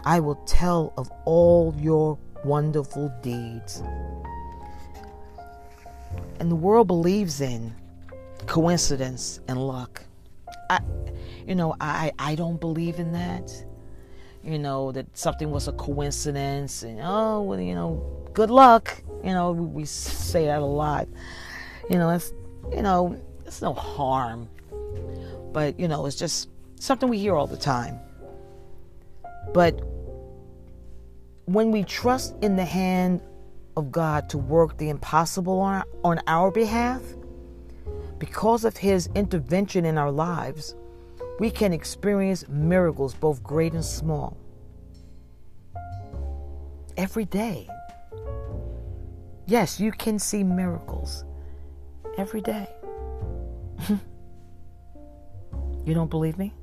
I 0.04 0.20
will 0.20 0.36
tell 0.46 0.94
of 0.98 1.10
all 1.24 1.74
your 1.80 2.18
wonderful 2.44 3.08
deeds. 3.22 3.82
And 6.42 6.52
the 6.52 6.58
world 6.58 6.88
believes 6.88 7.40
in 7.40 7.74
coincidence 8.48 9.40
and 9.48 9.66
luck. 9.66 10.04
I, 10.70 10.82
you 11.48 11.56
know, 11.56 11.74
I, 11.80 12.12
I 12.20 12.36
don't 12.36 12.60
believe 12.60 13.00
in 13.00 13.14
that. 13.14 13.65
You 14.46 14.60
know, 14.60 14.92
that 14.92 15.18
something 15.18 15.50
was 15.50 15.68
a 15.68 15.72
coincidence 15.72 16.84
and, 16.84 17.00
oh, 17.02 17.42
well, 17.42 17.60
you 17.60 17.74
know, 17.74 18.30
good 18.34 18.52
luck. 18.52 19.02
You 19.24 19.32
know, 19.32 19.52
we, 19.52 19.66
we 19.66 19.86
say 19.86 20.46
that 20.46 20.62
a 20.62 20.66
lot. 20.66 21.08
You 21.90 21.98
know, 21.98 22.12
it's, 22.12 22.32
you 22.72 22.84
know, 22.84 23.20
it's 23.46 23.64
no 23.64 23.74
harm. 23.74 24.48
But, 25.52 25.80
you 25.80 25.88
know, 25.88 26.06
it's 26.06 26.16
just 26.16 26.50
something 26.80 27.10
we 27.10 27.18
hear 27.18 27.36
all 27.36 27.48
the 27.48 27.58
time. 27.58 28.00
But 29.52 29.82
when 31.46 31.72
we 31.72 31.84
trust 31.84 32.36
in 32.42 32.56
the 32.56 32.66
hand 32.66 33.22
of 33.78 33.92
God 33.92 34.30
to 34.30 34.38
work 34.38 34.78
the 34.78 34.90
impossible 34.90 35.60
on 35.60 35.76
our, 35.76 35.86
on 36.04 36.20
our 36.28 36.52
behalf, 36.52 37.02
because 38.20 38.64
of 38.64 38.78
His 38.78 39.10
intervention 39.16 39.86
in 39.86 39.98
our 39.98 40.12
lives, 40.12 40.76
we 41.40 41.52
can 41.52 41.74
experience 41.74 42.48
miracles, 42.48 43.14
both 43.14 43.44
great 43.44 43.74
and 43.74 43.84
small. 43.84 44.38
Every 46.98 47.26
day. 47.26 47.68
Yes, 49.46 49.80
you 49.80 49.92
can 49.92 50.18
see 50.18 50.44
miracles 50.44 51.26
every 52.18 52.42
day. 52.42 52.68
you 53.90 54.00
don't 55.94 56.10
believe 56.10 56.38
me? 56.38 56.54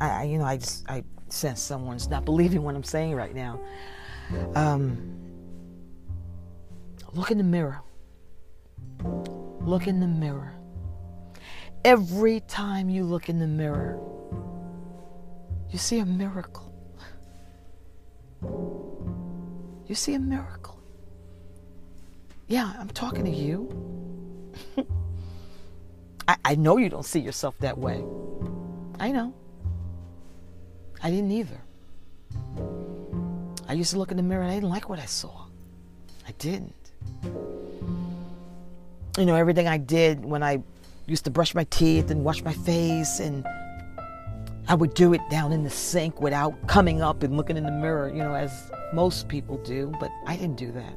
I, 0.00 0.10
I, 0.10 0.22
you 0.24 0.38
know, 0.38 0.44
I 0.44 0.58
just 0.58 0.88
I 0.88 1.02
sense 1.28 1.60
someone's 1.60 2.08
not 2.08 2.24
believing 2.24 2.62
what 2.62 2.74
I'm 2.74 2.84
saying 2.84 3.14
right 3.14 3.34
now. 3.34 3.60
Um, 4.54 5.14
look 7.14 7.30
in 7.30 7.38
the 7.38 7.44
mirror. 7.44 7.80
Look 9.60 9.86
in 9.86 10.00
the 10.00 10.06
mirror. 10.06 10.57
Every 11.84 12.40
time 12.40 12.88
you 12.88 13.04
look 13.04 13.28
in 13.28 13.38
the 13.38 13.46
mirror, 13.46 13.98
you 15.70 15.78
see 15.78 15.98
a 15.98 16.06
miracle. 16.06 16.72
You 19.86 19.94
see 19.94 20.14
a 20.14 20.18
miracle. 20.18 20.80
Yeah, 22.46 22.72
I'm 22.78 22.88
talking 22.88 23.24
to 23.24 23.30
you. 23.30 23.70
I, 26.28 26.36
I 26.44 26.54
know 26.56 26.76
you 26.76 26.88
don't 26.88 27.04
see 27.04 27.20
yourself 27.20 27.58
that 27.60 27.78
way. 27.78 28.04
I 28.98 29.12
know. 29.12 29.34
I 31.02 31.10
didn't 31.10 31.30
either. 31.30 31.60
I 33.68 33.74
used 33.74 33.92
to 33.92 33.98
look 33.98 34.10
in 34.10 34.16
the 34.16 34.22
mirror 34.22 34.42
and 34.42 34.50
I 34.50 34.54
didn't 34.54 34.70
like 34.70 34.88
what 34.88 34.98
I 34.98 35.06
saw. 35.06 35.46
I 36.26 36.32
didn't 36.38 36.74
you 39.18 39.26
know, 39.26 39.34
everything 39.34 39.66
I 39.66 39.78
did 39.78 40.24
when 40.24 40.42
I 40.42 40.62
used 41.08 41.24
to 41.24 41.30
brush 41.30 41.54
my 41.54 41.64
teeth 41.64 42.10
and 42.10 42.24
wash 42.24 42.42
my 42.42 42.52
face 42.52 43.18
and 43.18 43.46
I 44.68 44.74
would 44.74 44.92
do 44.94 45.14
it 45.14 45.22
down 45.30 45.52
in 45.52 45.64
the 45.64 45.70
sink 45.70 46.20
without 46.20 46.66
coming 46.66 47.00
up 47.00 47.22
and 47.22 47.36
looking 47.36 47.56
in 47.56 47.64
the 47.64 47.72
mirror, 47.72 48.08
you 48.08 48.18
know, 48.18 48.34
as 48.34 48.70
most 48.92 49.26
people 49.26 49.56
do, 49.58 49.92
but 49.98 50.10
I 50.26 50.36
didn't 50.36 50.56
do 50.56 50.70
that. 50.72 50.94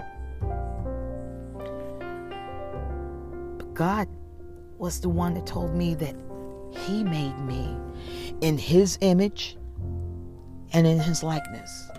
But 3.57 3.73
God 3.73 4.09
was 4.77 4.99
the 4.99 5.07
one 5.07 5.33
that 5.35 5.45
told 5.45 5.73
me 5.73 5.95
that 5.95 6.15
He 6.71 7.03
made 7.03 7.37
me 7.39 7.77
in 8.41 8.57
His 8.57 8.97
image 8.99 9.57
and 10.73 10.85
in 10.85 10.99
His 10.99 11.23
likeness. 11.23 11.89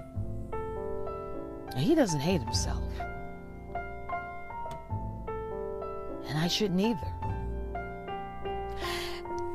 And 1.70 1.80
He 1.80 1.94
doesn't 1.94 2.20
hate 2.20 2.42
Himself. 2.42 2.82
and 6.32 6.40
I 6.40 6.48
shouldn't 6.48 6.80
either. 6.80 7.12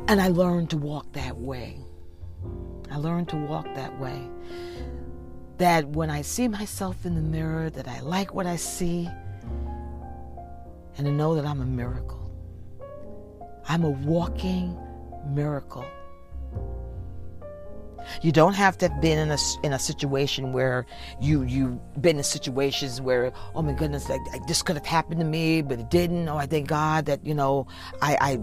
And 0.09 0.21
I 0.21 0.29
learned 0.29 0.69
to 0.69 0.77
walk 0.77 1.11
that 1.13 1.37
way. 1.37 1.79
I 2.89 2.95
learned 2.95 3.27
to 3.29 3.35
walk 3.35 3.65
that 3.75 3.99
way. 3.99 4.29
That 5.57 5.85
when 5.89 6.09
I 6.09 6.21
see 6.21 6.47
myself 6.47 7.05
in 7.05 7.15
the 7.15 7.21
mirror, 7.21 7.69
that 7.69 7.87
I 7.89 7.99
like 7.99 8.33
what 8.33 8.45
I 8.45 8.55
see, 8.55 9.09
and 10.97 11.05
to 11.05 11.11
know 11.11 11.35
that 11.35 11.45
I'm 11.45 11.61
a 11.61 11.65
miracle. 11.65 12.31
I'm 13.67 13.83
a 13.83 13.89
walking 13.89 14.79
miracle. 15.27 15.85
You 18.21 18.31
don't 18.31 18.53
have 18.53 18.77
to 18.77 18.87
have 18.87 19.01
been 19.01 19.17
in 19.17 19.31
a, 19.31 19.37
in 19.63 19.73
a 19.73 19.79
situation 19.79 20.53
where 20.53 20.85
you 21.19 21.43
you've 21.43 22.01
been 22.01 22.17
in 22.17 22.23
situations 22.23 23.01
where 23.01 23.33
oh 23.53 23.61
my 23.61 23.73
goodness 23.73 24.07
like, 24.07 24.21
this 24.47 24.61
could 24.61 24.77
have 24.77 24.85
happened 24.85 25.19
to 25.19 25.25
me 25.25 25.61
but 25.61 25.79
it 25.79 25.91
didn't. 25.91 26.29
Oh, 26.29 26.37
I 26.37 26.45
thank 26.45 26.67
God 26.67 27.05
that 27.07 27.25
you 27.25 27.33
know 27.33 27.67
I 28.01 28.17
I 28.21 28.39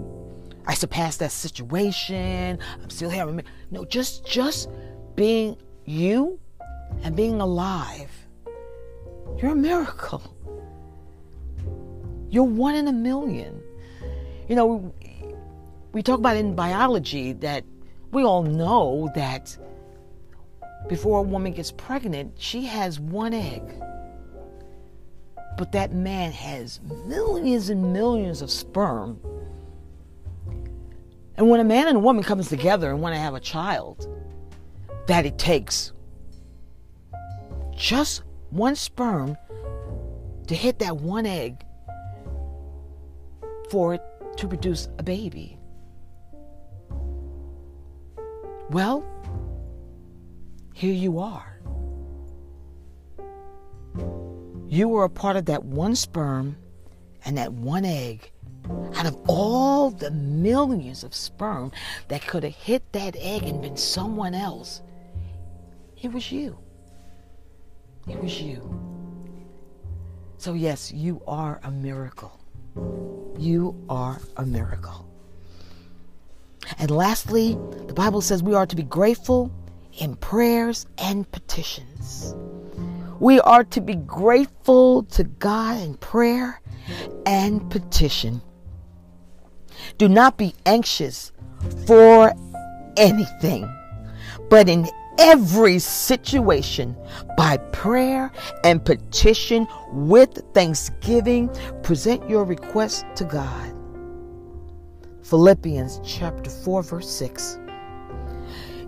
I 0.66 0.74
surpassed 0.74 1.18
that 1.18 1.32
situation. 1.32 2.58
I'm 2.82 2.90
still 2.90 3.10
here. 3.10 3.42
No, 3.70 3.84
just 3.84 4.24
just 4.24 4.68
being 5.14 5.56
you 5.84 6.38
and 7.02 7.14
being 7.14 7.40
alive. 7.40 8.10
You're 9.40 9.52
a 9.52 9.56
miracle. 9.56 10.22
You're 12.30 12.44
one 12.44 12.74
in 12.74 12.88
a 12.88 12.92
million. 12.92 13.62
You 14.48 14.56
know, 14.56 14.94
we 15.92 16.02
talk 16.02 16.18
about 16.18 16.36
in 16.36 16.54
biology 16.54 17.32
that 17.34 17.64
we 18.12 18.24
all 18.24 18.42
know 18.42 19.10
that 19.14 19.56
before 20.88 21.20
a 21.20 21.22
woman 21.22 21.52
gets 21.52 21.72
pregnant, 21.72 22.34
she 22.38 22.64
has 22.66 23.00
one 23.00 23.32
egg. 23.32 23.62
But 25.56 25.72
that 25.72 25.92
man 25.92 26.32
has 26.32 26.80
millions 27.06 27.70
and 27.70 27.92
millions 27.92 28.42
of 28.42 28.50
sperm. 28.50 29.20
And 31.36 31.50
when 31.50 31.60
a 31.60 31.64
man 31.64 31.88
and 31.88 31.96
a 31.96 32.00
woman 32.00 32.22
comes 32.22 32.48
together 32.48 32.90
and 32.90 33.00
want 33.00 33.14
to 33.14 33.20
have 33.20 33.34
a 33.34 33.40
child, 33.40 34.08
that 35.06 35.26
it 35.26 35.38
takes 35.38 35.92
just 37.76 38.22
one 38.50 38.76
sperm 38.76 39.36
to 40.46 40.54
hit 40.54 40.78
that 40.78 40.96
one 40.98 41.26
egg 41.26 41.64
for 43.70 43.94
it 43.94 44.02
to 44.36 44.46
produce 44.46 44.88
a 44.98 45.02
baby. 45.02 45.58
Well, 48.70 49.04
here 50.74 50.92
you 50.92 51.18
are. 51.18 51.60
You 54.66 54.88
were 54.88 55.04
a 55.04 55.10
part 55.10 55.36
of 55.36 55.46
that 55.46 55.64
one 55.64 55.94
sperm 55.94 56.56
and 57.24 57.38
that 57.38 57.52
one 57.52 57.84
egg 57.84 58.30
out 58.94 59.06
of 59.06 59.16
all 59.28 59.90
the 59.90 60.10
millions 60.10 61.04
of 61.04 61.14
sperm 61.14 61.72
that 62.08 62.26
could 62.26 62.44
have 62.44 62.54
hit 62.54 62.92
that 62.92 63.16
egg 63.18 63.42
and 63.44 63.60
been 63.60 63.76
someone 63.76 64.34
else. 64.34 64.82
It 66.00 66.12
was 66.12 66.30
you. 66.30 66.58
It 68.08 68.22
was 68.22 68.40
you. 68.40 68.80
So, 70.38 70.52
yes, 70.52 70.92
you 70.92 71.22
are 71.26 71.60
a 71.62 71.70
miracle. 71.70 72.38
You 73.38 73.82
are 73.88 74.20
a 74.36 74.44
miracle. 74.44 75.08
And 76.78 76.90
lastly, 76.90 77.54
the 77.86 77.94
Bible 77.94 78.20
says 78.20 78.42
we 78.42 78.54
are 78.54 78.66
to 78.66 78.76
be 78.76 78.82
grateful 78.82 79.50
in 79.98 80.16
prayers 80.16 80.86
and 80.98 81.30
petitions. 81.30 82.34
We 83.20 83.40
are 83.40 83.64
to 83.64 83.80
be 83.80 83.94
grateful 83.94 85.04
to 85.04 85.24
God 85.24 85.80
in 85.80 85.94
prayer 85.96 86.60
and 87.26 87.70
petition. 87.70 88.42
Do 89.98 90.08
not 90.08 90.36
be 90.36 90.54
anxious 90.66 91.32
for 91.86 92.32
anything, 92.96 93.72
but 94.50 94.68
in 94.68 94.86
every 95.18 95.78
situation, 95.78 96.96
by 97.36 97.56
prayer 97.56 98.32
and 98.64 98.84
petition 98.84 99.66
with 99.92 100.42
thanksgiving, 100.54 101.48
present 101.82 102.28
your 102.28 102.44
requests 102.44 103.04
to 103.16 103.24
God. 103.24 103.74
Philippians 105.22 106.00
chapter 106.04 106.50
4, 106.50 106.82
verse 106.82 107.10
6. 107.10 107.58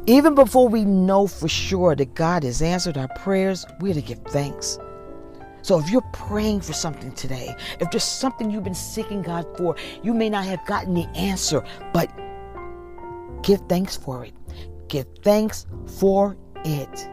Even 0.07 0.35
before 0.35 0.69
we 0.69 0.85
know 0.85 1.27
for 1.27 1.49
sure 1.49 1.97
that 1.97 2.15
God 2.15 2.45
has 2.45 2.63
answered 2.63 2.97
our 2.97 3.09
prayers, 3.17 3.65
we're 3.81 3.95
to 3.95 4.03
give 4.03 4.21
thanks. 4.29 4.79
So 5.67 5.81
if 5.81 5.91
you're 5.91 6.01
praying 6.13 6.61
for 6.61 6.75
something 6.75 7.11
today, 7.11 7.53
if 7.81 7.91
there's 7.91 8.05
something 8.05 8.53
you've 8.53 8.63
been 8.63 8.73
seeking 8.73 9.21
God 9.21 9.45
for, 9.57 9.75
you 10.01 10.15
may 10.15 10.31
not 10.31 10.45
have 10.45 10.65
gotten 10.65 10.95
the 10.95 11.09
answer, 11.17 11.61
but 11.93 12.09
give 13.43 13.61
thanks 13.69 13.97
for 13.97 14.25
it. 14.25 14.33
Give 14.87 15.07
thanks 15.25 15.67
for 15.99 16.37
it. 16.65 17.09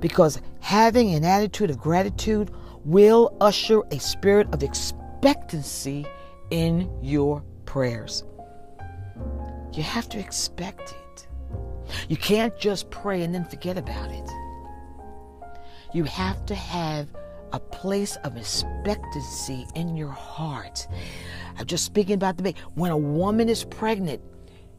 Because 0.00 0.40
having 0.60 1.12
an 1.14 1.26
attitude 1.26 1.68
of 1.68 1.76
gratitude 1.76 2.52
will 2.86 3.36
usher 3.42 3.82
a 3.90 3.98
spirit 3.98 4.48
of 4.54 4.62
expectancy 4.62 6.06
in 6.48 6.90
your 7.02 7.42
prayers. 7.66 8.24
You 9.74 9.82
have 9.82 10.08
to 10.08 10.18
expect 10.18 10.94
it. 10.94 11.26
You 12.08 12.16
can't 12.16 12.58
just 12.58 12.88
pray 12.88 13.20
and 13.20 13.34
then 13.34 13.44
forget 13.44 13.76
about 13.76 14.10
it. 14.10 14.30
You 15.92 16.04
have 16.04 16.46
to 16.46 16.54
have 16.54 17.08
a 17.52 17.60
place 17.60 18.16
of 18.24 18.36
expectancy 18.36 19.66
in 19.74 19.96
your 19.96 20.10
heart. 20.10 20.86
I'm 21.58 21.66
just 21.66 21.84
speaking 21.84 22.14
about 22.14 22.36
the 22.36 22.42
baby. 22.42 22.58
When 22.74 22.90
a 22.90 22.96
woman 22.96 23.48
is 23.48 23.64
pregnant, 23.64 24.22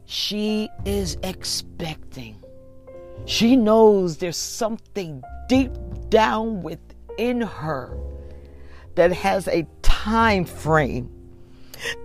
she 0.04 0.68
is 0.84 1.16
expecting. 1.22 2.42
She 3.24 3.56
knows 3.56 4.18
there's 4.18 4.36
something 4.36 5.22
deep 5.48 5.72
down 6.08 6.62
within 6.62 7.40
her 7.40 7.98
that 8.94 9.12
has 9.12 9.48
a 9.48 9.66
time 9.82 10.44
frame 10.44 11.10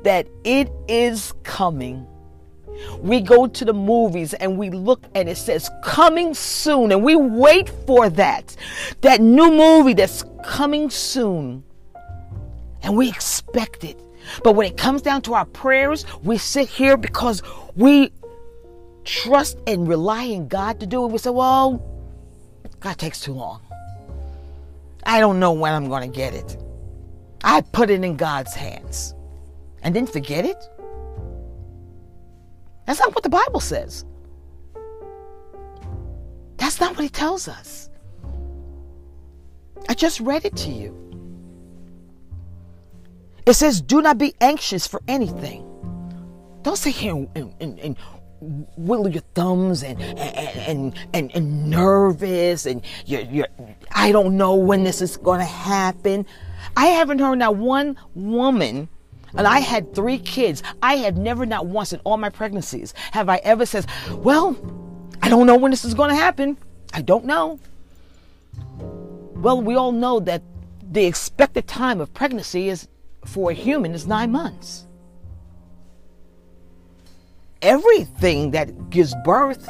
that 0.03 0.28
it 0.43 0.72
is 0.88 1.34
coming. 1.43 2.07
We 2.99 3.21
go 3.21 3.47
to 3.47 3.65
the 3.65 3.74
movies 3.74 4.34
and 4.34 4.57
we 4.57 4.69
look 4.69 5.03
and 5.15 5.30
it 5.30 5.38
says 5.38 5.69
coming 5.84 6.34
soon 6.34 6.91
and 6.91 7.03
we 7.03 7.15
wait 7.15 7.69
for 7.86 8.09
that. 8.09 8.55
That 9.01 9.21
new 9.21 9.51
movie 9.51 9.93
that's 9.93 10.24
coming 10.43 10.89
soon. 10.89 11.63
And 12.82 12.97
we 12.97 13.09
expect 13.09 13.84
it. 13.84 13.99
But 14.43 14.53
when 14.53 14.67
it 14.67 14.78
comes 14.78 15.01
down 15.01 15.21
to 15.24 15.34
our 15.34 15.45
prayers, 15.45 16.05
we 16.24 16.38
sit 16.38 16.67
here 16.67 16.97
because 16.97 17.41
we 17.76 18.11
trust 19.03 19.57
and 19.67 19.88
rely 19.88 20.24
in 20.24 20.47
God 20.47 20.80
to 20.80 20.86
do 20.86 21.05
it. 21.05 21.11
We 21.11 21.17
say, 21.17 21.30
well, 21.30 21.82
God 22.80 22.97
takes 22.97 23.19
too 23.21 23.34
long. 23.34 23.61
I 25.05 25.19
don't 25.19 25.39
know 25.39 25.51
when 25.51 25.74
I'm 25.74 25.89
going 25.89 26.09
to 26.09 26.15
get 26.15 26.34
it. 26.34 26.57
I 27.43 27.61
put 27.61 27.89
it 27.89 28.03
in 28.03 28.15
God's 28.15 28.53
hands 28.53 29.13
and 29.82 29.93
then 29.95 30.07
forget 30.07 30.45
it? 30.45 30.57
That's 32.86 32.99
not 32.99 33.15
what 33.15 33.23
the 33.23 33.29
Bible 33.29 33.59
says. 33.59 34.05
That's 36.57 36.79
not 36.79 36.95
what 36.95 37.05
it 37.05 37.13
tells 37.13 37.47
us. 37.47 37.89
I 39.89 39.93
just 39.93 40.19
read 40.19 40.45
it 40.45 40.55
to 40.57 40.69
you. 40.69 41.03
It 43.45 43.53
says, 43.53 43.81
Do 43.81 44.01
not 44.01 44.17
be 44.17 44.34
anxious 44.41 44.88
for 44.88 45.01
anything. 45.07 45.69
Don't 46.61 46.77
sit 46.77 46.95
here 46.95 47.27
and, 47.36 47.53
and, 47.59 47.79
and 47.79 47.97
wiggle 48.77 49.09
your 49.09 49.23
thumbs 49.36 49.84
and 49.84 50.01
and, 50.01 50.93
and, 51.13 51.31
and, 51.34 51.69
nervous 51.69 52.65
and 52.65 52.81
you're, 53.05 53.21
you're, 53.21 53.47
I 53.91 54.11
don't 54.11 54.38
know 54.38 54.55
when 54.55 54.84
this 54.84 55.01
is 55.01 55.17
going 55.17 55.39
to 55.39 55.45
happen. 55.45 56.25
I 56.75 56.88
haven't 56.88 57.19
heard 57.19 57.39
not 57.39 57.57
one 57.57 57.97
woman 58.15 58.89
and 59.36 59.47
I 59.47 59.59
had 59.59 59.93
three 59.93 60.19
kids. 60.19 60.63
I 60.81 60.95
have 60.97 61.17
never, 61.17 61.45
not 61.45 61.65
once 61.65 61.93
in 61.93 61.99
all 62.03 62.17
my 62.17 62.29
pregnancies, 62.29 62.93
have 63.11 63.29
I 63.29 63.38
ever 63.38 63.65
said, 63.65 63.86
Well, 64.11 64.57
I 65.21 65.29
don't 65.29 65.47
know 65.47 65.57
when 65.57 65.71
this 65.71 65.86
is 65.86 65.93
going 65.93 66.09
to 66.09 66.15
happen. 66.15 66.57
I 66.93 67.01
don't 67.01 67.25
know. 67.25 67.59
Well, 68.57 69.61
we 69.61 69.75
all 69.75 69.91
know 69.91 70.19
that 70.21 70.43
the 70.91 71.05
expected 71.05 71.67
time 71.67 71.99
of 71.99 72.13
pregnancy 72.13 72.69
is 72.69 72.88
for 73.25 73.51
a 73.51 73.53
human 73.53 73.93
is 73.93 74.05
nine 74.05 74.31
months. 74.31 74.86
Everything 77.61 78.51
that 78.51 78.89
gives 78.89 79.15
birth 79.23 79.67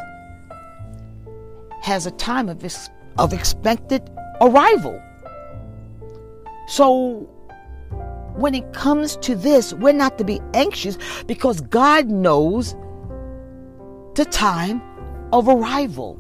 has 1.81 2.05
a 2.05 2.11
time 2.11 2.49
of, 2.49 2.65
of 3.17 3.33
expected 3.33 4.09
arrival. 4.41 5.01
So 6.67 7.29
when 8.35 8.55
it 8.55 8.73
comes 8.73 9.17
to 9.17 9.35
this, 9.35 9.73
we're 9.73 9.93
not 9.93 10.17
to 10.17 10.23
be 10.23 10.41
anxious 10.53 10.97
because 11.23 11.61
God 11.61 12.07
knows 12.07 12.75
the 14.15 14.25
time 14.25 14.81
of 15.31 15.47
arrival. 15.47 16.19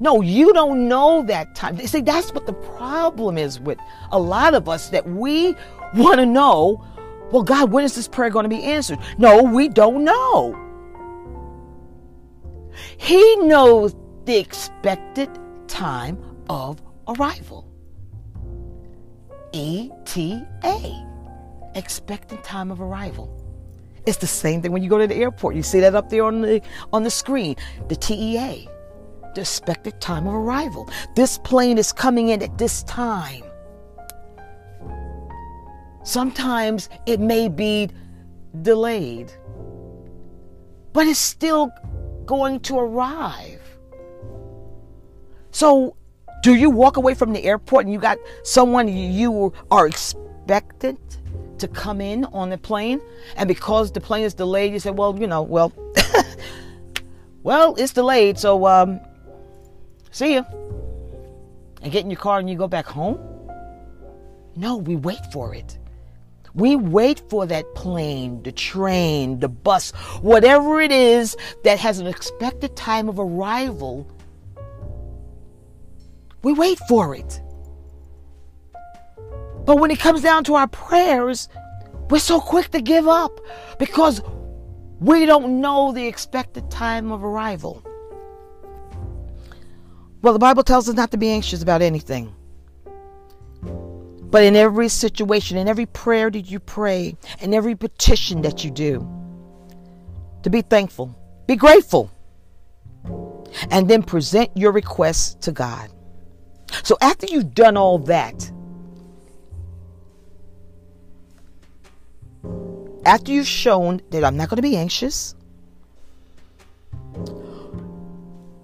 No, 0.00 0.20
you 0.20 0.52
don't 0.52 0.88
know 0.88 1.22
that 1.22 1.54
time. 1.54 1.78
See, 1.86 2.00
that's 2.00 2.32
what 2.32 2.46
the 2.46 2.52
problem 2.52 3.38
is 3.38 3.60
with 3.60 3.78
a 4.10 4.18
lot 4.18 4.54
of 4.54 4.68
us 4.68 4.90
that 4.90 5.08
we 5.08 5.54
want 5.94 6.18
to 6.18 6.26
know, 6.26 6.84
well, 7.30 7.42
God, 7.42 7.70
when 7.70 7.84
is 7.84 7.94
this 7.94 8.08
prayer 8.08 8.30
going 8.30 8.42
to 8.44 8.48
be 8.48 8.62
answered? 8.62 8.98
No, 9.18 9.42
we 9.42 9.68
don't 9.68 10.04
know. 10.04 10.60
He 12.98 13.36
knows 13.36 13.94
the 14.24 14.36
expected 14.36 15.30
time 15.68 16.18
of 16.48 16.82
arrival. 17.08 17.68
ETA, 19.54 21.06
expected 21.76 22.42
time 22.42 22.72
of 22.72 22.80
arrival. 22.80 23.40
It's 24.04 24.18
the 24.18 24.26
same 24.26 24.60
thing 24.60 24.72
when 24.72 24.82
you 24.82 24.90
go 24.90 24.98
to 24.98 25.06
the 25.06 25.14
airport. 25.14 25.54
You 25.54 25.62
see 25.62 25.78
that 25.80 25.94
up 25.94 26.10
there 26.10 26.24
on 26.24 26.40
the 26.42 26.60
on 26.92 27.04
the 27.04 27.10
screen, 27.10 27.54
the 27.88 27.94
TEA, 27.94 28.68
the 29.34 29.40
expected 29.40 30.00
time 30.00 30.26
of 30.26 30.34
arrival. 30.34 30.90
This 31.14 31.38
plane 31.38 31.78
is 31.78 31.92
coming 31.92 32.30
in 32.30 32.42
at 32.42 32.58
this 32.58 32.82
time. 32.82 33.44
Sometimes 36.02 36.88
it 37.06 37.20
may 37.20 37.48
be 37.48 37.88
delayed, 38.60 39.32
but 40.92 41.06
it's 41.06 41.18
still 41.18 41.70
going 42.26 42.60
to 42.60 42.78
arrive. 42.78 43.62
So 45.52 45.96
do 46.44 46.54
you 46.54 46.68
walk 46.68 46.98
away 46.98 47.14
from 47.14 47.32
the 47.32 47.42
airport 47.42 47.86
and 47.86 47.92
you 47.94 47.98
got 47.98 48.18
someone 48.42 48.86
you 48.86 49.50
are 49.70 49.86
expected 49.86 50.98
to 51.56 51.66
come 51.66 52.02
in 52.02 52.26
on 52.26 52.50
the 52.50 52.58
plane, 52.58 53.00
and 53.36 53.48
because 53.48 53.90
the 53.90 54.00
plane 54.00 54.24
is 54.24 54.34
delayed, 54.34 54.70
you 54.70 54.78
say, 54.78 54.90
"Well, 54.90 55.18
you 55.18 55.26
know, 55.26 55.40
well, 55.40 55.72
well, 57.42 57.74
it's 57.76 57.94
delayed, 57.94 58.38
so 58.38 58.66
um, 58.66 59.00
see 60.10 60.34
you," 60.34 60.44
and 61.80 61.90
get 61.90 62.04
in 62.04 62.10
your 62.10 62.20
car 62.20 62.40
and 62.40 62.50
you 62.50 62.56
go 62.56 62.68
back 62.68 62.84
home? 62.84 63.18
No, 64.54 64.76
we 64.76 64.96
wait 64.96 65.24
for 65.32 65.54
it. 65.54 65.78
We 66.52 66.76
wait 66.76 67.22
for 67.30 67.46
that 67.46 67.74
plane, 67.74 68.42
the 68.42 68.52
train, 68.52 69.40
the 69.40 69.48
bus, 69.48 69.92
whatever 70.20 70.78
it 70.82 70.92
is 70.92 71.38
that 71.64 71.78
has 71.78 72.00
an 72.00 72.06
expected 72.06 72.76
time 72.76 73.08
of 73.08 73.18
arrival 73.18 74.06
we 76.44 76.52
wait 76.52 76.78
for 76.88 77.14
it. 77.14 77.40
But 79.64 79.80
when 79.80 79.90
it 79.90 79.98
comes 79.98 80.20
down 80.20 80.44
to 80.44 80.54
our 80.54 80.68
prayers, 80.68 81.48
we're 82.10 82.18
so 82.18 82.38
quick 82.38 82.70
to 82.72 82.82
give 82.82 83.08
up 83.08 83.40
because 83.78 84.20
we 85.00 85.24
don't 85.24 85.60
know 85.60 85.92
the 85.92 86.06
expected 86.06 86.70
time 86.70 87.10
of 87.10 87.24
arrival. 87.24 87.82
Well, 90.20 90.32
the 90.32 90.38
Bible 90.38 90.62
tells 90.62 90.88
us 90.88 90.94
not 90.94 91.10
to 91.10 91.16
be 91.16 91.30
anxious 91.30 91.62
about 91.62 91.82
anything. 91.82 92.34
But 93.62 94.44
in 94.44 94.56
every 94.56 94.88
situation, 94.88 95.56
in 95.56 95.68
every 95.68 95.86
prayer 95.86 96.30
that 96.30 96.50
you 96.50 96.60
pray, 96.60 97.16
in 97.40 97.54
every 97.54 97.74
petition 97.74 98.42
that 98.42 98.64
you 98.64 98.70
do, 98.70 99.08
to 100.42 100.50
be 100.50 100.60
thankful, 100.60 101.14
be 101.46 101.56
grateful, 101.56 102.10
and 103.70 103.88
then 103.88 104.02
present 104.02 104.50
your 104.56 104.72
requests 104.72 105.34
to 105.46 105.52
God. 105.52 105.93
So 106.82 106.96
after 107.00 107.26
you've 107.26 107.54
done 107.54 107.76
all 107.76 107.98
that, 108.00 108.50
after 113.06 113.32
you've 113.32 113.46
shown 113.46 114.00
that 114.10 114.24
I'm 114.24 114.36
not 114.36 114.48
going 114.48 114.56
to 114.56 114.62
be 114.62 114.76
anxious, 114.76 115.34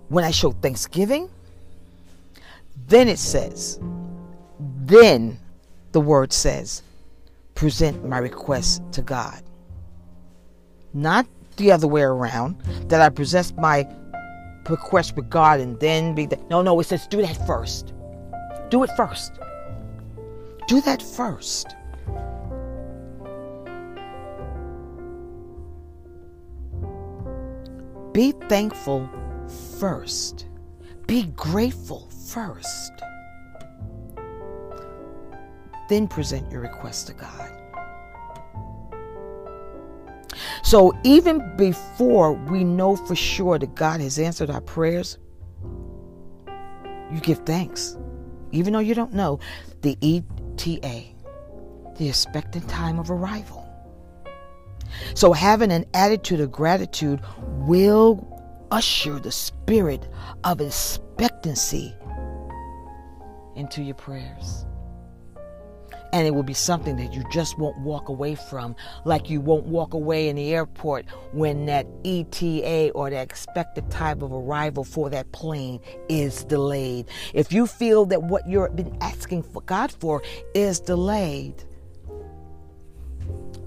when 0.09 0.25
I 0.25 0.31
show 0.31 0.51
thanksgiving, 0.53 1.31
then 2.89 3.09
it 3.09 3.19
says, 3.19 3.79
then 4.59 5.39
the 5.93 6.01
word 6.01 6.33
says, 6.33 6.83
present 7.55 8.05
my 8.05 8.19
request 8.19 8.83
to 8.93 9.03
God. 9.03 9.43
Not 10.93 11.27
the 11.57 11.71
other 11.71 11.87
way 11.87 12.03
around, 12.03 12.61
that 12.89 13.01
I 13.01 13.09
present 13.09 13.57
my 13.57 13.87
request 14.69 15.15
with 15.15 15.31
God 15.31 15.61
and 15.61 15.79
then 15.79 16.15
be 16.15 16.27
the. 16.27 16.39
No, 16.49 16.63
no, 16.63 16.79
it 16.81 16.85
says 16.85 17.07
do 17.07 17.23
that 17.23 17.47
first. 17.47 17.93
Do 18.71 18.85
it 18.85 18.91
first. 18.97 19.39
Do 20.69 20.81
that 20.83 21.03
first. 21.03 21.75
Be 28.13 28.33
thankful 28.49 29.11
first. 29.79 30.47
Be 31.07 31.25
grateful 31.35 32.09
first. 32.33 32.93
Then 35.89 36.07
present 36.07 36.51
your 36.53 36.61
request 36.61 37.09
to 37.09 37.15
God. 37.15 37.53
So 40.63 40.93
even 41.03 41.57
before 41.57 42.33
we 42.35 42.63
know 42.63 42.95
for 42.95 43.17
sure 43.17 43.59
that 43.59 43.75
God 43.75 44.01
has 44.01 44.21
answered 44.21 44.51
our 44.51 44.61
prayers, 44.61 45.19
you 47.11 47.19
give 47.21 47.39
thanks. 47.39 47.97
Even 48.53 48.73
though 48.73 48.81
you 48.81 48.95
don't 48.95 49.13
know 49.13 49.39
the 49.83 49.97
ETA, 50.03 51.05
the 51.97 52.09
expected 52.09 52.69
time 52.69 52.99
of 52.99 53.11
arrival. 53.11 53.67
So, 55.15 55.33
having 55.33 55.71
an 55.71 55.85
attitude 55.95 56.41
of 56.41 56.51
gratitude 56.51 57.21
will 57.39 58.27
usher 58.71 59.19
the 59.19 59.33
spirit 59.33 60.09
of 60.45 60.61
expectancy 60.61 61.95
into 63.55 63.83
your 63.83 63.95
prayers. 63.95 64.65
And 66.13 66.27
it 66.27 66.35
will 66.35 66.43
be 66.43 66.55
something 66.55 66.97
that 66.97 67.13
you 67.15 67.23
just 67.31 67.57
won't 67.57 67.79
walk 67.79 68.09
away 68.09 68.35
from, 68.35 68.75
like 69.05 69.31
you 69.31 69.41
won't 69.41 69.67
walk 69.67 69.95
away 69.95 70.29
in 70.29 70.35
the 70.35 70.53
airport 70.53 71.07
when 71.33 71.67
that 71.67 71.87
ETA 72.05 72.91
or 72.97 73.11
the 73.11 73.21
expected 73.21 73.89
time 73.91 74.21
of 74.23 74.33
arrival 74.33 74.83
for 74.83 75.09
that 75.11 75.31
plane 75.31 75.81
is 76.09 76.43
delayed. 76.45 77.07
If 77.33 77.53
you 77.53 77.67
feel 77.67 78.07
that 78.07 78.25
what 78.25 78.49
you've 78.49 78.75
been 78.75 78.97
asking 79.01 79.45
for 79.45 79.63
God 79.63 79.93
for 79.93 80.23
is 80.53 80.81
delayed, 80.81 81.63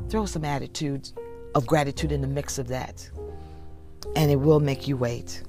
throw 0.10 0.26
some 0.26 0.44
attitudes 0.44 1.14
of 1.56 1.66
gratitude 1.66 2.12
in 2.12 2.20
the 2.20 2.28
mix 2.28 2.58
of 2.58 2.68
that, 2.68 3.10
and 4.16 4.30
it 4.30 4.36
will 4.36 4.60
make 4.60 4.88
you 4.88 4.98
wait. 4.98 5.44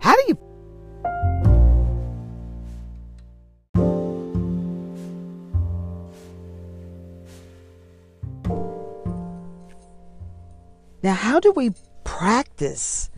How 0.00 0.16
do 0.16 0.22
you? 0.28 0.38
Now, 11.02 11.14
how 11.14 11.40
do 11.40 11.52
we 11.52 11.70
practice 12.04 13.10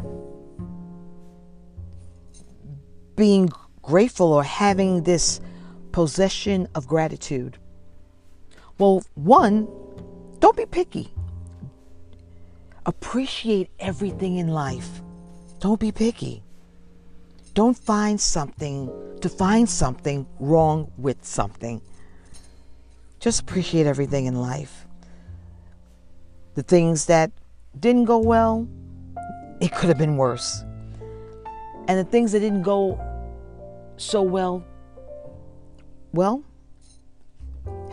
being 3.16 3.50
grateful 3.82 4.32
or 4.32 4.44
having 4.44 5.02
this 5.02 5.40
possession 5.90 6.68
of 6.74 6.86
gratitude? 6.86 7.58
Well, 8.78 9.02
one, 9.14 9.68
don't 10.38 10.56
be 10.56 10.66
picky. 10.66 11.12
Appreciate 12.86 13.70
everything 13.78 14.36
in 14.36 14.48
life. 14.48 15.02
Don't 15.60 15.80
be 15.80 15.92
picky. 15.92 16.42
Don't 17.54 17.76
find 17.76 18.20
something 18.20 18.90
to 19.20 19.28
find 19.28 19.68
something 19.68 20.26
wrong 20.40 20.90
with 20.96 21.24
something. 21.24 21.80
Just 23.20 23.42
appreciate 23.42 23.86
everything 23.86 24.26
in 24.26 24.40
life. 24.40 24.86
The 26.54 26.62
things 26.62 27.06
that 27.06 27.30
didn't 27.78 28.04
go 28.04 28.18
well, 28.18 28.68
it 29.60 29.72
could 29.72 29.88
have 29.88 29.98
been 29.98 30.16
worse. 30.16 30.64
And 31.88 31.98
the 31.98 32.04
things 32.04 32.32
that 32.32 32.40
didn't 32.40 32.62
go 32.62 33.00
so 33.96 34.22
well, 34.22 34.64
well, 36.12 36.44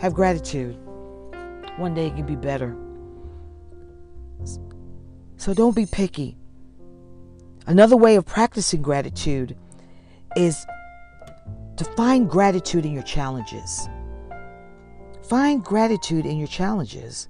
have 0.00 0.14
gratitude. 0.14 0.76
One 1.76 1.94
day 1.94 2.06
it 2.06 2.16
can 2.16 2.26
be 2.26 2.36
better. 2.36 2.76
So 5.36 5.54
don't 5.54 5.74
be 5.74 5.86
picky. 5.86 6.36
Another 7.66 7.96
way 7.96 8.16
of 8.16 8.26
practicing 8.26 8.82
gratitude 8.82 9.56
is 10.36 10.66
to 11.76 11.84
find 11.96 12.28
gratitude 12.28 12.84
in 12.84 12.92
your 12.92 13.02
challenges. 13.02 13.88
Find 15.28 15.64
gratitude 15.64 16.26
in 16.26 16.36
your 16.36 16.48
challenges. 16.48 17.28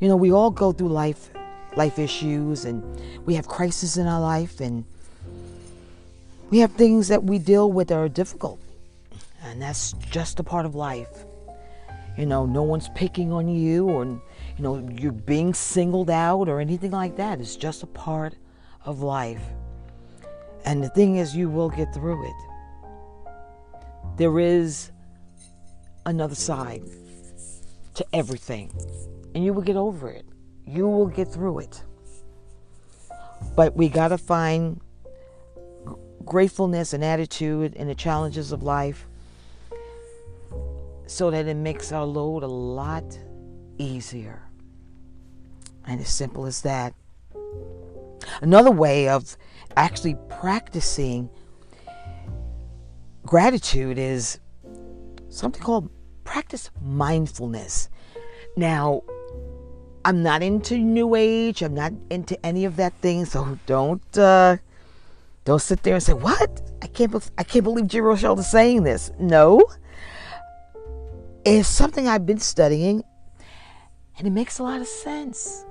You 0.00 0.08
know, 0.08 0.16
we 0.16 0.32
all 0.32 0.50
go 0.50 0.72
through 0.72 0.88
life 0.88 1.30
life 1.76 1.98
issues 1.98 2.64
and 2.64 2.82
we 3.26 3.34
have 3.34 3.46
crises 3.46 3.96
in 3.96 4.06
our 4.06 4.20
life 4.20 4.60
and 4.60 4.84
we 6.50 6.58
have 6.58 6.72
things 6.72 7.08
that 7.08 7.24
we 7.24 7.38
deal 7.38 7.70
with 7.70 7.88
that 7.88 7.98
are 7.98 8.08
difficult. 8.08 8.58
And 9.44 9.60
that's 9.60 9.92
just 10.10 10.40
a 10.40 10.42
part 10.42 10.66
of 10.66 10.74
life. 10.74 11.24
You 12.16 12.26
know, 12.26 12.46
no 12.46 12.62
one's 12.62 12.88
picking 12.90 13.32
on 13.32 13.48
you 13.48 13.88
or, 13.88 14.04
you 14.04 14.22
know, 14.58 14.78
you're 14.98 15.12
being 15.12 15.52
singled 15.52 16.10
out 16.10 16.48
or 16.48 16.60
anything 16.60 16.90
like 16.90 17.16
that. 17.16 17.40
It's 17.40 17.56
just 17.56 17.82
a 17.82 17.86
part 17.86 18.34
of 18.84 19.02
life. 19.02 19.42
And 20.64 20.82
the 20.82 20.88
thing 20.88 21.16
is, 21.16 21.36
you 21.36 21.48
will 21.48 21.68
get 21.68 21.92
through 21.92 22.26
it. 22.26 23.30
There 24.16 24.40
is 24.40 24.90
another 26.06 26.34
side 26.34 26.82
to 27.94 28.06
everything, 28.12 28.72
and 29.34 29.44
you 29.44 29.52
will 29.52 29.62
get 29.62 29.76
over 29.76 30.08
it. 30.08 30.24
You 30.66 30.88
will 30.88 31.06
get 31.06 31.28
through 31.28 31.60
it. 31.60 31.82
But 33.54 33.76
we 33.76 33.88
got 33.88 34.08
to 34.08 34.18
find 34.18 34.80
gratefulness 36.24 36.92
and 36.92 37.04
attitude 37.04 37.74
in 37.74 37.86
the 37.86 37.94
challenges 37.94 38.50
of 38.50 38.62
life 38.62 39.06
so 41.06 41.30
that 41.30 41.46
it 41.46 41.54
makes 41.54 41.92
our 41.92 42.04
load 42.04 42.42
a 42.42 42.48
lot 42.48 43.18
easier. 43.78 44.42
And 45.86 46.00
as 46.00 46.08
simple 46.08 46.46
as 46.46 46.62
that. 46.62 46.94
Another 48.40 48.72
way 48.72 49.08
of 49.08 49.36
actually 49.76 50.16
practicing 50.28 51.30
gratitude 53.24 53.98
is 53.98 54.40
something 55.28 55.62
called 55.62 55.90
practice 56.24 56.70
mindfulness. 56.82 57.88
Now, 58.56 59.02
I'm 60.06 60.22
not 60.22 60.42
into 60.42 60.78
new 60.78 61.14
age. 61.14 61.62
I'm 61.62 61.74
not 61.74 61.92
into 62.10 62.34
any 62.46 62.64
of 62.64 62.76
that 62.76 62.94
thing. 63.02 63.24
So 63.24 63.58
don't 63.66 64.16
uh, 64.16 64.56
don't 65.44 65.60
sit 65.60 65.82
there 65.82 65.94
and 65.94 66.02
say, 66.02 66.14
"What? 66.14 66.62
I 66.80 66.86
can't. 66.86 67.12
Be- 67.12 67.32
I 67.36 67.42
can't 67.42 67.64
believe 67.64 67.88
J. 67.88 68.00
Rochelle 68.00 68.38
is 68.38 68.50
saying 68.50 68.84
this." 68.84 69.10
No, 69.18 69.60
it's 71.44 71.68
something 71.68 72.08
I've 72.08 72.24
been 72.24 72.38
studying 72.38 73.04
and 74.18 74.26
it 74.26 74.30
makes 74.30 74.58
a 74.58 74.62
lot 74.62 74.80
of 74.80 74.86
sense. 74.86 75.64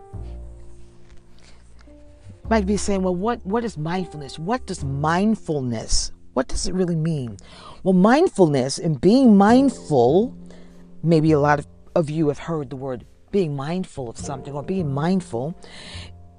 You 1.83 2.49
might 2.49 2.65
be 2.65 2.77
saying, 2.77 3.01
well, 3.01 3.15
what, 3.15 3.43
what 3.45 3.65
is 3.65 3.77
mindfulness? 3.77 4.37
What 4.37 4.65
does 4.67 4.83
mindfulness, 4.83 6.11
what 6.33 6.47
does 6.47 6.67
it 6.67 6.73
really 6.73 6.95
mean? 6.95 7.37
Well, 7.83 7.93
mindfulness 7.93 8.77
and 8.77 9.01
being 9.01 9.35
mindful, 9.35 10.35
maybe 11.01 11.31
a 11.31 11.39
lot 11.39 11.59
of, 11.59 11.67
of 11.95 12.09
you 12.09 12.27
have 12.27 12.39
heard 12.39 12.69
the 12.69 12.75
word 12.75 13.05
being 13.35 13.53
mindful 13.53 14.09
of 14.09 14.17
something 14.17 14.53
or 14.53 14.63
being 14.63 14.89
mindful, 14.93 15.53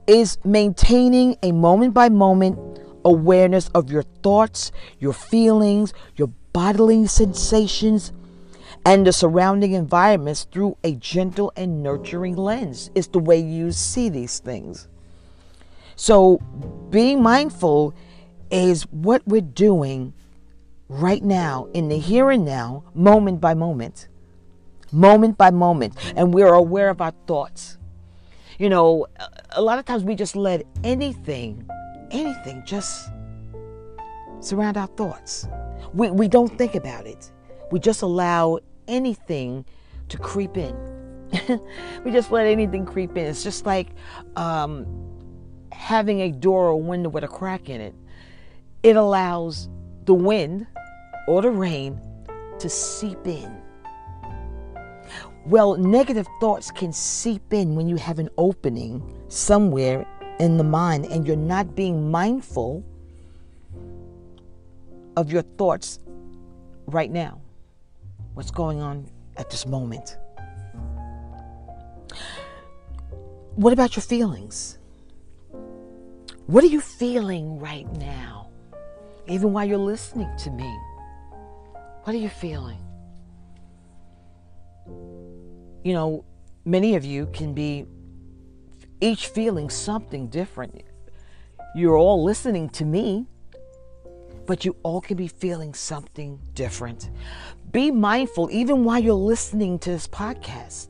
is 0.06 0.38
maintaining 0.46 1.36
a 1.42 1.52
moment 1.52 1.92
by 1.92 2.08
moment 2.08 2.58
awareness 3.04 3.68
of 3.74 3.90
your 3.90 4.02
thoughts, 4.22 4.72
your 4.98 5.12
feelings, 5.12 5.92
your 6.16 6.28
bodily 6.54 7.06
sensations, 7.06 8.14
and 8.86 9.06
the 9.06 9.12
surrounding 9.12 9.72
environments 9.72 10.44
through 10.44 10.74
a 10.82 10.92
gentle 10.94 11.52
and 11.54 11.82
nurturing 11.82 12.34
lens. 12.34 12.90
It's 12.94 13.08
the 13.08 13.18
way 13.18 13.40
you 13.40 13.72
see 13.72 14.08
these 14.08 14.38
things. 14.38 14.88
So, 15.96 16.38
being 16.88 17.22
mindful 17.22 17.94
is 18.50 18.84
what 18.84 19.20
we're 19.26 19.42
doing 19.42 20.14
right 20.88 21.22
now, 21.22 21.68
in 21.74 21.90
the 21.90 21.98
here 21.98 22.30
and 22.30 22.46
now, 22.46 22.84
moment 22.94 23.42
by 23.42 23.52
moment. 23.52 24.08
Moment 24.96 25.36
by 25.36 25.50
moment. 25.50 25.94
And 26.16 26.32
we're 26.32 26.54
aware 26.54 26.88
of 26.88 27.02
our 27.02 27.12
thoughts. 27.26 27.76
You 28.58 28.70
know, 28.70 29.06
a 29.50 29.60
lot 29.60 29.78
of 29.78 29.84
times 29.84 30.04
we 30.04 30.14
just 30.14 30.34
let 30.34 30.62
anything, 30.82 31.68
anything 32.10 32.62
just 32.64 33.10
surround 34.40 34.78
our 34.78 34.86
thoughts. 34.86 35.46
We, 35.92 36.10
we 36.10 36.28
don't 36.28 36.56
think 36.56 36.74
about 36.74 37.06
it. 37.06 37.30
We 37.70 37.78
just 37.78 38.00
allow 38.00 38.60
anything 38.88 39.66
to 40.08 40.16
creep 40.16 40.56
in. 40.56 40.74
we 42.04 42.10
just 42.10 42.30
let 42.30 42.46
anything 42.46 42.86
creep 42.86 43.18
in. 43.18 43.26
It's 43.26 43.44
just 43.44 43.66
like 43.66 43.88
um, 44.36 44.86
having 45.72 46.20
a 46.20 46.30
door 46.30 46.68
or 46.68 46.80
window 46.80 47.10
with 47.10 47.24
a 47.24 47.28
crack 47.28 47.68
in 47.68 47.82
it. 47.82 47.94
It 48.82 48.96
allows 48.96 49.68
the 50.06 50.14
wind 50.14 50.66
or 51.28 51.42
the 51.42 51.50
rain 51.50 52.00
to 52.60 52.70
seep 52.70 53.26
in. 53.26 53.65
Well, 55.46 55.76
negative 55.76 56.26
thoughts 56.40 56.72
can 56.72 56.92
seep 56.92 57.52
in 57.52 57.76
when 57.76 57.88
you 57.88 57.94
have 57.96 58.18
an 58.18 58.28
opening 58.36 59.00
somewhere 59.28 60.04
in 60.40 60.56
the 60.56 60.64
mind 60.64 61.04
and 61.06 61.24
you're 61.24 61.36
not 61.36 61.76
being 61.76 62.10
mindful 62.10 62.84
of 65.16 65.30
your 65.30 65.42
thoughts 65.42 66.00
right 66.86 67.08
now. 67.08 67.40
What's 68.34 68.50
going 68.50 68.80
on 68.80 69.08
at 69.36 69.48
this 69.48 69.66
moment? 69.66 70.18
What 73.54 73.72
about 73.72 73.94
your 73.94 74.02
feelings? 74.02 74.78
What 76.46 76.64
are 76.64 76.68
you 76.68 76.80
feeling 76.80 77.60
right 77.60 77.90
now? 77.92 78.50
Even 79.28 79.52
while 79.52 79.64
you're 79.64 79.78
listening 79.78 80.28
to 80.38 80.50
me. 80.50 80.76
What 82.02 82.16
are 82.16 82.18
you 82.18 82.28
feeling? 82.28 82.85
You 85.86 85.92
know, 85.92 86.24
many 86.64 86.96
of 86.96 87.04
you 87.04 87.26
can 87.32 87.54
be 87.54 87.86
each 89.00 89.28
feeling 89.28 89.70
something 89.70 90.26
different. 90.26 90.82
You're 91.76 91.96
all 91.96 92.24
listening 92.24 92.70
to 92.70 92.84
me, 92.84 93.28
but 94.46 94.64
you 94.64 94.74
all 94.82 95.00
can 95.00 95.16
be 95.16 95.28
feeling 95.28 95.74
something 95.74 96.40
different. 96.54 97.10
Be 97.70 97.92
mindful, 97.92 98.50
even 98.50 98.82
while 98.82 98.98
you're 98.98 99.14
listening 99.14 99.78
to 99.78 99.90
this 99.90 100.08
podcast, 100.08 100.88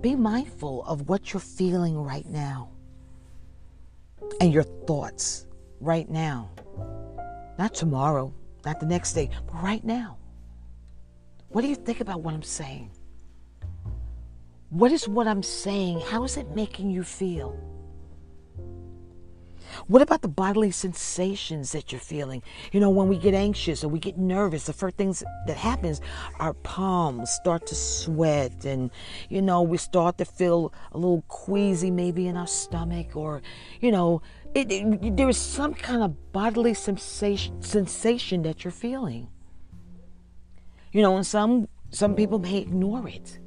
be 0.00 0.16
mindful 0.16 0.84
of 0.84 1.06
what 1.06 1.34
you're 1.34 1.40
feeling 1.40 1.94
right 2.02 2.24
now 2.24 2.70
and 4.40 4.54
your 4.54 4.62
thoughts 4.62 5.44
right 5.80 6.08
now. 6.08 6.48
Not 7.58 7.74
tomorrow, 7.74 8.32
not 8.64 8.80
the 8.80 8.86
next 8.86 9.12
day, 9.12 9.28
but 9.44 9.62
right 9.62 9.84
now. 9.84 10.16
What 11.48 11.60
do 11.60 11.68
you 11.68 11.76
think 11.76 12.00
about 12.00 12.22
what 12.22 12.32
I'm 12.32 12.42
saying? 12.42 12.90
What 14.74 14.90
is 14.90 15.06
what 15.06 15.28
I'm 15.28 15.44
saying? 15.44 16.00
How 16.00 16.24
is 16.24 16.36
it 16.36 16.50
making 16.56 16.90
you 16.90 17.04
feel? 17.04 17.56
What 19.86 20.02
about 20.02 20.22
the 20.22 20.26
bodily 20.26 20.72
sensations 20.72 21.70
that 21.70 21.92
you're 21.92 22.00
feeling? 22.00 22.42
You 22.72 22.80
know, 22.80 22.90
when 22.90 23.06
we 23.06 23.16
get 23.16 23.34
anxious 23.34 23.84
or 23.84 23.88
we 23.88 24.00
get 24.00 24.18
nervous, 24.18 24.66
the 24.66 24.72
first 24.72 24.96
things 24.96 25.22
that 25.46 25.56
happens, 25.56 26.00
our 26.40 26.54
palms 26.54 27.30
start 27.30 27.68
to 27.68 27.76
sweat, 27.76 28.64
and 28.64 28.90
you 29.28 29.42
know, 29.42 29.62
we 29.62 29.76
start 29.76 30.18
to 30.18 30.24
feel 30.24 30.72
a 30.90 30.98
little 30.98 31.22
queasy, 31.28 31.92
maybe 31.92 32.26
in 32.26 32.36
our 32.36 32.48
stomach, 32.48 33.14
or 33.14 33.42
you 33.80 33.92
know, 33.92 34.22
it, 34.56 34.72
it, 34.72 35.16
there 35.16 35.28
is 35.28 35.36
some 35.36 35.74
kind 35.74 36.02
of 36.02 36.32
bodily 36.32 36.74
sensation 36.74 37.62
sensation 37.62 38.42
that 38.42 38.64
you're 38.64 38.72
feeling. 38.72 39.28
You 40.90 41.02
know, 41.02 41.14
and 41.14 41.24
some 41.24 41.68
some 41.90 42.16
people 42.16 42.40
may 42.40 42.56
ignore 42.56 43.06
it. 43.06 43.38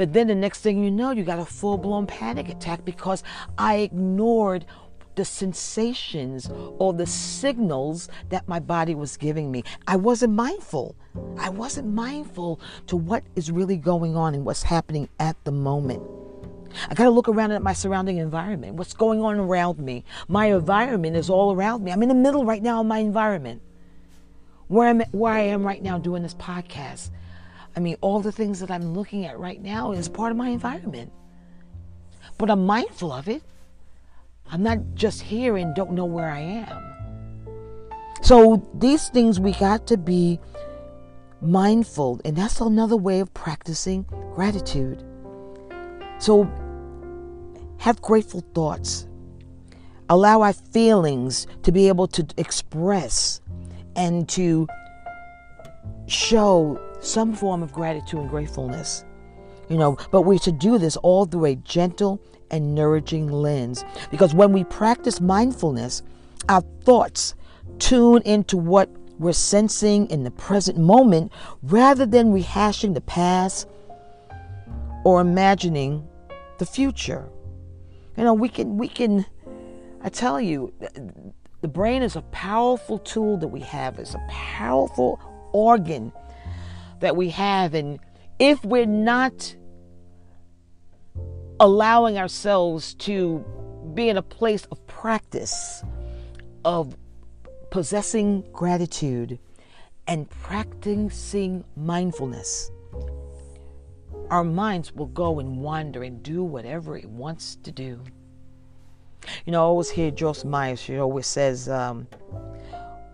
But 0.00 0.14
then 0.14 0.28
the 0.28 0.34
next 0.34 0.60
thing 0.60 0.82
you 0.82 0.90
know, 0.90 1.10
you 1.10 1.24
got 1.24 1.38
a 1.38 1.44
full 1.44 1.76
blown 1.76 2.06
panic 2.06 2.48
attack 2.48 2.86
because 2.86 3.22
I 3.58 3.80
ignored 3.80 4.64
the 5.14 5.26
sensations 5.26 6.50
or 6.78 6.94
the 6.94 7.04
signals 7.04 8.08
that 8.30 8.48
my 8.48 8.60
body 8.60 8.94
was 8.94 9.18
giving 9.18 9.52
me. 9.52 9.62
I 9.86 9.96
wasn't 9.96 10.32
mindful. 10.32 10.96
I 11.36 11.50
wasn't 11.50 11.88
mindful 11.88 12.60
to 12.86 12.96
what 12.96 13.24
is 13.36 13.52
really 13.52 13.76
going 13.76 14.16
on 14.16 14.34
and 14.34 14.46
what's 14.46 14.62
happening 14.62 15.06
at 15.18 15.36
the 15.44 15.52
moment. 15.52 16.02
I 16.88 16.94
got 16.94 17.04
to 17.04 17.10
look 17.10 17.28
around 17.28 17.52
at 17.52 17.60
my 17.60 17.74
surrounding 17.74 18.16
environment. 18.16 18.76
What's 18.76 18.94
going 18.94 19.20
on 19.20 19.38
around 19.38 19.80
me? 19.80 20.06
My 20.28 20.46
environment 20.46 21.14
is 21.14 21.28
all 21.28 21.52
around 21.52 21.84
me. 21.84 21.92
I'm 21.92 22.02
in 22.02 22.08
the 22.08 22.14
middle 22.14 22.46
right 22.46 22.62
now 22.62 22.80
of 22.80 22.86
my 22.86 23.00
environment 23.00 23.60
where 24.68 24.88
I'm 24.88 25.00
where 25.12 25.34
I 25.34 25.40
am 25.40 25.62
right 25.62 25.82
now 25.82 25.98
doing 25.98 26.22
this 26.22 26.32
podcast. 26.32 27.10
I 27.76 27.80
mean, 27.80 27.96
all 28.00 28.20
the 28.20 28.32
things 28.32 28.60
that 28.60 28.70
I'm 28.70 28.94
looking 28.94 29.24
at 29.24 29.38
right 29.38 29.60
now 29.60 29.92
is 29.92 30.08
part 30.08 30.30
of 30.30 30.36
my 30.36 30.48
environment. 30.48 31.12
But 32.38 32.50
I'm 32.50 32.66
mindful 32.66 33.12
of 33.12 33.28
it. 33.28 33.42
I'm 34.50 34.62
not 34.62 34.78
just 34.94 35.22
here 35.22 35.56
and 35.56 35.74
don't 35.74 35.92
know 35.92 36.04
where 36.04 36.28
I 36.28 36.40
am. 36.40 36.90
So 38.22 38.68
these 38.74 39.08
things 39.08 39.38
we 39.38 39.52
got 39.52 39.86
to 39.88 39.96
be 39.96 40.40
mindful, 41.40 42.20
and 42.24 42.36
that's 42.36 42.60
another 42.60 42.96
way 42.96 43.20
of 43.20 43.32
practicing 43.34 44.02
gratitude. 44.34 45.04
So 46.18 46.50
have 47.78 48.02
grateful 48.02 48.44
thoughts. 48.54 49.06
Allow 50.08 50.42
our 50.42 50.52
feelings 50.52 51.46
to 51.62 51.72
be 51.72 51.88
able 51.88 52.08
to 52.08 52.26
express 52.36 53.40
and 53.96 54.28
to 54.30 54.66
show 56.06 56.78
some 57.00 57.34
form 57.34 57.62
of 57.62 57.72
gratitude 57.72 58.20
and 58.20 58.30
gratefulness. 58.30 59.04
You 59.68 59.78
know, 59.78 59.96
but 60.10 60.22
we're 60.22 60.38
to 60.40 60.52
do 60.52 60.78
this 60.78 60.96
all 60.96 61.26
through 61.26 61.44
a 61.44 61.54
gentle 61.54 62.20
and 62.50 62.74
nourishing 62.74 63.28
lens. 63.30 63.84
Because 64.10 64.34
when 64.34 64.52
we 64.52 64.64
practice 64.64 65.20
mindfulness, 65.20 66.02
our 66.48 66.62
thoughts 66.82 67.34
tune 67.78 68.22
into 68.22 68.56
what 68.56 68.90
we're 69.18 69.32
sensing 69.32 70.06
in 70.08 70.24
the 70.24 70.30
present 70.30 70.78
moment 70.78 71.30
rather 71.62 72.06
than 72.06 72.32
rehashing 72.32 72.94
the 72.94 73.00
past 73.02 73.68
or 75.04 75.20
imagining 75.20 76.06
the 76.58 76.66
future. 76.66 77.28
You 78.16 78.24
know, 78.24 78.34
we 78.34 78.48
can 78.48 78.76
we 78.76 78.88
can 78.88 79.24
I 80.02 80.08
tell 80.08 80.40
you 80.40 80.72
the 81.60 81.68
brain 81.68 82.02
is 82.02 82.16
a 82.16 82.22
powerful 82.22 82.98
tool 82.98 83.36
that 83.38 83.48
we 83.48 83.60
have. 83.60 83.98
It's 83.98 84.14
a 84.14 84.26
powerful 84.28 85.20
organ 85.52 86.12
that 87.00 87.16
we 87.16 87.30
have. 87.30 87.74
And 87.74 87.98
if 88.38 88.64
we're 88.64 88.86
not 88.86 89.54
allowing 91.58 92.16
ourselves 92.18 92.94
to 92.94 93.44
be 93.94 94.08
in 94.08 94.16
a 94.16 94.22
place 94.22 94.66
of 94.70 94.86
practice, 94.86 95.82
of 96.64 96.96
possessing 97.70 98.44
gratitude, 98.52 99.38
and 100.06 100.28
practicing 100.30 101.64
mindfulness, 101.76 102.70
our 104.30 104.44
minds 104.44 104.92
will 104.94 105.06
go 105.06 105.40
and 105.40 105.58
wander 105.58 106.02
and 106.02 106.22
do 106.22 106.42
whatever 106.42 106.96
it 106.96 107.08
wants 107.08 107.56
to 107.56 107.72
do. 107.72 108.00
You 109.44 109.52
know, 109.52 109.60
I 109.60 109.64
always 109.64 109.90
hear 109.90 110.10
Joyce 110.10 110.44
Meyer, 110.44 110.76
she 110.76 110.98
always 110.98 111.26
says, 111.26 111.68
um, 111.68 112.06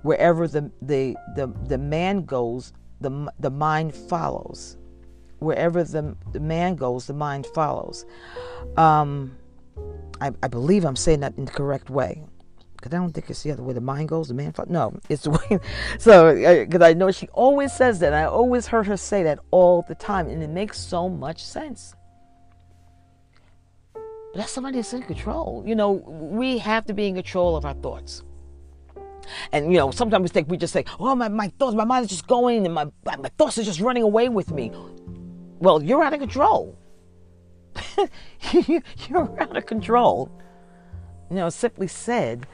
wherever 0.02 0.46
the, 0.46 0.70
the, 0.82 1.16
the, 1.34 1.52
the 1.64 1.78
man 1.78 2.24
goes, 2.24 2.72
the, 3.00 3.32
the 3.38 3.50
mind 3.50 3.94
follows. 3.94 4.76
Wherever 5.38 5.84
the, 5.84 6.16
the 6.32 6.40
man 6.40 6.76
goes, 6.76 7.06
the 7.06 7.12
mind 7.12 7.46
follows. 7.46 8.06
Um, 8.76 9.36
I, 10.20 10.30
I 10.42 10.48
believe 10.48 10.84
I'm 10.84 10.96
saying 10.96 11.20
that 11.20 11.36
in 11.36 11.44
the 11.44 11.52
correct 11.52 11.90
way. 11.90 12.22
Because 12.76 12.92
I 12.92 12.98
don't 12.98 13.12
think 13.12 13.30
it's 13.30 13.42
the 13.42 13.52
other 13.52 13.62
way. 13.62 13.74
The 13.74 13.80
mind 13.80 14.08
goes, 14.08 14.28
the 14.28 14.34
man 14.34 14.52
follows. 14.52 14.70
No, 14.70 14.98
it's 15.08 15.22
the 15.22 15.30
way. 15.50 15.58
So, 15.98 16.34
because 16.64 16.82
I 16.82 16.92
know 16.94 17.10
she 17.10 17.28
always 17.28 17.72
says 17.72 17.98
that. 18.00 18.12
I 18.12 18.24
always 18.24 18.66
heard 18.66 18.86
her 18.86 18.96
say 18.96 19.22
that 19.24 19.38
all 19.50 19.84
the 19.88 19.94
time. 19.94 20.28
And 20.28 20.42
it 20.42 20.50
makes 20.50 20.78
so 20.78 21.08
much 21.08 21.42
sense. 21.42 21.94
But 23.94 24.40
that's 24.40 24.52
somebody 24.52 24.76
that's 24.76 24.92
in 24.92 25.02
control. 25.02 25.64
You 25.66 25.74
know, 25.74 25.92
we 25.92 26.58
have 26.58 26.84
to 26.86 26.94
be 26.94 27.06
in 27.06 27.14
control 27.14 27.56
of 27.56 27.64
our 27.64 27.74
thoughts. 27.74 28.22
And 29.52 29.72
you 29.72 29.78
know, 29.78 29.90
sometimes 29.90 30.22
we 30.22 30.28
think 30.28 30.50
we 30.50 30.56
just 30.56 30.72
say, 30.72 30.84
"Oh, 30.98 31.14
my, 31.14 31.28
my 31.28 31.48
thoughts, 31.58 31.74
my 31.74 31.84
mind 31.84 32.04
is 32.04 32.10
just 32.10 32.26
going, 32.26 32.64
and 32.64 32.74
my 32.74 32.86
my 33.04 33.30
thoughts 33.36 33.58
are 33.58 33.62
just 33.62 33.80
running 33.80 34.02
away 34.02 34.28
with 34.28 34.50
me." 34.50 34.70
Well, 35.58 35.82
you're 35.82 36.02
out 36.02 36.12
of 36.12 36.20
control. 36.20 36.78
you're 38.52 39.40
out 39.40 39.56
of 39.56 39.66
control. 39.66 40.30
You 41.30 41.36
know, 41.36 41.48
simply 41.48 41.88
said, 41.88 42.46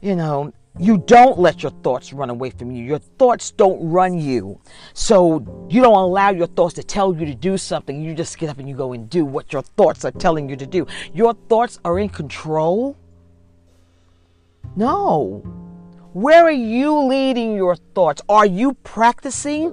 you 0.00 0.16
know, 0.16 0.52
you 0.78 0.98
don't 0.98 1.38
let 1.38 1.62
your 1.62 1.72
thoughts 1.82 2.12
run 2.12 2.30
away 2.30 2.50
from 2.50 2.70
you. 2.70 2.84
Your 2.84 2.98
thoughts 2.98 3.50
don't 3.50 3.90
run 3.90 4.18
you. 4.18 4.60
So 4.94 5.66
you 5.68 5.82
don't 5.82 5.94
allow 5.94 6.30
your 6.30 6.46
thoughts 6.46 6.74
to 6.74 6.82
tell 6.82 7.14
you 7.14 7.26
to 7.26 7.34
do 7.34 7.58
something. 7.58 8.02
You 8.02 8.14
just 8.14 8.38
get 8.38 8.48
up 8.48 8.58
and 8.58 8.68
you 8.68 8.74
go 8.74 8.92
and 8.92 9.08
do 9.08 9.24
what 9.24 9.52
your 9.52 9.62
thoughts 9.62 10.04
are 10.04 10.10
telling 10.10 10.48
you 10.48 10.56
to 10.56 10.66
do. 10.66 10.86
Your 11.12 11.34
thoughts 11.48 11.78
are 11.84 11.98
in 11.98 12.08
control. 12.08 12.96
No. 14.76 15.42
Where 16.12 16.44
are 16.44 16.50
you 16.50 17.06
leading 17.06 17.56
your 17.56 17.74
thoughts? 17.74 18.20
Are 18.28 18.44
you 18.44 18.74
practicing 18.74 19.72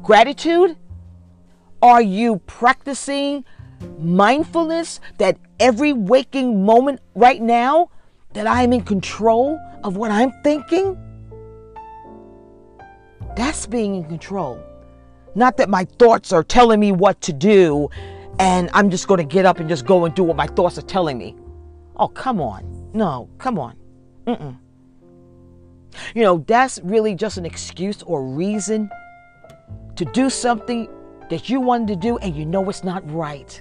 gratitude? 0.00 0.76
Are 1.82 2.00
you 2.00 2.36
practicing 2.46 3.44
mindfulness 3.98 5.00
that 5.18 5.38
every 5.58 5.92
waking 5.92 6.64
moment 6.64 7.00
right 7.16 7.42
now 7.42 7.90
that 8.34 8.46
I'm 8.46 8.72
in 8.72 8.82
control 8.82 9.58
of 9.82 9.96
what 9.96 10.12
I'm 10.12 10.30
thinking? 10.44 10.96
That's 13.36 13.66
being 13.66 13.96
in 13.96 14.04
control. 14.04 14.62
Not 15.34 15.56
that 15.56 15.68
my 15.68 15.84
thoughts 15.98 16.32
are 16.32 16.44
telling 16.44 16.78
me 16.78 16.92
what 16.92 17.20
to 17.22 17.32
do 17.32 17.88
and 18.38 18.70
I'm 18.72 18.88
just 18.88 19.08
going 19.08 19.18
to 19.18 19.24
get 19.24 19.44
up 19.44 19.58
and 19.58 19.68
just 19.68 19.84
go 19.84 20.04
and 20.04 20.14
do 20.14 20.22
what 20.22 20.36
my 20.36 20.46
thoughts 20.46 20.78
are 20.78 20.82
telling 20.82 21.18
me. 21.18 21.34
Oh, 21.96 22.06
come 22.06 22.40
on. 22.40 22.90
No, 22.94 23.28
come 23.38 23.58
on. 23.58 23.76
Mm-mm. 24.28 24.58
You 26.14 26.22
know, 26.22 26.44
that's 26.46 26.78
really 26.82 27.14
just 27.14 27.38
an 27.38 27.46
excuse 27.46 28.02
or 28.02 28.22
reason 28.22 28.90
to 29.96 30.04
do 30.04 30.30
something 30.30 30.88
that 31.30 31.48
you 31.48 31.60
wanted 31.60 31.88
to 31.88 31.96
do 31.96 32.18
and 32.18 32.34
you 32.36 32.44
know 32.44 32.68
it's 32.68 32.84
not 32.84 33.08
right. 33.10 33.60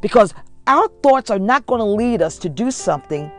Because 0.00 0.34
our 0.66 0.88
thoughts 1.02 1.30
are 1.30 1.38
not 1.38 1.66
going 1.66 1.78
to 1.78 1.84
lead 1.84 2.22
us 2.22 2.38
to 2.38 2.48
do 2.48 2.70
something 2.70 3.30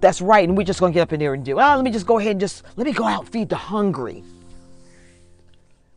that's 0.00 0.20
right 0.20 0.46
and 0.46 0.56
we're 0.56 0.64
just 0.64 0.80
going 0.80 0.92
to 0.92 0.94
get 0.94 1.02
up 1.02 1.12
in 1.12 1.20
there 1.20 1.34
and 1.34 1.44
do. 1.44 1.54
Oh, 1.54 1.76
let 1.76 1.84
me 1.84 1.90
just 1.90 2.06
go 2.06 2.18
ahead 2.18 2.32
and 2.32 2.40
just 2.40 2.64
let 2.76 2.86
me 2.86 2.92
go 2.92 3.04
out 3.04 3.20
and 3.20 3.28
feed 3.28 3.48
the 3.48 3.56
hungry. 3.56 4.22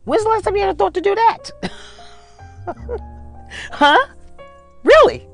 When's 0.04 0.24
the 0.24 0.30
last 0.30 0.44
time 0.44 0.56
you 0.56 0.62
had 0.62 0.70
a 0.70 0.74
thought 0.74 0.94
to 0.94 1.00
do 1.00 1.14
that? 1.14 1.50
huh? 3.70 4.06
Really? 4.82 5.28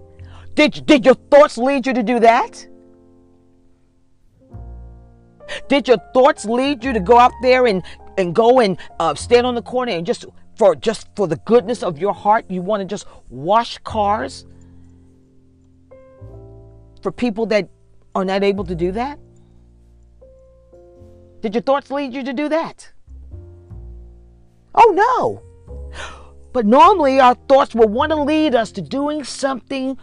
Did, 0.55 0.84
did 0.87 1.05
your 1.05 1.14
thoughts 1.14 1.57
lead 1.57 1.87
you 1.87 1.93
to 1.93 2.03
do 2.03 2.18
that? 2.20 2.66
Did 5.68 5.88
your 5.88 5.99
thoughts 6.12 6.44
lead 6.44 6.84
you 6.84 6.92
to 6.92 7.01
go 7.01 7.18
out 7.18 7.32
there 7.42 7.66
and, 7.66 7.82
and 8.18 8.34
go 8.34 8.61
and 8.61 8.78
uh, 8.99 9.14
stand 9.14 9.47
on 9.47 9.55
the 9.55 9.62
corner 9.62 9.92
and 9.92 10.07
just 10.07 10.24
for 10.57 10.74
just 10.74 11.09
for 11.14 11.28
the 11.28 11.36
goodness 11.36 11.82
of 11.82 11.99
your 11.99 12.14
heart, 12.14 12.47
you 12.49 12.62
want 12.62 12.80
to 12.80 12.86
just 12.86 13.07
wash 13.28 13.78
cars 13.78 14.47
for 17.03 17.12
people 17.12 17.47
that 17.47 17.68
are 18.14 18.24
not 18.24 18.42
able 18.42 18.64
to 18.64 18.74
do 18.74 18.92
that? 18.92 19.18
Did 21.42 21.55
your 21.55 21.62
thoughts 21.62 21.90
lead 21.90 22.14
you 22.14 22.24
to 22.24 22.32
do 22.32 22.49
that? 22.49 22.90
Oh 24.74 24.92
no. 24.94 25.42
But 26.53 26.64
normally 26.64 27.20
our 27.20 27.34
thoughts 27.34 27.74
will 27.74 27.88
want 27.88 28.11
to 28.11 28.16
lead 28.16 28.55
us 28.55 28.72
to 28.72 28.82
doing 28.82 29.24
something 29.24 29.99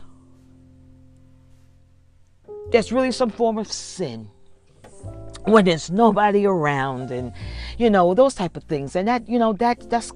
that's 2.72 2.92
really 2.92 3.12
some 3.12 3.32
form 3.32 3.58
of 3.58 3.72
sin 3.72 4.30
when 5.46 5.66
there's 5.66 5.92
nobody 5.92 6.46
around 6.46 7.12
and 7.12 7.34
you 7.78 7.90
know 7.90 8.14
those 8.14 8.34
type 8.34 8.56
of 8.58 8.64
things. 8.64 8.96
And 8.96 9.08
that 9.08 9.28
you 9.28 9.40
know 9.40 9.54
that 9.54 9.90
that's 9.90 10.12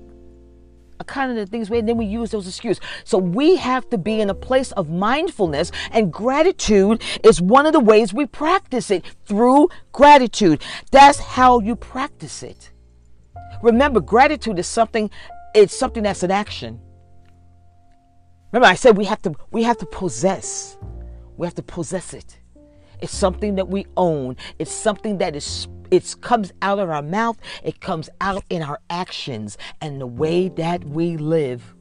a 1.00 1.04
kind 1.04 1.30
of 1.30 1.38
the 1.38 1.46
things 1.46 1.70
where 1.70 1.82
then 1.82 1.98
we 1.98 2.06
use 2.06 2.32
those 2.32 2.48
excuses. 2.48 2.82
So 3.04 3.18
we 3.18 3.56
have 3.58 3.90
to 3.90 3.98
be 3.98 4.20
in 4.20 4.30
a 4.30 4.34
place 4.34 4.72
of 4.74 4.90
mindfulness 4.90 5.72
and 5.92 6.12
gratitude 6.12 7.04
is 7.24 7.42
one 7.42 7.66
of 7.66 7.74
the 7.74 7.80
ways 7.80 8.14
we 8.14 8.26
practice 8.26 8.90
it 8.90 9.06
through 9.26 9.70
gratitude. 9.92 10.64
That's 10.92 11.20
how 11.20 11.60
you 11.60 11.76
practice 11.76 12.42
it. 12.44 12.72
Remember 13.62 14.00
gratitude 14.00 14.60
is 14.60 14.68
something 14.68 15.10
it's 15.54 15.76
something 15.76 16.04
that's 16.04 16.24
an 16.24 16.32
action. 16.32 16.80
Remember 18.52 18.68
i 18.68 18.76
said 18.76 18.98
we 18.98 19.06
have 19.06 19.22
to 19.24 19.34
we 19.52 19.64
have 19.64 19.78
to 19.78 19.86
possess. 19.86 20.78
We 21.36 21.46
have 21.46 21.56
to 21.56 21.64
possess 21.64 22.14
it 22.14 22.40
it's 23.02 23.16
something 23.16 23.56
that 23.56 23.68
we 23.68 23.86
own. 23.96 24.36
It's 24.60 24.72
something 24.72 25.18
that 25.20 25.36
is 25.36 25.68
it 25.90 26.16
comes 26.22 26.52
out 26.62 26.80
of 26.80 26.90
our 26.90 27.02
mouth, 27.02 27.38
it 27.64 27.80
comes 27.80 28.10
out 28.20 28.44
in 28.50 28.62
our 28.62 28.80
actions 28.90 29.58
and 29.82 30.02
the 30.02 30.08
way 30.08 30.50
that 30.50 30.84
we 30.84 31.18
live. 31.18 31.76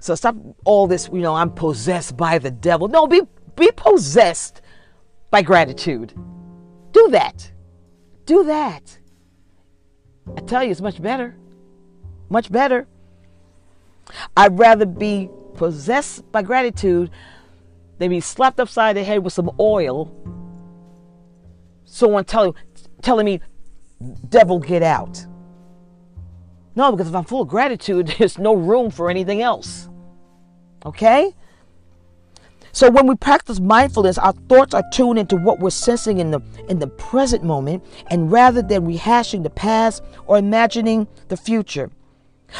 So 0.00 0.14
stop 0.14 0.36
all 0.64 0.86
this, 0.86 1.08
you 1.12 1.20
know, 1.20 1.34
I'm 1.34 1.50
possessed 1.50 2.16
by 2.16 2.38
the 2.38 2.50
devil. 2.50 2.88
No, 2.88 3.06
be 3.06 3.22
be 3.56 3.70
possessed 3.76 4.62
by 5.30 5.42
gratitude. 5.42 6.12
Do 6.92 7.08
that. 7.10 7.50
Do 8.26 8.44
that. 8.44 8.98
I 10.36 10.40
tell 10.40 10.64
you, 10.64 10.70
it's 10.70 10.80
much 10.80 11.00
better. 11.02 11.36
Much 12.28 12.50
better. 12.50 12.86
I'd 14.36 14.58
rather 14.58 14.86
be 14.86 15.28
possessed 15.54 16.30
by 16.32 16.42
gratitude 16.42 17.10
they 18.04 18.08
be 18.08 18.20
slapped 18.20 18.60
upside 18.60 18.96
the 18.96 19.02
head 19.02 19.24
with 19.24 19.32
some 19.32 19.50
oil. 19.58 20.12
Someone 21.86 22.26
telling 22.26 22.54
telling 23.00 23.24
me, 23.24 23.40
devil, 24.28 24.58
get 24.58 24.82
out. 24.82 25.24
No, 26.76 26.92
because 26.92 27.08
if 27.08 27.14
I'm 27.14 27.24
full 27.24 27.40
of 27.40 27.48
gratitude, 27.48 28.08
there's 28.18 28.36
no 28.36 28.52
room 28.52 28.90
for 28.90 29.08
anything 29.08 29.40
else. 29.40 29.88
Okay? 30.84 31.34
So 32.72 32.90
when 32.90 33.06
we 33.06 33.14
practice 33.14 33.58
mindfulness, 33.58 34.18
our 34.18 34.34
thoughts 34.50 34.74
are 34.74 34.84
tuned 34.92 35.18
into 35.18 35.36
what 35.36 35.60
we're 35.60 35.70
sensing 35.70 36.18
in 36.18 36.30
the 36.30 36.40
in 36.68 36.80
the 36.80 36.88
present 36.88 37.42
moment, 37.42 37.86
and 38.08 38.30
rather 38.30 38.60
than 38.60 38.86
rehashing 38.86 39.44
the 39.44 39.50
past 39.50 40.04
or 40.26 40.36
imagining 40.36 41.08
the 41.28 41.38
future. 41.38 41.90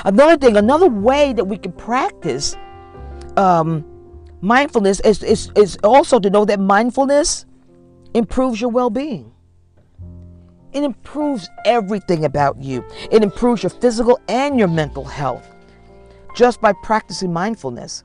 Another 0.06 0.38
thing, 0.38 0.56
another 0.56 0.88
way 0.88 1.34
that 1.34 1.44
we 1.44 1.58
can 1.58 1.72
practice 1.72 2.56
um, 3.36 3.84
mindfulness 4.44 5.00
is, 5.00 5.22
is, 5.22 5.50
is 5.56 5.78
also 5.82 6.20
to 6.20 6.28
know 6.28 6.44
that 6.44 6.60
mindfulness 6.60 7.46
improves 8.12 8.60
your 8.60 8.70
well 8.70 8.90
being. 8.90 9.32
It 10.72 10.84
improves 10.84 11.48
everything 11.64 12.24
about 12.24 12.60
you. 12.60 12.84
It 13.10 13.22
improves 13.22 13.62
your 13.62 13.70
physical 13.70 14.20
and 14.28 14.58
your 14.58 14.68
mental 14.68 15.04
health 15.04 15.48
just 16.36 16.60
by 16.60 16.72
practicing 16.82 17.32
mindfulness. 17.32 18.04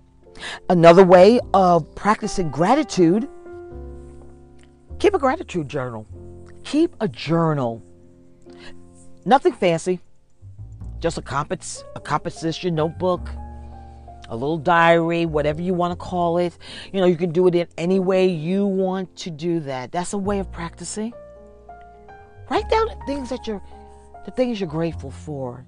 Another 0.70 1.04
way 1.04 1.40
of 1.54 1.94
practicing 1.96 2.50
gratitude 2.50 3.28
keep 5.00 5.14
a 5.14 5.20
gratitude 5.20 5.68
journal. 5.68 6.06
Keep 6.64 6.96
a 7.02 7.08
journal. 7.08 7.82
Nothing 9.26 9.54
fancy, 9.54 10.00
just 11.00 11.18
a, 11.18 11.22
compos- 11.22 11.84
a 11.96 12.00
composition 12.00 12.76
notebook 12.76 13.30
a 14.30 14.36
little 14.36 14.58
diary, 14.58 15.26
whatever 15.26 15.62
you 15.62 15.74
want 15.74 15.92
to 15.92 15.96
call 15.96 16.38
it. 16.38 16.58
You 16.94 17.02
know, 17.02 17.08
you 17.08 17.18
can 17.18 17.32
do 17.32 17.48
it 17.48 17.56
in 17.56 17.68
any 17.78 18.00
way 18.00 18.28
you 18.28 18.66
want 18.66 19.16
to 19.18 19.30
do 19.30 19.60
that. 19.62 19.92
That's 19.92 20.14
a 20.14 20.18
way 20.18 20.40
of 20.40 20.52
practicing. 20.52 21.14
Write 22.50 22.70
down 22.70 22.88
the 22.88 22.98
things 23.06 23.30
that 23.30 23.46
you're 23.48 23.62
the 24.26 24.32
things 24.32 24.60
you're 24.60 24.70
grateful 24.70 25.12
for. 25.12 25.66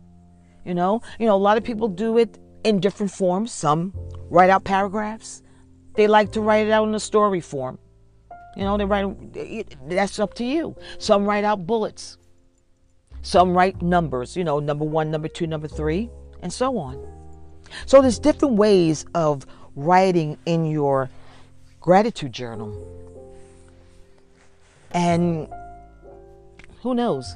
You 0.66 0.74
know, 0.74 1.02
you 1.20 1.26
know, 1.26 1.36
a 1.36 1.38
lot 1.38 1.58
of 1.58 1.64
people 1.64 1.88
do 1.88 2.18
it 2.18 2.38
in 2.64 2.80
different 2.80 3.12
forms. 3.12 3.52
Some 3.52 3.94
write 4.30 4.50
out 4.50 4.64
paragraphs. 4.64 5.42
They 5.96 6.08
like 6.08 6.32
to 6.34 6.42
write 6.42 6.68
it 6.68 6.72
out 6.72 6.88
in 6.88 6.96
a 6.96 7.00
story 7.00 7.42
form. 7.42 7.80
You 8.56 8.64
know, 8.64 8.78
they 8.78 8.86
write 8.86 9.90
that's 9.90 10.20
up 10.20 10.34
to 10.36 10.44
you. 10.44 10.76
Some 11.00 11.26
write 11.26 11.44
out 11.44 11.66
bullets. 11.66 12.18
Some 13.24 13.54
write 13.54 13.82
numbers, 13.82 14.36
you 14.36 14.44
know, 14.44 14.60
number 14.60 14.84
1, 14.84 15.12
number 15.12 15.28
2, 15.28 15.46
number 15.46 15.68
3, 15.68 16.10
and 16.42 16.52
so 16.52 16.78
on. 16.78 17.21
So 17.86 18.02
there's 18.02 18.20
different 18.20 18.56
ways 18.56 19.06
of 19.14 19.46
writing 19.76 20.38
in 20.46 20.66
your 20.66 21.10
gratitude 21.80 22.32
journal. 22.32 22.88
And 24.92 25.48
who 26.82 26.94
knows? 26.94 27.36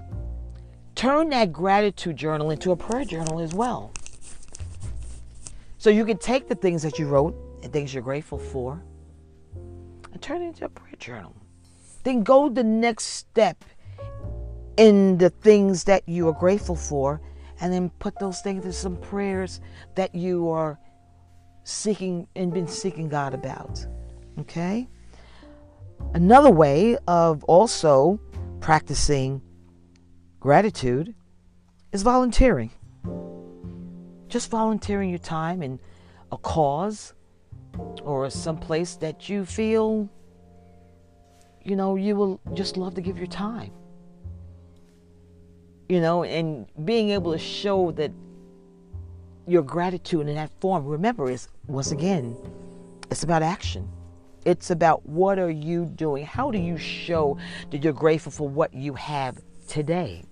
Turn 0.96 1.30
that 1.30 1.52
gratitude 1.52 2.16
journal 2.16 2.52
into 2.52 2.72
a 2.72 2.76
prayer 2.76 3.06
journal 3.06 3.40
as 3.40 3.54
well. 3.54 3.92
So 5.78 5.90
you 5.90 6.06
can 6.06 6.18
take 6.18 6.48
the 6.48 6.56
things 6.56 6.82
that 6.84 6.98
you 6.98 7.08
wrote 7.08 7.36
and 7.62 7.72
things 7.72 7.94
you're 7.94 8.04
grateful 8.04 8.40
for 8.40 8.82
and 9.56 10.22
turn 10.22 10.42
it 10.42 10.48
into 10.48 10.66
a 10.66 10.70
prayer 10.70 10.96
journal. 10.98 11.36
Then 12.04 12.24
go 12.24 12.50
the 12.50 12.64
next 12.64 13.06
step 13.06 13.64
in 14.78 15.18
the 15.18 15.30
things 15.30 15.84
that 15.86 16.08
you 16.08 16.28
are 16.28 16.34
grateful 16.34 16.76
for 16.76 17.22
and 17.62 17.72
then 17.72 17.90
put 18.00 18.18
those 18.20 18.42
things 18.42 18.66
in 18.66 18.72
some 18.72 18.98
prayers 18.98 19.62
that 19.96 20.14
you 20.14 20.50
are 20.50 20.80
seeking 21.64 22.28
and 22.36 22.54
been 22.54 22.68
seeking 22.68 23.10
God 23.10 23.34
about. 23.34 23.86
Okay? 24.40 24.88
Another 26.14 26.52
way 26.52 26.98
of 27.08 27.44
also 27.46 28.20
practicing 28.60 29.42
gratitude 30.40 31.16
is 31.92 32.04
volunteering. 32.04 32.72
Just 34.28 34.50
volunteering 34.50 35.10
your 35.10 35.20
time 35.20 35.64
in 35.64 35.80
a 36.32 36.38
cause 36.38 37.14
or 38.04 38.30
some 38.30 38.58
place 38.58 38.96
that 38.98 39.30
you 39.30 39.46
feel 39.46 40.10
you 41.66 41.76
know, 41.76 41.96
you 41.96 42.16
will 42.16 42.40
just 42.54 42.78
love 42.78 42.94
to 42.94 43.02
give 43.02 43.18
your 43.18 43.28
time. 43.28 43.72
You 45.88 46.02
know, 46.02 46.24
and 46.24 46.66
being 46.84 47.12
able 47.12 47.32
to 47.32 47.38
show 47.38 47.92
that 47.92 48.12
your 49.48 49.62
gratitude 49.62 50.28
in 50.28 50.36
that 50.36 50.50
form, 50.60 50.86
remember, 50.86 51.30
is 51.30 51.48
once 51.68 51.92
again, 51.92 52.36
it's 53.12 53.24
about 53.24 53.44
action. 53.44 53.88
It's 54.46 54.70
about 54.70 55.06
what 55.08 55.40
are 55.40 55.50
you 55.50 55.86
doing? 55.86 56.26
How 56.26 56.52
do 56.52 56.58
you 56.58 56.78
show 56.78 57.38
that 57.72 57.84
you're 57.84 57.94
grateful 57.94 58.32
for 58.32 58.48
what 58.48 58.74
you 58.74 58.94
have 58.94 59.40
today? 59.68 60.24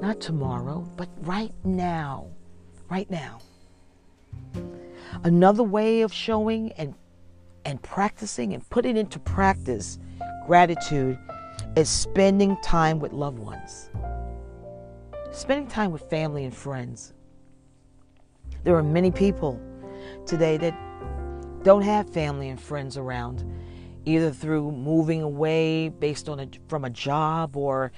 Not 0.00 0.20
tomorrow, 0.20 0.88
but 0.96 1.08
right 1.22 1.52
now. 1.64 2.28
Right 2.88 3.10
now. 3.10 3.40
Another 5.24 5.62
way 5.62 6.02
of 6.02 6.12
showing 6.12 6.72
and 6.72 6.94
and 7.64 7.80
practicing 7.82 8.54
and 8.54 8.68
putting 8.70 8.96
into 8.96 9.18
practice 9.20 9.98
gratitude 10.46 11.16
is 11.76 11.88
spending 11.88 12.56
time 12.62 12.98
with 12.98 13.12
loved 13.12 13.38
ones. 13.38 13.88
Spending 15.32 15.66
time 15.66 15.90
with 15.92 16.02
family 16.10 16.44
and 16.44 16.54
friends. 16.54 17.14
There 18.64 18.76
are 18.76 18.82
many 18.82 19.10
people 19.10 19.58
today 20.26 20.58
that 20.58 20.74
don't 21.62 21.80
have 21.80 22.10
family 22.10 22.50
and 22.50 22.60
friends 22.60 22.98
around, 22.98 23.42
either 24.04 24.30
through 24.30 24.70
moving 24.72 25.22
away 25.22 25.88
based 25.88 26.28
on 26.28 26.40
a, 26.40 26.48
from 26.68 26.84
a 26.84 26.90
job 26.90 27.56
or 27.56 27.92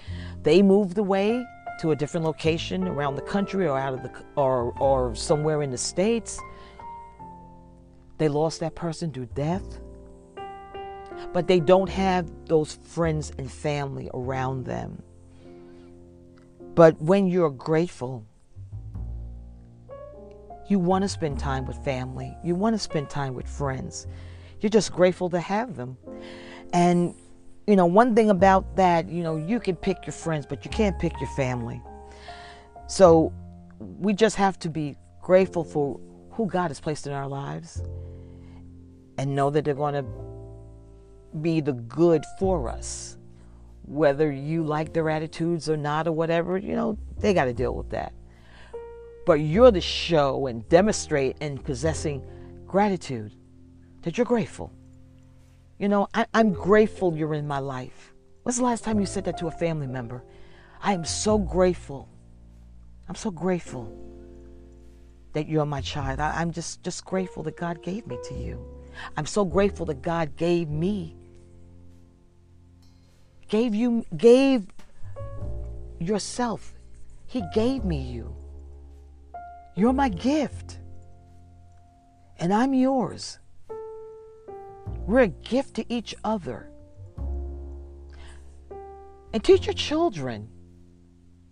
they 0.45 0.63
moved 0.63 0.97
away 0.97 1.45
to 1.81 1.91
a 1.91 1.97
different 1.97 2.25
location 2.25 2.87
around 2.87 3.17
the 3.17 3.23
country 3.23 3.67
or 3.67 3.77
out 3.77 3.95
of 3.95 4.05
the 4.05 4.13
or 4.37 4.73
or 4.79 5.13
somewhere 5.17 5.63
in 5.63 5.73
the 5.73 5.79
states. 5.79 6.41
They 8.17 8.29
lost 8.29 8.61
that 8.61 8.77
person 8.77 9.11
through 9.11 9.31
death. 9.35 9.81
But 11.33 11.49
they 11.49 11.59
don't 11.59 11.89
have 11.89 12.31
those 12.47 12.79
friends 12.85 13.33
and 13.39 13.51
family 13.51 14.09
around 14.15 14.67
them. 14.67 15.03
But 16.75 17.01
when 17.01 17.29
you're 17.29 17.51
grateful, 17.51 18.27
you 20.69 20.79
want 20.79 21.03
to 21.03 21.09
spend 21.09 21.39
time 21.39 21.67
with 21.67 21.77
family. 21.85 22.37
You 22.43 22.55
want 22.55 22.75
to 22.75 22.79
spend 22.79 23.11
time 23.11 23.35
with 23.35 23.49
friends. 23.49 24.07
You're 24.61 24.71
just 24.71 24.93
grateful 24.93 25.29
to 25.31 25.41
have 25.41 25.77
them. 25.77 25.97
And, 26.73 27.15
you 27.67 27.77
know, 27.77 27.87
one 27.87 28.15
thing 28.15 28.31
about 28.31 28.77
that, 28.77 29.09
you 29.09 29.23
know, 29.23 29.37
you 29.37 29.61
can 29.61 29.77
pick 29.77 30.07
your 30.07 30.13
friends, 30.13 30.47
but 30.47 30.65
you 30.65 30.71
can't 30.71 30.99
pick 30.99 31.13
your 31.21 31.31
family. 31.31 31.81
So 32.87 33.33
we 33.79 34.13
just 34.13 34.37
have 34.37 34.59
to 34.61 34.69
be 34.69 34.97
grateful 35.23 35.65
for 35.65 36.01
who 36.31 36.47
God 36.47 36.69
has 36.69 36.81
placed 36.81 37.07
in 37.07 37.13
our 37.13 37.29
lives 37.29 37.83
and 39.19 39.35
know 39.35 39.51
that 39.51 39.65
they're 39.65 39.75
going 39.75 39.95
to 39.95 40.05
be 41.41 41.61
the 41.61 41.73
good 41.73 42.25
for 42.39 42.69
us. 42.69 43.17
Whether 43.87 44.33
you 44.33 44.65
like 44.65 44.93
their 44.93 45.11
attitudes 45.11 45.69
or 45.69 45.77
not, 45.77 46.07
or 46.07 46.13
whatever, 46.13 46.57
you 46.57 46.75
know, 46.75 46.99
they 47.19 47.35
got 47.35 47.45
to 47.45 47.53
deal 47.53 47.75
with 47.75 47.91
that 47.91 48.13
but 49.25 49.35
you're 49.35 49.71
the 49.71 49.81
show 49.81 50.47
and 50.47 50.69
demonstrate 50.69 51.37
in 51.41 51.59
possessing 51.59 52.23
gratitude 52.67 53.33
that 54.03 54.19
you're 54.19 54.27
grateful. 54.27 54.73
You 55.79 55.89
know, 55.89 56.09
I, 56.15 56.27
am 56.35 56.53
grateful 56.53 57.17
you're 57.17 57.35
in 57.35 57.47
my 57.47 57.59
life. 57.59 58.13
When's 58.43 58.59
the 58.59 58.65
last 58.65 58.85
time 58.85 59.01
you 59.01 59.07
said 59.07 59.25
that 59.25 59.39
to 59.39 59.47
a 59.47 59.51
family 59.51 59.87
member? 59.87 60.23
I 60.83 60.93
am 60.93 61.05
so 61.05 61.39
grateful. 61.39 62.09
I'm 63.09 63.15
so 63.15 63.31
grateful 63.31 63.91
that 65.33 65.49
you're 65.49 65.67
my 65.67 65.81
child. 65.81 66.21
I, 66.21 66.41
I'm 66.41 66.53
just, 66.53 66.83
just 66.83 67.05
grateful 67.05 67.43
that 67.45 67.57
God 67.57 67.83
gave 67.83 68.07
me 68.07 68.19
to 68.29 68.35
you. 68.35 68.65
I'm 69.17 69.27
so 69.27 69.45
grateful 69.45 69.87
that 69.87 70.03
God 70.03 70.37
gave 70.37 70.69
me, 70.69 71.17
gave 73.49 73.75
you, 73.75 74.05
gave 74.17 74.67
yourself. 75.99 76.75
He 77.27 77.43
gave 77.55 77.85
me 77.85 78.01
you. 78.01 78.35
You're 79.75 79.93
my 79.93 80.09
gift. 80.09 80.79
And 82.39 82.53
I'm 82.53 82.75
yours. 82.75 83.39
We're 85.07 85.21
a 85.21 85.29
gift 85.29 85.75
to 85.75 85.93
each 85.93 86.15
other. 86.25 86.71
And 89.33 89.43
teach 89.43 89.67
your 89.67 89.75
children. 89.75 90.49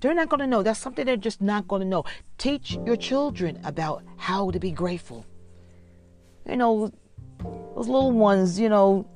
They're 0.00 0.14
not 0.14 0.28
going 0.28 0.40
to 0.40 0.46
know. 0.46 0.62
That's 0.62 0.80
something 0.80 1.06
they're 1.06 1.16
just 1.16 1.40
not 1.40 1.68
going 1.68 1.82
to 1.82 1.88
know. 1.88 2.04
Teach 2.38 2.78
your 2.84 2.96
children 2.96 3.60
about 3.64 4.02
how 4.16 4.50
to 4.50 4.58
be 4.58 4.70
grateful. 4.70 5.24
You 6.48 6.56
know, 6.56 6.92
those 7.38 7.88
little 7.88 8.12
ones, 8.12 8.58
you 8.58 8.68
know, 8.68 9.06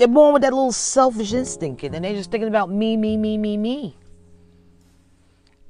they're 0.00 0.08
born 0.08 0.32
with 0.32 0.40
that 0.40 0.54
little 0.54 0.72
selfish 0.72 1.34
instinct 1.34 1.82
and 1.84 2.02
they're 2.02 2.14
just 2.14 2.30
thinking 2.30 2.48
about 2.48 2.70
me, 2.70 2.96
me, 2.96 3.18
me, 3.18 3.36
me, 3.36 3.58
me. 3.58 3.94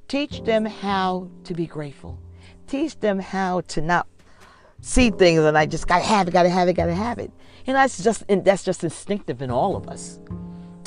Teach 0.07 0.43
them 0.43 0.63
how 0.65 1.29
to 1.43 1.53
be 1.53 1.67
grateful. 1.67 2.17
Teach 2.65 2.97
them 2.97 3.19
how 3.19 3.59
to 3.61 3.81
not 3.81 4.07
see 4.79 5.09
things 5.09 5.41
and 5.41 5.57
I 5.57 5.65
just 5.65 5.85
gotta 5.85 6.05
have 6.05 6.29
it, 6.29 6.31
gotta 6.31 6.49
have 6.49 6.69
it, 6.69 6.73
gotta 6.73 6.93
have 6.93 7.19
it. 7.19 7.29
And 7.67 7.75
that's 7.75 8.01
just 8.01 8.23
and 8.29 8.45
that's 8.45 8.63
just 8.63 8.85
instinctive 8.85 9.41
in 9.41 9.51
all 9.51 9.75
of 9.75 9.89
us. 9.89 10.17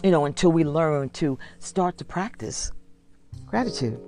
You 0.03 0.11
know, 0.11 0.25
until 0.25 0.51
we 0.51 0.65
learn 0.65 1.11
to 1.11 1.39
start 1.59 1.99
to 1.99 2.05
practice 2.05 2.73
gratitude. 3.45 4.01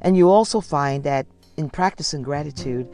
And 0.00 0.16
you 0.16 0.30
also 0.30 0.62
find 0.62 1.04
that 1.04 1.26
in 1.58 1.68
practicing 1.68 2.22
gratitude, 2.22 2.88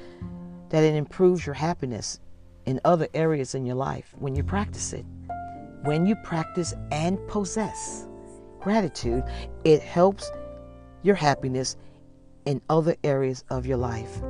that 0.70 0.82
it 0.82 0.96
improves 0.96 1.46
your 1.46 1.54
happiness 1.54 2.18
in 2.66 2.80
other 2.84 3.08
areas 3.14 3.54
in 3.54 3.66
your 3.66 3.76
life 3.76 4.14
when 4.18 4.34
you 4.34 4.42
practice 4.42 4.92
it. 4.92 5.04
When 5.82 6.06
you 6.06 6.14
practice 6.16 6.74
and 6.90 7.18
possess 7.26 8.06
gratitude, 8.60 9.24
it 9.64 9.82
helps 9.82 10.30
your 11.02 11.16
happiness 11.16 11.76
in 12.44 12.60
other 12.68 12.96
areas 13.02 13.44
of 13.50 13.66
your 13.66 13.78
life. 13.78 14.22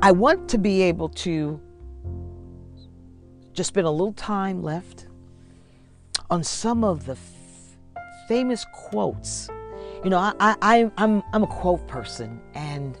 I 0.00 0.12
want 0.12 0.48
to 0.50 0.58
be 0.58 0.82
able 0.82 1.08
to 1.10 1.60
just 3.52 3.68
spend 3.68 3.86
a 3.86 3.90
little 3.90 4.12
time 4.14 4.62
left 4.62 5.06
on 6.30 6.42
some 6.42 6.82
of 6.82 7.06
the 7.06 7.12
f- 7.12 7.98
famous 8.26 8.64
quotes. 8.72 9.48
You 10.02 10.10
know, 10.10 10.18
I, 10.18 10.56
I, 10.62 10.90
I'm, 10.96 11.22
I'm 11.32 11.42
a 11.42 11.46
quote 11.46 11.86
person, 11.86 12.40
and 12.54 12.98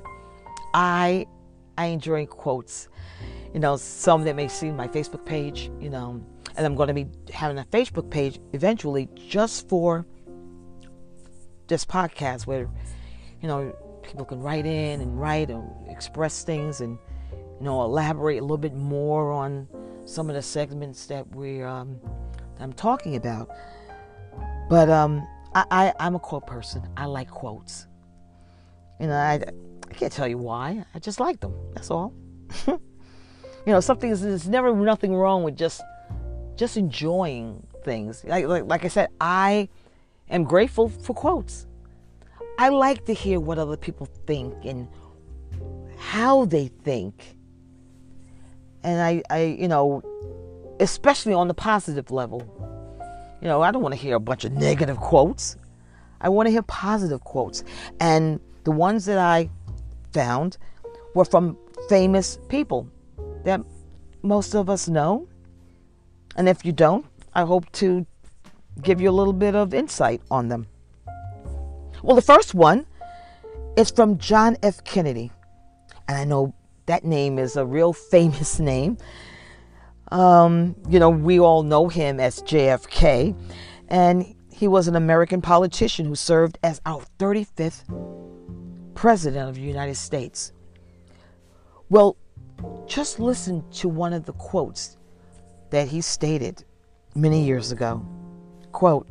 I, 0.74 1.26
I 1.78 1.86
enjoy 1.86 2.26
quotes. 2.26 2.88
You 3.52 3.60
know, 3.60 3.76
some 3.76 4.24
that 4.24 4.36
may 4.36 4.48
see 4.48 4.70
my 4.70 4.88
Facebook 4.88 5.24
page. 5.24 5.70
You 5.80 5.90
know, 5.90 6.24
and 6.56 6.66
I'm 6.66 6.74
going 6.74 6.88
to 6.88 6.94
be 6.94 7.06
having 7.32 7.58
a 7.58 7.64
Facebook 7.64 8.10
page 8.10 8.40
eventually 8.52 9.08
just 9.14 9.68
for 9.68 10.06
this 11.68 11.84
podcast 11.84 12.46
where, 12.46 12.68
you 13.40 13.48
know, 13.48 13.74
people 14.02 14.24
can 14.24 14.40
write 14.40 14.66
in 14.66 15.00
and 15.00 15.18
write 15.18 15.50
and 15.50 15.64
express 15.88 16.44
things 16.44 16.80
and, 16.80 16.98
you 17.32 17.64
know, 17.64 17.82
elaborate 17.82 18.38
a 18.38 18.42
little 18.42 18.58
bit 18.58 18.74
more 18.74 19.32
on 19.32 19.68
some 20.04 20.28
of 20.28 20.34
the 20.34 20.42
segments 20.42 21.06
that 21.06 21.34
we 21.34 21.62
um, 21.62 21.98
I'm 22.60 22.72
talking 22.72 23.16
about. 23.16 23.48
But 24.68 24.88
um, 24.88 25.26
I, 25.54 25.64
I, 25.70 25.92
I'm 26.00 26.14
a 26.14 26.18
quote 26.18 26.46
person. 26.46 26.88
I 26.96 27.06
like 27.06 27.30
quotes. 27.30 27.86
You 29.00 29.06
know, 29.08 29.16
I, 29.16 29.40
I 29.90 29.94
can't 29.94 30.12
tell 30.12 30.28
you 30.28 30.38
why. 30.38 30.84
I 30.94 30.98
just 30.98 31.20
like 31.20 31.40
them. 31.40 31.54
That's 31.74 31.90
all. 31.90 32.14
you 33.66 33.72
know, 33.72 33.80
something 33.80 34.10
is 34.10 34.48
never 34.48 34.74
nothing 34.74 35.14
wrong 35.14 35.44
with 35.44 35.56
just 35.56 35.82
just 36.56 36.76
enjoying 36.76 37.66
things. 37.84 38.24
Like, 38.24 38.46
like 38.46 38.64
like 38.64 38.84
I 38.84 38.88
said, 38.88 39.08
I 39.20 39.68
am 40.28 40.44
grateful 40.44 40.88
for 40.88 41.14
quotes. 41.14 41.66
I 42.58 42.68
like 42.68 43.06
to 43.06 43.14
hear 43.14 43.40
what 43.40 43.58
other 43.58 43.76
people 43.76 44.06
think 44.26 44.54
and 44.64 44.88
how 45.96 46.44
they 46.44 46.68
think. 46.68 47.36
And 48.82 49.00
I, 49.00 49.22
I, 49.30 49.42
you 49.44 49.68
know, 49.68 50.02
especially 50.80 51.32
on 51.32 51.48
the 51.48 51.54
positive 51.54 52.10
level. 52.10 52.42
You 53.40 53.48
know, 53.48 53.62
I 53.62 53.70
don't 53.70 53.82
want 53.82 53.94
to 53.94 54.00
hear 54.00 54.16
a 54.16 54.20
bunch 54.20 54.44
of 54.44 54.52
negative 54.52 54.98
quotes. 54.98 55.56
I 56.20 56.28
want 56.28 56.46
to 56.46 56.50
hear 56.50 56.62
positive 56.62 57.24
quotes. 57.24 57.64
And 58.00 58.38
the 58.64 58.70
ones 58.70 59.04
that 59.06 59.18
I 59.18 59.50
found 60.12 60.58
were 61.14 61.24
from 61.24 61.56
famous 61.88 62.38
people 62.48 62.88
that 63.44 63.60
most 64.22 64.54
of 64.54 64.70
us 64.70 64.88
know. 64.88 65.28
And 66.36 66.48
if 66.48 66.64
you 66.64 66.72
don't, 66.72 67.06
I 67.34 67.42
hope 67.42 67.70
to 67.72 68.06
give 68.80 69.00
you 69.00 69.10
a 69.10 69.12
little 69.12 69.32
bit 69.32 69.54
of 69.54 69.74
insight 69.74 70.22
on 70.30 70.48
them. 70.48 70.66
Well, 72.02 72.16
the 72.16 72.22
first 72.22 72.54
one 72.54 72.86
is 73.76 73.90
from 73.90 74.18
John 74.18 74.56
F. 74.62 74.82
Kennedy. 74.84 75.30
And 76.08 76.18
I 76.18 76.24
know 76.24 76.54
that 76.86 77.04
name 77.04 77.38
is 77.38 77.56
a 77.56 77.64
real 77.64 77.92
famous 78.10 78.58
name. 78.58 78.98
Um, 80.10 80.76
you 80.88 80.98
know, 80.98 81.10
we 81.10 81.40
all 81.40 81.62
know 81.62 81.88
him 81.88 82.20
as 82.20 82.42
JFK. 82.42 83.36
And 83.88 84.34
he 84.50 84.68
was 84.68 84.88
an 84.88 84.96
American 84.96 85.42
politician 85.42 86.06
who 86.06 86.14
served 86.14 86.58
as 86.62 86.80
our 86.86 87.02
35th 87.18 87.84
president 88.94 89.48
of 89.48 89.56
the 89.56 89.62
United 89.62 89.96
States. 89.96 90.52
Well, 91.88 92.16
just 92.86 93.18
listen 93.18 93.64
to 93.72 93.88
one 93.88 94.12
of 94.12 94.24
the 94.24 94.32
quotes 94.34 94.96
that 95.70 95.88
he 95.88 96.00
stated 96.00 96.64
many 97.14 97.44
years 97.44 97.72
ago. 97.72 98.04
Quote, 98.72 99.06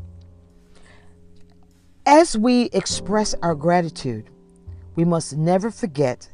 as 2.06 2.38
we 2.38 2.64
express 2.74 3.36
our 3.42 3.56
gratitude, 3.56 4.30
we 4.96 5.06
must 5.06 5.38
never 5.38 5.72
forget 5.72 6.30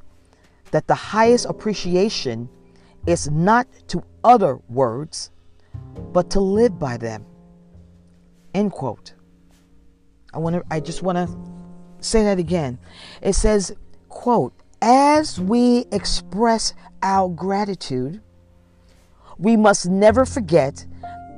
that 0.71 0.87
the 0.87 0.95
highest 0.95 1.45
appreciation 1.45 2.49
is 3.05 3.29
not 3.29 3.67
to 3.87 4.03
utter 4.23 4.59
words, 4.69 5.31
but 6.11 6.29
to 6.31 6.39
live 6.39 6.79
by 6.79 6.97
them. 6.97 7.25
End 8.53 8.71
quote. 8.71 9.13
I 10.33 10.39
want 10.39 10.55
to 10.55 10.63
I 10.69 10.79
just 10.79 11.03
want 11.03 11.17
to 11.17 12.05
say 12.05 12.23
that 12.23 12.39
again. 12.39 12.79
It 13.21 13.33
says, 13.33 13.75
quote, 14.09 14.53
as 14.81 15.39
we 15.39 15.85
express 15.91 16.73
our 17.01 17.29
gratitude, 17.29 18.21
we 19.37 19.55
must 19.55 19.87
never 19.87 20.25
forget 20.25 20.85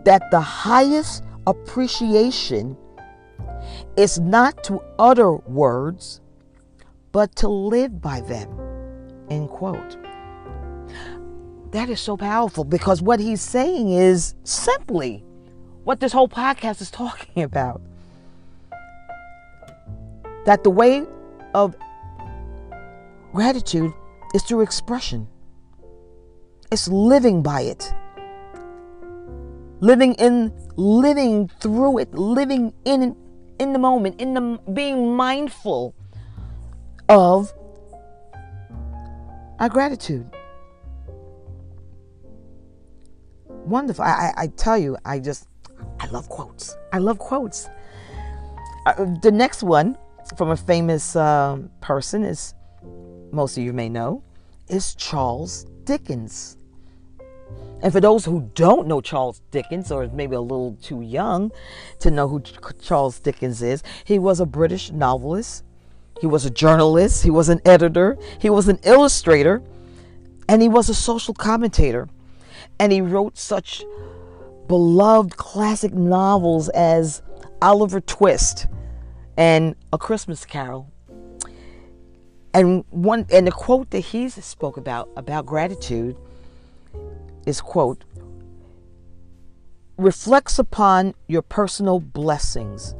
that 0.05 0.31
the 0.31 0.39
highest 0.39 1.23
appreciation 1.47 2.77
is 3.97 4.19
not 4.19 4.63
to 4.63 4.81
utter 4.97 5.33
words, 5.33 6.21
but 7.11 7.35
to 7.37 7.47
live 7.47 8.01
by 8.01 8.21
them. 8.21 8.49
End 9.29 9.49
quote. 9.49 9.97
That 11.71 11.89
is 11.89 11.99
so 11.99 12.17
powerful 12.17 12.63
because 12.63 13.01
what 13.01 13.19
he's 13.19 13.41
saying 13.41 13.91
is 13.91 14.33
simply 14.43 15.23
what 15.83 15.99
this 15.99 16.11
whole 16.11 16.27
podcast 16.27 16.81
is 16.81 16.91
talking 16.91 17.43
about. 17.43 17.81
That 20.45 20.63
the 20.63 20.69
way 20.69 21.05
of 21.53 21.75
gratitude 23.33 23.93
is 24.33 24.43
through 24.43 24.61
expression, 24.61 25.27
it's 26.71 26.87
living 26.87 27.41
by 27.41 27.61
it. 27.61 27.93
Living 29.81 30.13
in 30.15 30.51
living 30.75 31.47
through 31.61 31.99
it, 31.99 32.13
living 32.13 32.73
in 32.83 33.15
in 33.59 33.73
the 33.73 33.79
moment, 33.79 34.19
in 34.19 34.33
the 34.33 34.59
being 34.73 35.15
mindful 35.15 35.95
of 37.07 37.53
our 39.59 39.69
gratitude. 39.69 40.29
Wonderful. 43.47 44.03
I, 44.03 44.09
I, 44.37 44.43
I 44.43 44.47
tell 44.47 44.77
you, 44.77 44.97
I 45.05 45.19
just, 45.19 45.47
I 45.99 46.07
love 46.07 46.29
quotes. 46.29 46.75
I 46.91 46.97
love 46.97 47.19
quotes. 47.19 47.69
Uh, 48.85 49.05
the 49.21 49.31
next 49.31 49.63
one 49.63 49.97
from 50.37 50.49
a 50.49 50.57
famous 50.57 51.15
uh, 51.15 51.57
person 51.81 52.23
is, 52.23 52.53
most 53.31 53.57
of 53.57 53.63
you 53.63 53.73
may 53.73 53.89
know, 53.89 54.23
is 54.67 54.95
Charles 54.95 55.65
Dickens. 55.83 56.57
And 57.81 57.93
for 57.93 58.01
those 58.01 58.25
who 58.25 58.49
don't 58.55 58.87
know 58.87 59.01
Charles 59.01 59.41
Dickens, 59.51 59.91
or 59.91 60.07
maybe 60.09 60.35
a 60.35 60.41
little 60.41 60.77
too 60.81 61.01
young 61.01 61.51
to 61.99 62.11
know 62.11 62.27
who 62.27 62.41
Charles 62.81 63.19
Dickens 63.19 63.61
is, 63.61 63.83
he 64.03 64.19
was 64.19 64.39
a 64.39 64.45
British 64.45 64.91
novelist, 64.91 65.63
he 66.19 66.27
was 66.27 66.45
a 66.45 66.49
journalist, 66.49 67.23
he 67.23 67.29
was 67.29 67.47
an 67.47 67.61
editor, 67.65 68.17
he 68.39 68.49
was 68.49 68.67
an 68.67 68.79
illustrator, 68.83 69.63
and 70.49 70.61
he 70.61 70.67
was 70.67 70.89
a 70.89 70.93
social 70.93 71.33
commentator. 71.33 72.09
And 72.79 72.91
he 72.91 73.01
wrote 73.01 73.37
such 73.37 73.83
beloved 74.67 75.37
classic 75.37 75.93
novels 75.93 76.69
as 76.69 77.21
Oliver 77.61 78.01
Twist 78.01 78.67
and 79.37 79.75
A 79.93 79.97
Christmas 79.97 80.45
Carol. 80.45 80.91
And 82.53 82.83
one 82.89 83.25
and 83.31 83.45
the 83.45 83.51
quote 83.51 83.91
that 83.91 83.99
he 83.99 84.29
spoke 84.29 84.77
about 84.77 85.09
about 85.15 85.45
gratitude 85.45 86.17
is 87.45 87.61
quote 87.61 88.03
reflects 89.97 90.57
upon 90.57 91.13
your 91.27 91.41
personal 91.41 91.99
blessings 91.99 92.95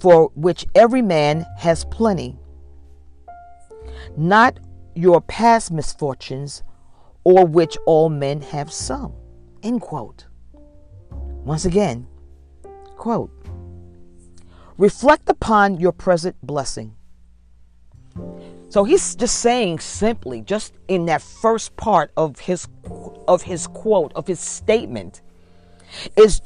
for 0.00 0.30
which 0.34 0.66
every 0.74 1.02
man 1.02 1.46
has 1.58 1.84
plenty. 1.86 2.36
Not 4.16 4.58
your 4.94 5.20
past 5.20 5.70
misfortunes 5.70 6.62
or 7.22 7.46
which 7.46 7.76
all 7.86 8.08
men 8.08 8.40
have 8.42 8.72
some. 8.72 9.12
End 9.62 9.80
quote. 9.80 10.26
Once 11.44 11.64
again 11.64 12.06
quote 13.00 13.30
reflect 14.76 15.26
upon 15.30 15.80
your 15.80 15.90
present 15.90 16.36
blessing 16.42 16.94
so 18.70 18.84
he's 18.84 19.16
just 19.16 19.40
saying 19.40 19.80
simply, 19.80 20.42
just 20.42 20.74
in 20.86 21.06
that 21.06 21.22
first 21.22 21.76
part 21.76 22.12
of 22.16 22.38
his 22.38 22.68
of 23.26 23.42
his 23.42 23.66
quote, 23.66 24.12
of 24.14 24.28
his 24.28 24.38
statement, 24.38 25.22
is 26.16 26.40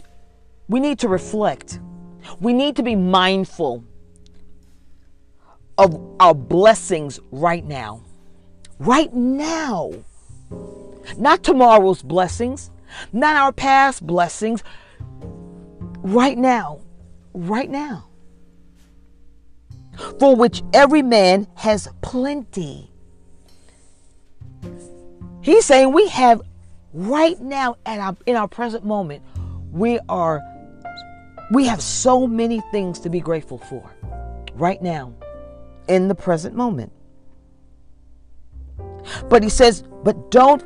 we 0.67 0.81
need 0.81 0.99
to 1.01 1.09
reflect. 1.09 1.81
We 2.41 2.55
need 2.55 2.77
to 2.77 2.83
be 2.83 2.97
mindful 2.97 3.85
of 5.77 6.01
our 6.19 6.35
blessings 6.35 7.21
right 7.31 7.65
now. 7.65 8.03
Right 8.79 9.13
now. 9.13 9.93
Not 11.19 11.43
tomorrow's 11.43 12.01
blessings, 12.01 12.71
not 13.13 13.37
our 13.37 13.53
past 13.53 14.07
blessings. 14.07 14.65
Right 15.99 16.39
now. 16.39 16.81
Right 17.35 17.69
now 17.69 18.07
for 20.19 20.37
which 20.37 20.63
every 20.73 21.03
man 21.03 21.47
has 21.55 21.89
plenty. 22.03 22.91
He's 25.41 25.65
saying 25.65 25.93
we 25.93 26.09
have 26.09 26.41
right 26.93 27.39
now 27.41 27.77
at 27.85 27.99
our 27.99 28.17
in 28.27 28.37
our 28.37 28.49
present 28.49 28.85
moment, 28.85 29.23
we 29.73 29.99
are 30.09 30.41
we 31.51 31.67
have 31.67 31.83
so 31.83 32.27
many 32.27 32.61
things 32.71 32.99
to 33.01 33.11
be 33.11 33.21
grateful 33.21 33.59
for 33.59 33.91
right 34.55 34.81
now 34.83 35.13
in 35.89 36.09
the 36.09 36.15
present 36.15 36.55
moment. 36.55 36.93
But 39.29 39.43
he 39.43 39.49
says, 39.49 39.85
but 40.03 40.31
don't 40.31 40.65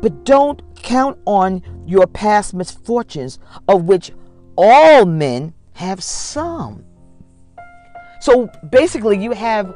but 0.00 0.24
don't 0.24 0.62
count 0.76 1.18
on 1.24 1.62
your 1.86 2.06
past 2.06 2.54
misfortunes 2.54 3.38
of 3.66 3.84
which 3.84 4.12
all 4.56 5.04
men 5.04 5.54
have 5.74 6.02
some. 6.02 6.84
So 8.26 8.50
basically, 8.70 9.22
you 9.22 9.30
have 9.30 9.72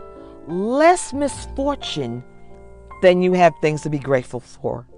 less 0.48 1.12
misfortune 1.12 2.24
than 3.00 3.22
you 3.22 3.32
have 3.34 3.52
things 3.62 3.82
to 3.82 3.90
be 3.90 4.00
grateful 4.00 4.40
for. 4.40 4.88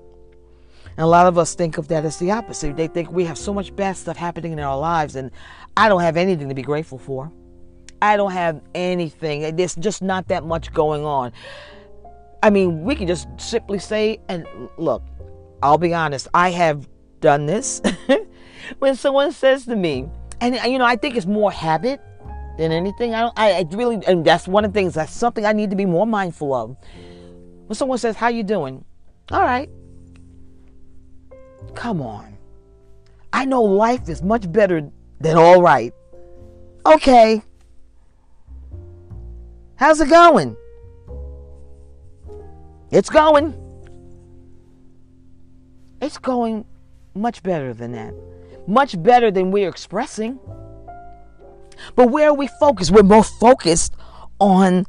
And 0.87 1.01
a 1.01 1.07
lot 1.07 1.27
of 1.27 1.37
us 1.37 1.55
think 1.55 1.77
of 1.77 1.89
that 1.89 2.07
as 2.07 2.17
the 2.17 2.31
opposite. 2.31 2.79
They 2.79 2.87
think 2.87 3.13
we 3.13 3.27
have 3.27 3.37
so 3.37 3.53
much 3.53 3.77
bad 3.77 3.99
stuff 3.99 4.17
happening 4.17 4.53
in 4.53 4.59
our 4.59 4.79
lives, 4.79 5.17
and 5.17 5.31
I 5.77 5.91
don't 5.91 6.01
have 6.01 6.17
anything 6.17 6.49
to 6.49 6.55
be 6.55 6.63
grateful 6.63 6.97
for. 6.97 7.31
I 8.01 8.17
don't 8.17 8.33
have 8.33 8.63
anything. 8.75 9.55
There's 9.55 9.75
just 9.75 10.01
not 10.01 10.29
that 10.29 10.47
much 10.47 10.73
going 10.73 11.05
on. 11.05 11.31
I 12.43 12.49
mean, 12.49 12.85
we 12.85 12.95
can 12.95 13.07
just 13.07 13.29
simply 13.37 13.81
say, 13.81 14.19
and 14.31 14.47
look, 14.79 15.03
I'll 15.63 15.77
be 15.77 15.93
honest, 15.93 16.27
I 16.33 16.53
have 16.53 16.89
done 17.21 17.45
this. 17.45 17.83
when 18.79 18.97
someone 18.97 19.31
says 19.31 19.67
to 19.67 19.77
me, 19.77 20.09
and 20.41 20.55
you 20.73 20.79
know, 20.79 20.87
I 20.87 20.97
think 20.97 21.17
it's 21.17 21.27
more 21.27 21.53
habit 21.53 22.01
than 22.57 22.73
anything. 22.73 23.15
I 23.15 23.21
don't. 23.21 23.39
I, 23.39 23.53
I, 23.53 23.67
really, 23.71 24.05
and 24.07 24.25
that's 24.25 24.47
one 24.47 24.65
of 24.65 24.73
the 24.73 24.79
things. 24.79 24.95
That's 24.95 25.13
something 25.13 25.45
I 25.45 25.53
need 25.53 25.71
to 25.71 25.77
be 25.77 25.87
more 25.87 26.07
mindful 26.07 26.53
of. 26.55 26.77
When 27.67 27.75
someone 27.75 27.99
says, 27.99 28.17
"How 28.17 28.29
you 28.29 28.43
doing?" 28.43 28.85
All 29.31 29.43
right. 29.43 29.71
Come 31.75 32.03
on. 32.03 32.37
I 33.33 33.45
know 33.45 33.63
life 33.63 34.09
is 34.09 34.23
much 34.23 34.51
better 34.51 34.91
than 35.21 35.37
all 35.37 35.63
right. 35.63 35.95
Okay. 36.85 37.43
How's 39.77 40.01
it 40.01 40.11
going? 40.11 40.57
It's 42.91 43.09
going. 43.09 43.55
It's 46.03 46.19
going 46.19 46.67
much 47.15 47.43
better 47.43 47.73
than 47.73 47.93
that. 47.93 48.13
Much 48.67 49.01
better 49.03 49.31
than 49.31 49.51
we're 49.51 49.69
expressing. 49.69 50.39
But 51.95 52.11
where 52.11 52.29
are 52.29 52.35
we 52.35 52.49
focused? 52.61 52.91
We're 52.91 53.03
more 53.03 53.25
focused 53.25 53.95
on 54.41 54.87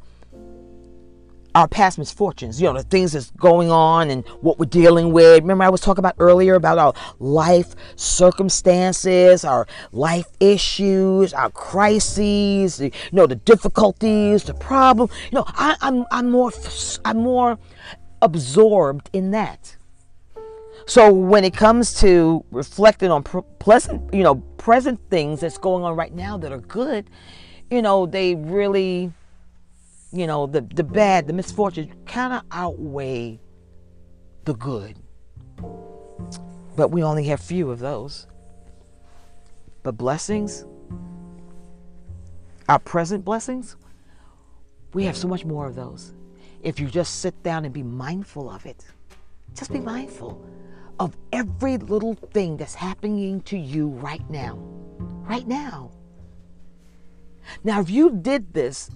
our 1.54 1.68
past 1.68 1.98
misfortunes, 1.98 2.60
you 2.60 2.66
know, 2.66 2.76
the 2.76 2.82
things 2.82 3.12
that's 3.12 3.30
going 3.32 3.70
on 3.70 4.10
and 4.10 4.26
what 4.40 4.58
we're 4.58 4.66
dealing 4.66 5.12
with. 5.12 5.40
Remember, 5.42 5.62
I 5.62 5.68
was 5.68 5.80
talking 5.80 6.00
about 6.00 6.16
earlier 6.18 6.54
about 6.54 6.78
our 6.78 6.94
life 7.20 7.76
circumstances, 7.94 9.44
our 9.44 9.66
life 9.92 10.26
issues, 10.40 11.32
our 11.32 11.50
crises, 11.50 12.80
you 12.80 12.90
know, 13.12 13.26
the 13.26 13.36
difficulties, 13.36 14.42
the 14.44 14.54
problem. 14.54 15.08
You 15.30 15.36
know, 15.38 15.44
I, 15.46 15.76
I'm 15.80 16.04
I'm 16.10 16.30
more 16.30 16.50
I'm 17.04 17.18
more 17.18 17.58
absorbed 18.20 19.10
in 19.12 19.30
that. 19.30 19.76
So 20.86 21.10
when 21.10 21.44
it 21.44 21.54
comes 21.54 21.94
to 22.00 22.44
reflecting 22.50 23.10
on 23.10 23.22
pleasant, 23.22 24.12
you 24.12 24.22
know, 24.22 24.36
present 24.58 25.00
things 25.08 25.40
that's 25.40 25.56
going 25.56 25.82
on 25.82 25.96
right 25.96 26.12
now 26.12 26.36
that 26.38 26.52
are 26.52 26.58
good, 26.58 27.08
you 27.70 27.80
know, 27.80 28.04
they 28.04 28.34
really, 28.34 29.10
you 30.12 30.26
know, 30.26 30.46
the 30.46 30.60
the 30.60 30.84
bad, 30.84 31.26
the 31.26 31.32
misfortune 31.32 31.92
kind 32.04 32.34
of 32.34 32.42
outweigh 32.50 33.40
the 34.44 34.54
good. 34.54 34.98
But 36.76 36.88
we 36.90 37.02
only 37.02 37.24
have 37.24 37.40
few 37.40 37.70
of 37.70 37.78
those. 37.78 38.26
But 39.82 39.96
blessings, 39.96 40.66
our 42.68 42.78
present 42.78 43.24
blessings, 43.24 43.76
we 44.92 45.04
have 45.04 45.16
so 45.16 45.28
much 45.28 45.46
more 45.46 45.66
of 45.66 45.74
those. 45.74 46.12
If 46.62 46.78
you 46.78 46.88
just 46.88 47.20
sit 47.20 47.42
down 47.42 47.64
and 47.64 47.72
be 47.72 47.82
mindful 47.82 48.50
of 48.50 48.66
it, 48.66 48.84
just 49.54 49.72
be 49.72 49.80
mindful 49.80 50.44
of 50.98 51.16
every 51.32 51.76
little 51.78 52.14
thing 52.14 52.56
that's 52.56 52.74
happening 52.74 53.40
to 53.42 53.56
you 53.58 53.88
right 53.88 54.28
now. 54.30 54.56
Right 55.28 55.46
now. 55.46 55.90
Now, 57.62 57.80
if 57.80 57.90
you 57.90 58.10
did 58.10 58.52
this 58.54 58.90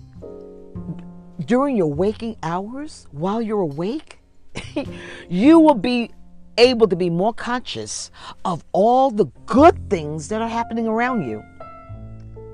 during 1.45 1.77
your 1.77 1.93
waking 1.93 2.37
hours 2.43 3.07
while 3.11 3.43
you're 3.43 3.61
awake, 3.61 4.19
you 5.29 5.59
will 5.59 5.75
be 5.75 6.11
able 6.57 6.89
to 6.89 6.97
be 6.97 7.09
more 7.09 7.33
conscious 7.33 8.11
of 8.45 8.65
all 8.73 9.11
the 9.11 9.27
good 9.47 9.89
things 9.89 10.29
that 10.29 10.43
are 10.43 10.49
happening 10.49 10.87
around 10.89 11.29
you 11.29 11.43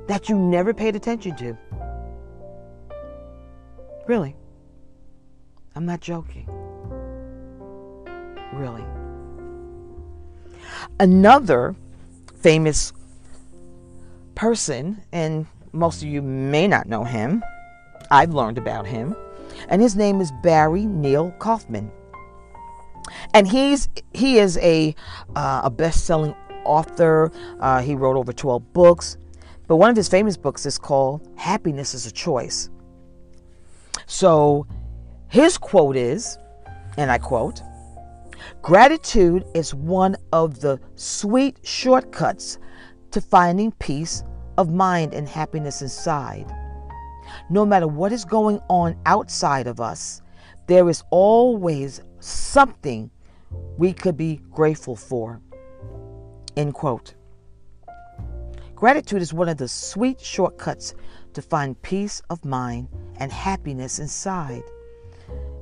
that 0.06 0.28
you 0.28 0.36
never 0.36 0.74
paid 0.74 0.94
attention 0.94 1.34
to. 1.36 1.56
Really. 4.06 4.36
I'm 5.74 5.86
not 5.86 6.00
joking. 6.00 6.46
Really. 8.52 8.84
Another 11.00 11.74
famous 12.36 12.92
person, 14.34 15.02
and 15.12 15.46
most 15.72 16.02
of 16.02 16.08
you 16.08 16.22
may 16.22 16.68
not 16.68 16.88
know 16.88 17.04
him, 17.04 17.42
I've 18.10 18.34
learned 18.34 18.58
about 18.58 18.86
him, 18.86 19.16
and 19.68 19.80
his 19.80 19.96
name 19.96 20.20
is 20.20 20.30
Barry 20.42 20.86
Neil 20.86 21.30
Kaufman. 21.38 21.90
And 23.32 23.48
he's 23.48 23.88
he 24.12 24.38
is 24.38 24.56
a 24.58 24.94
uh, 25.34 25.62
a 25.64 25.70
best-selling 25.70 26.34
author. 26.64 27.30
Uh, 27.60 27.80
he 27.80 27.94
wrote 27.94 28.16
over 28.16 28.32
12 28.32 28.72
books, 28.72 29.16
but 29.66 29.76
one 29.76 29.90
of 29.90 29.96
his 29.96 30.08
famous 30.08 30.36
books 30.36 30.66
is 30.66 30.78
called 30.78 31.28
"Happiness 31.36 31.94
Is 31.94 32.06
a 32.06 32.12
Choice." 32.12 32.70
So, 34.06 34.66
his 35.28 35.58
quote 35.58 35.96
is, 35.96 36.38
and 36.96 37.10
I 37.10 37.18
quote. 37.18 37.62
Gratitude 38.62 39.44
is 39.54 39.74
one 39.74 40.16
of 40.32 40.60
the 40.60 40.80
sweet 40.94 41.58
shortcuts 41.62 42.58
to 43.10 43.20
finding 43.20 43.72
peace 43.72 44.24
of 44.58 44.72
mind 44.72 45.14
and 45.14 45.28
happiness 45.28 45.82
inside. 45.82 46.52
No 47.50 47.64
matter 47.64 47.86
what 47.86 48.12
is 48.12 48.24
going 48.24 48.60
on 48.68 48.96
outside 49.06 49.66
of 49.66 49.80
us, 49.80 50.22
there 50.66 50.88
is 50.88 51.02
always 51.10 52.00
something 52.20 53.10
we 53.76 53.92
could 53.92 54.16
be 54.16 54.40
grateful 54.50 54.96
for. 54.96 55.40
End 56.56 56.74
quote. 56.74 57.14
Gratitude 58.74 59.22
is 59.22 59.32
one 59.32 59.48
of 59.48 59.56
the 59.56 59.68
sweet 59.68 60.20
shortcuts 60.20 60.94
to 61.32 61.42
find 61.42 61.80
peace 61.82 62.22
of 62.30 62.44
mind 62.44 62.88
and 63.16 63.30
happiness 63.32 63.98
inside. 63.98 64.62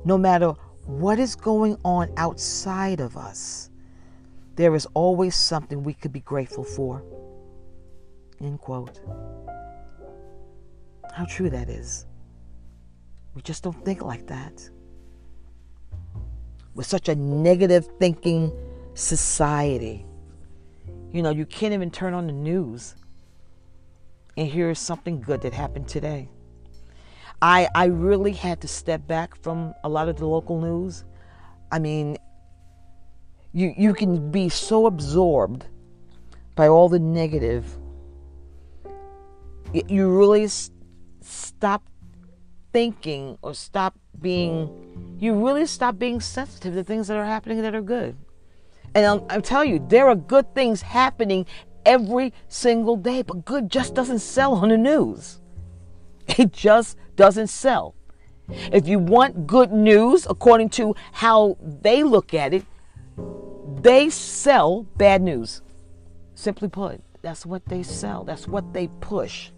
No 0.05 0.17
matter 0.17 0.53
what 0.85 1.19
is 1.19 1.35
going 1.35 1.77
on 1.83 2.11
outside 2.17 2.99
of 2.99 3.17
us, 3.17 3.69
there 4.55 4.75
is 4.75 4.85
always 4.93 5.35
something 5.35 5.83
we 5.83 5.93
could 5.93 6.13
be 6.13 6.19
grateful 6.19 6.63
for. 6.63 7.03
End 8.41 8.59
quote. 8.59 8.99
How 11.13 11.25
true 11.25 11.49
that 11.49 11.69
is. 11.69 12.05
We 13.35 13.41
just 13.41 13.63
don't 13.63 13.83
think 13.85 14.03
like 14.03 14.27
that. 14.27 14.69
We're 16.75 16.83
such 16.83 17.09
a 17.09 17.15
negative 17.15 17.87
thinking 17.99 18.51
society. 18.93 20.05
You 21.11 21.21
know, 21.21 21.29
you 21.29 21.45
can't 21.45 21.73
even 21.73 21.91
turn 21.91 22.13
on 22.13 22.27
the 22.27 22.33
news 22.33 22.95
and 24.35 24.47
hear 24.47 24.73
something 24.73 25.21
good 25.21 25.41
that 25.41 25.53
happened 25.53 25.87
today. 25.87 26.29
I, 27.43 27.67
I 27.75 27.85
really 27.87 28.31
had 28.31 28.61
to 28.61 28.69
step 28.69 29.05
back 29.05 29.35
from 29.35 29.73
a 29.83 29.89
lot 29.89 30.07
of 30.07 30.15
the 30.15 30.25
local 30.25 30.61
news. 30.61 31.03
I 31.73 31.77
mean, 31.77 32.17
you, 33.51 33.73
you 33.75 33.93
can 33.93 34.31
be 34.31 34.47
so 34.47 34.85
absorbed 34.85 35.65
by 36.55 36.69
all 36.69 36.87
the 36.87 36.99
negative. 36.99 37.65
You 39.73 40.17
really 40.17 40.47
stop 41.19 41.83
thinking 42.71 43.37
or 43.41 43.53
stop 43.53 43.99
being, 44.21 45.17
you 45.19 45.33
really 45.33 45.65
stop 45.65 45.99
being 45.99 46.21
sensitive 46.21 46.73
to 46.75 46.83
things 46.85 47.09
that 47.09 47.17
are 47.17 47.25
happening 47.25 47.61
that 47.63 47.75
are 47.75 47.81
good. 47.81 48.15
And 48.95 49.05
I'll, 49.05 49.27
I'll 49.29 49.41
tell 49.41 49.65
you, 49.65 49.85
there 49.89 50.07
are 50.07 50.15
good 50.15 50.55
things 50.55 50.81
happening 50.81 51.45
every 51.85 52.31
single 52.47 52.95
day, 52.95 53.21
but 53.21 53.43
good 53.43 53.69
just 53.69 53.95
doesn't 53.95 54.19
sell 54.19 54.53
on 54.53 54.69
the 54.69 54.77
news. 54.77 55.41
It 56.27 56.51
just 56.51 56.97
doesn't 57.15 57.47
sell. 57.47 57.95
If 58.49 58.87
you 58.87 58.99
want 58.99 59.47
good 59.47 59.71
news, 59.71 60.27
according 60.29 60.69
to 60.71 60.95
how 61.11 61.57
they 61.61 62.03
look 62.03 62.33
at 62.33 62.53
it, 62.53 62.65
they 63.81 64.09
sell 64.09 64.83
bad 64.97 65.21
news. 65.21 65.61
Simply 66.35 66.69
put, 66.69 67.01
that's 67.21 67.45
what 67.45 67.65
they 67.65 67.83
sell, 67.83 68.23
that's 68.23 68.47
what 68.47 68.73
they 68.73 68.87
push. 68.99 69.51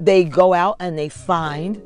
They 0.00 0.24
go 0.24 0.52
out 0.52 0.76
and 0.80 0.98
they 0.98 1.08
find 1.08 1.80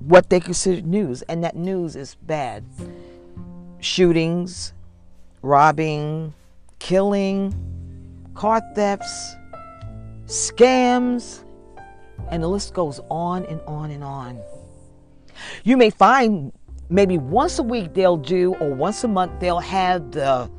what 0.00 0.30
they 0.30 0.40
consider 0.40 0.82
news, 0.82 1.22
and 1.22 1.44
that 1.44 1.54
news 1.54 1.96
is 1.96 2.14
bad. 2.14 2.64
Shootings, 3.80 4.72
robbing, 5.42 6.34
killing, 6.78 7.54
car 8.34 8.62
thefts, 8.74 9.34
scams, 10.26 11.44
and 12.30 12.42
the 12.42 12.48
list 12.48 12.74
goes 12.74 13.00
on 13.10 13.44
and 13.46 13.60
on 13.66 13.90
and 13.90 14.04
on. 14.04 14.40
You 15.64 15.76
may 15.76 15.90
find 15.90 16.52
maybe 16.88 17.18
once 17.18 17.58
a 17.58 17.62
week 17.62 17.94
they'll 17.94 18.16
do, 18.16 18.54
or 18.56 18.74
once 18.74 19.02
a 19.04 19.08
month 19.08 19.32
they'll 19.40 19.60
have 19.60 20.10
the, 20.12 20.50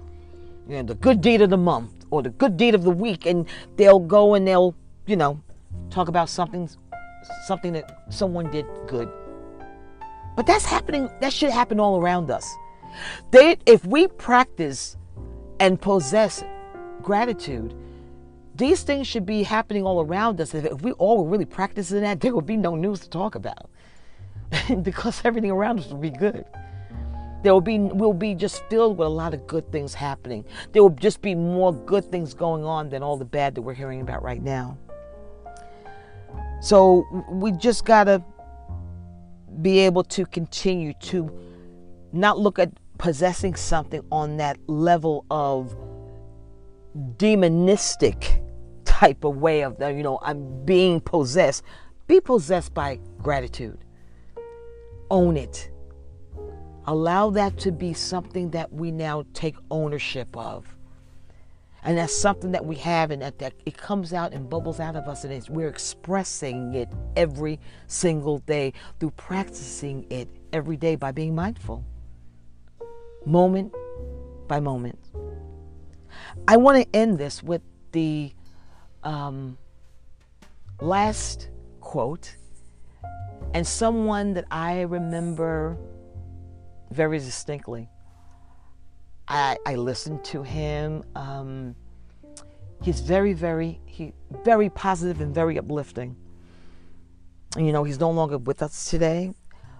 you 0.68 0.77
know, 0.77 0.84
the 0.84 0.95
good 0.95 1.22
deed 1.22 1.41
of 1.41 1.49
the 1.49 1.57
month 1.57 2.06
or 2.10 2.22
the 2.22 2.30
good 2.30 2.57
deed 2.57 2.76
of 2.76 2.84
the 2.84 2.91
week, 2.91 3.26
and 3.26 3.48
they'll 3.76 3.99
go 3.99 4.35
and 4.35 4.48
they'll, 4.48 4.76
you 5.07 5.15
know, 5.15 5.41
talk 5.90 6.07
about 6.07 6.30
something, 6.30 6.69
something 7.45 7.73
that 7.73 8.06
someone 8.10 8.49
did 8.52 8.65
good. 8.88 9.10
But 10.35 10.45
that's 10.45 10.65
happening. 10.65 11.10
That 11.22 11.34
should 11.34 11.52
happen 11.52 11.80
all 11.80 11.99
around 11.99 12.31
us. 12.31 12.52
They, 13.31 13.57
if 13.65 13.85
we 13.85 14.07
practice 14.07 14.98
and 15.60 15.80
possess 15.80 16.44
gratitude, 17.02 17.76
these 18.56 18.84
things 18.84 19.08
should 19.08 19.26
be 19.26 19.44
happening 19.44 19.84
all 19.84 20.02
around 20.02 20.40
us. 20.40 20.54
If 20.54 20.82
we 20.82 20.92
all 20.94 21.24
were 21.24 21.30
really 21.30 21.46
practicing 21.46 22.02
that, 22.02 22.22
there 22.22 22.36
would 22.36 22.46
be 22.46 22.58
no 22.58 22.76
news 22.76 23.00
to 23.02 23.10
talk 23.10 23.36
about 23.36 23.70
because 24.84 25.22
everything 25.26 25.52
around 25.52 25.80
us 25.80 25.88
would 25.88 26.02
be 26.02 26.12
good. 26.12 26.46
There 27.42 27.52
will 27.52 27.62
be 27.62 27.78
we'll 27.78 28.14
be 28.14 28.36
just 28.36 28.64
filled 28.70 28.98
with 28.98 29.06
a 29.06 29.10
lot 29.10 29.34
of 29.34 29.46
good 29.48 29.70
things 29.72 29.94
happening. 29.94 30.46
There 30.72 30.82
will 30.82 30.92
just 30.92 31.22
be 31.22 31.36
more 31.36 31.74
good 31.74 32.10
things 32.10 32.34
going 32.34 32.64
on 32.64 32.90
than 32.90 33.04
all 33.04 33.18
the 33.18 33.26
bad 33.26 33.56
that 33.56 33.62
we're 33.62 33.74
hearing 33.74 34.00
about 34.00 34.24
right 34.24 34.42
now. 34.42 34.78
So 36.62 37.06
we 37.30 37.52
just 37.52 37.84
gotta 37.84 38.24
be 39.62 39.80
able 39.80 40.04
to 40.06 40.26
continue 40.26 40.94
to 41.02 41.30
not 42.14 42.40
look 42.40 42.60
at 42.60 42.72
possessing 42.98 43.56
something 43.56 44.02
on 44.12 44.38
that 44.38 44.58
level 44.68 45.26
of 45.30 45.76
demonistic 47.18 48.43
type 49.04 49.26
of 49.26 49.36
way 49.38 49.64
of 49.64 49.82
uh, 49.82 49.88
you 49.88 50.02
know 50.04 50.18
I'm 50.22 50.64
being 50.64 51.02
possessed. 51.02 51.64
Be 52.08 52.22
possessed 52.22 52.74
by 52.74 53.00
gratitude. 53.22 53.80
Own 55.10 55.36
it. 55.36 55.70
Allow 56.86 57.30
that 57.32 57.58
to 57.60 57.72
be 57.72 57.94
something 57.94 58.52
that 58.52 58.72
we 58.72 58.92
now 58.92 59.26
take 59.34 59.56
ownership 59.72 60.36
of. 60.36 60.78
And 61.86 61.98
that's 61.98 62.16
something 62.16 62.52
that 62.54 62.66
we 62.66 62.76
have, 62.78 63.12
and 63.12 63.22
that, 63.22 63.40
that 63.40 63.54
it 63.66 63.76
comes 63.78 64.14
out 64.14 64.32
and 64.32 64.50
bubbles 64.50 64.80
out 64.80 64.96
of 64.96 65.10
us, 65.10 65.26
and 65.26 65.48
we're 65.50 65.68
expressing 65.68 66.74
it 66.74 66.88
every 67.18 67.60
single 67.88 68.38
day 68.40 68.72
through 69.00 69.12
practicing 69.12 70.06
it 70.10 70.30
every 70.54 70.78
day 70.78 70.96
by 70.96 71.12
being 71.12 71.36
mindful, 71.36 71.84
moment 73.26 73.74
by 74.48 74.62
moment. 74.62 75.00
I 76.48 76.56
want 76.56 76.82
to 76.82 76.96
end 76.96 77.18
this 77.18 77.44
with 77.44 77.62
the 77.92 78.34
um, 79.04 79.58
last 80.82 81.50
quote, 81.82 82.36
and 83.54 83.66
someone 83.66 84.34
that 84.34 84.46
I 84.52 84.82
remember 84.82 85.78
very 86.92 87.20
distinctly. 87.20 87.90
I, 89.28 89.58
I 89.66 89.76
listened 89.76 90.24
to 90.26 90.44
him. 90.44 91.04
Um, 91.16 91.76
he's 92.82 93.00
very, 93.00 93.34
very, 93.34 93.80
he 93.86 94.14
very 94.44 94.70
positive 94.70 95.22
and 95.22 95.34
very 95.34 95.58
uplifting. 95.58 96.16
You 97.58 97.72
know, 97.72 97.84
he's 97.84 98.00
no 98.00 98.12
longer 98.12 98.38
with 98.38 98.62
us 98.62 98.90
today, 98.90 99.34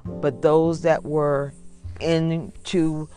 but 0.06 0.42
those 0.42 0.82
that 0.82 1.04
were 1.04 1.54
into 2.00 3.10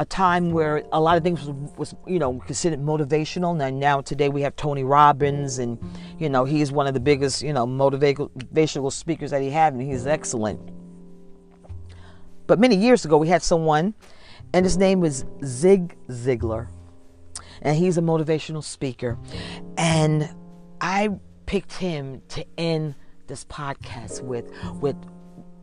a 0.00 0.04
time 0.04 0.52
where 0.52 0.84
a 0.92 1.00
lot 1.00 1.16
of 1.16 1.24
things 1.24 1.44
was, 1.44 1.72
was, 1.76 1.94
you 2.06 2.18
know 2.18 2.38
considered 2.40 2.80
motivational. 2.80 3.60
And 3.60 3.80
now 3.80 4.00
today 4.00 4.28
we 4.28 4.42
have 4.42 4.54
tony 4.56 4.84
robbins 4.84 5.58
and 5.58 5.78
you 6.18 6.28
know 6.28 6.44
he's 6.44 6.70
one 6.70 6.86
of 6.86 6.94
the 6.94 7.00
biggest 7.00 7.42
you 7.42 7.52
know 7.52 7.66
motivational 7.66 8.92
speakers 8.92 9.30
that 9.30 9.42
he 9.42 9.50
had 9.50 9.72
and 9.72 9.82
he's 9.82 10.06
excellent. 10.06 10.60
But 12.46 12.58
many 12.58 12.76
years 12.76 13.04
ago 13.04 13.16
we 13.16 13.28
had 13.28 13.42
someone 13.42 13.94
and 14.52 14.64
his 14.64 14.76
name 14.76 15.00
was 15.00 15.24
zig 15.44 15.96
ziglar. 16.08 16.68
And 17.60 17.76
he's 17.76 17.98
a 17.98 18.02
motivational 18.02 18.62
speaker. 18.62 19.18
And 19.76 20.28
i 20.80 21.10
picked 21.46 21.72
him 21.72 22.22
to 22.28 22.44
end 22.56 22.94
this 23.26 23.44
podcast 23.46 24.22
with 24.22 24.50
with 24.80 24.96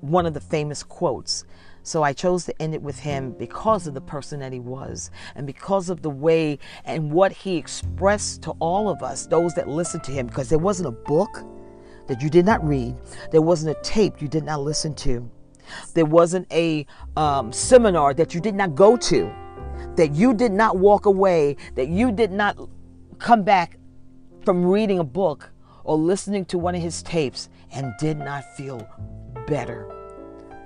one 0.02 0.26
of 0.26 0.34
the 0.34 0.42
famous 0.42 0.84
quotes 0.84 1.46
so 1.86 2.02
I 2.02 2.14
chose 2.14 2.46
to 2.46 2.62
end 2.62 2.74
it 2.74 2.82
with 2.82 2.98
him 2.98 3.32
because 3.32 3.86
of 3.86 3.94
the 3.94 4.02
person 4.02 4.40
that 4.40 4.52
he 4.52 4.60
was 4.60 5.12
and 5.36 5.46
because 5.46 5.92
of 5.92 6.02
the 6.02 6.10
way 6.10 6.58
and 6.84 7.12
what 7.12 7.32
he 7.32 7.58
expressed 7.58 8.42
to 8.44 8.52
all 8.60 8.90
of 8.90 9.04
us, 9.04 9.28
those 9.28 9.54
that 9.54 9.68
listened 9.68 10.04
to 10.06 10.12
him, 10.12 10.26
because 10.26 10.50
there 10.50 10.58
wasn't 10.58 10.88
a 10.88 10.92
book 10.92 11.44
that 12.08 12.24
you 12.24 12.30
did 12.30 12.44
not 12.44 12.66
read, 12.68 12.96
there 13.32 13.44
wasn't 13.44 13.78
a 13.78 13.80
tape 13.82 14.20
you 14.20 14.28
did 14.28 14.44
not 14.44 14.62
listen 14.62 14.96
to, 14.96 15.30
there 15.94 16.06
wasn't 16.06 16.52
a 16.52 16.88
um, 17.18 17.54
seminar 17.54 18.16
that 18.16 18.34
you 18.34 18.42
did 18.42 18.56
not 18.56 18.74
go 18.74 18.98
to, 18.98 19.32
that 19.96 20.16
you 20.16 20.34
did 20.34 20.52
not 20.52 20.78
walk 20.78 21.06
away, 21.06 21.56
that 21.76 21.90
you 21.90 22.12
did 22.12 22.32
not 22.32 22.58
come 23.20 23.44
back 23.44 23.78
from 24.44 24.66
reading 24.66 24.98
a 24.98 25.04
book 25.04 25.52
or 25.84 25.98
listening 25.98 26.46
to 26.46 26.58
one 26.58 26.74
of 26.74 26.82
his 26.82 27.04
tapes 27.04 27.50
and 27.72 27.94
did 28.00 28.18
not 28.18 28.44
feel 28.56 28.88
better 29.46 29.88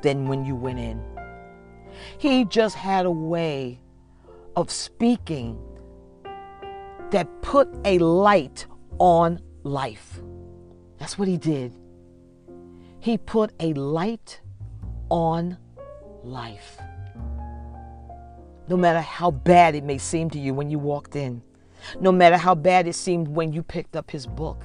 than 0.02 0.28
when 0.28 0.46
you 0.46 0.56
went 0.56 0.80
in. 0.80 1.04
He 2.17 2.45
just 2.45 2.76
had 2.76 3.05
a 3.05 3.11
way 3.11 3.80
of 4.55 4.71
speaking 4.71 5.59
that 7.11 7.27
put 7.41 7.67
a 7.85 7.97
light 7.99 8.65
on 8.99 9.39
life. 9.63 10.19
That's 10.97 11.17
what 11.17 11.27
he 11.27 11.38
did. 11.38 11.73
He 12.99 13.17
put 13.17 13.51
a 13.59 13.73
light 13.73 14.41
on 15.09 15.57
life. 16.23 16.77
No 18.67 18.77
matter 18.77 19.01
how 19.01 19.31
bad 19.31 19.76
it 19.76 19.84
may 19.84 19.97
seem 19.97 20.30
to 20.31 20.39
you 20.39 20.53
when 20.53 20.69
you 20.69 20.77
walked 20.77 21.15
in, 21.15 21.41
no 21.99 22.11
matter 22.11 22.38
how 22.38 22.53
bad 22.53 22.88
it 22.88 22.93
seemed 22.93 23.27
when 23.27 23.51
you 23.51 23.63
picked 23.63 23.95
up 23.95 24.11
his 24.11 24.27
book 24.27 24.63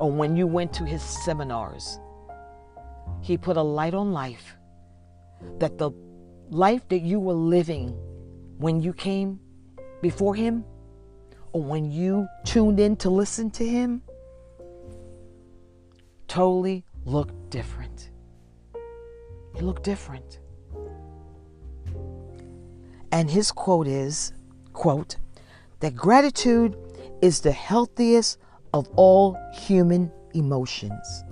or 0.00 0.10
when 0.10 0.36
you 0.36 0.46
went 0.46 0.72
to 0.72 0.84
his 0.84 1.02
seminars, 1.02 2.00
he 3.20 3.36
put 3.36 3.56
a 3.56 3.62
light 3.62 3.94
on 3.94 4.12
life 4.12 4.56
that 5.58 5.78
the 5.78 5.90
life 6.50 6.86
that 6.88 7.00
you 7.00 7.20
were 7.20 7.34
living 7.34 7.88
when 8.58 8.80
you 8.80 8.92
came 8.92 9.40
before 10.00 10.34
Him 10.34 10.64
or 11.52 11.62
when 11.62 11.90
you 11.90 12.26
tuned 12.44 12.80
in 12.80 12.96
to 12.96 13.10
listen 13.10 13.50
to 13.52 13.66
Him 13.66 14.02
totally 16.28 16.84
looked 17.04 17.50
different. 17.50 18.10
It 19.54 19.62
looked 19.62 19.82
different. 19.82 20.40
And 23.12 23.30
his 23.30 23.52
quote 23.52 23.86
is, 23.86 24.32
quote, 24.72 25.16
that 25.80 25.94
gratitude 25.94 26.76
is 27.20 27.40
the 27.40 27.52
healthiest 27.52 28.38
of 28.72 28.88
all 28.96 29.36
human 29.52 30.10
emotions. 30.32 31.24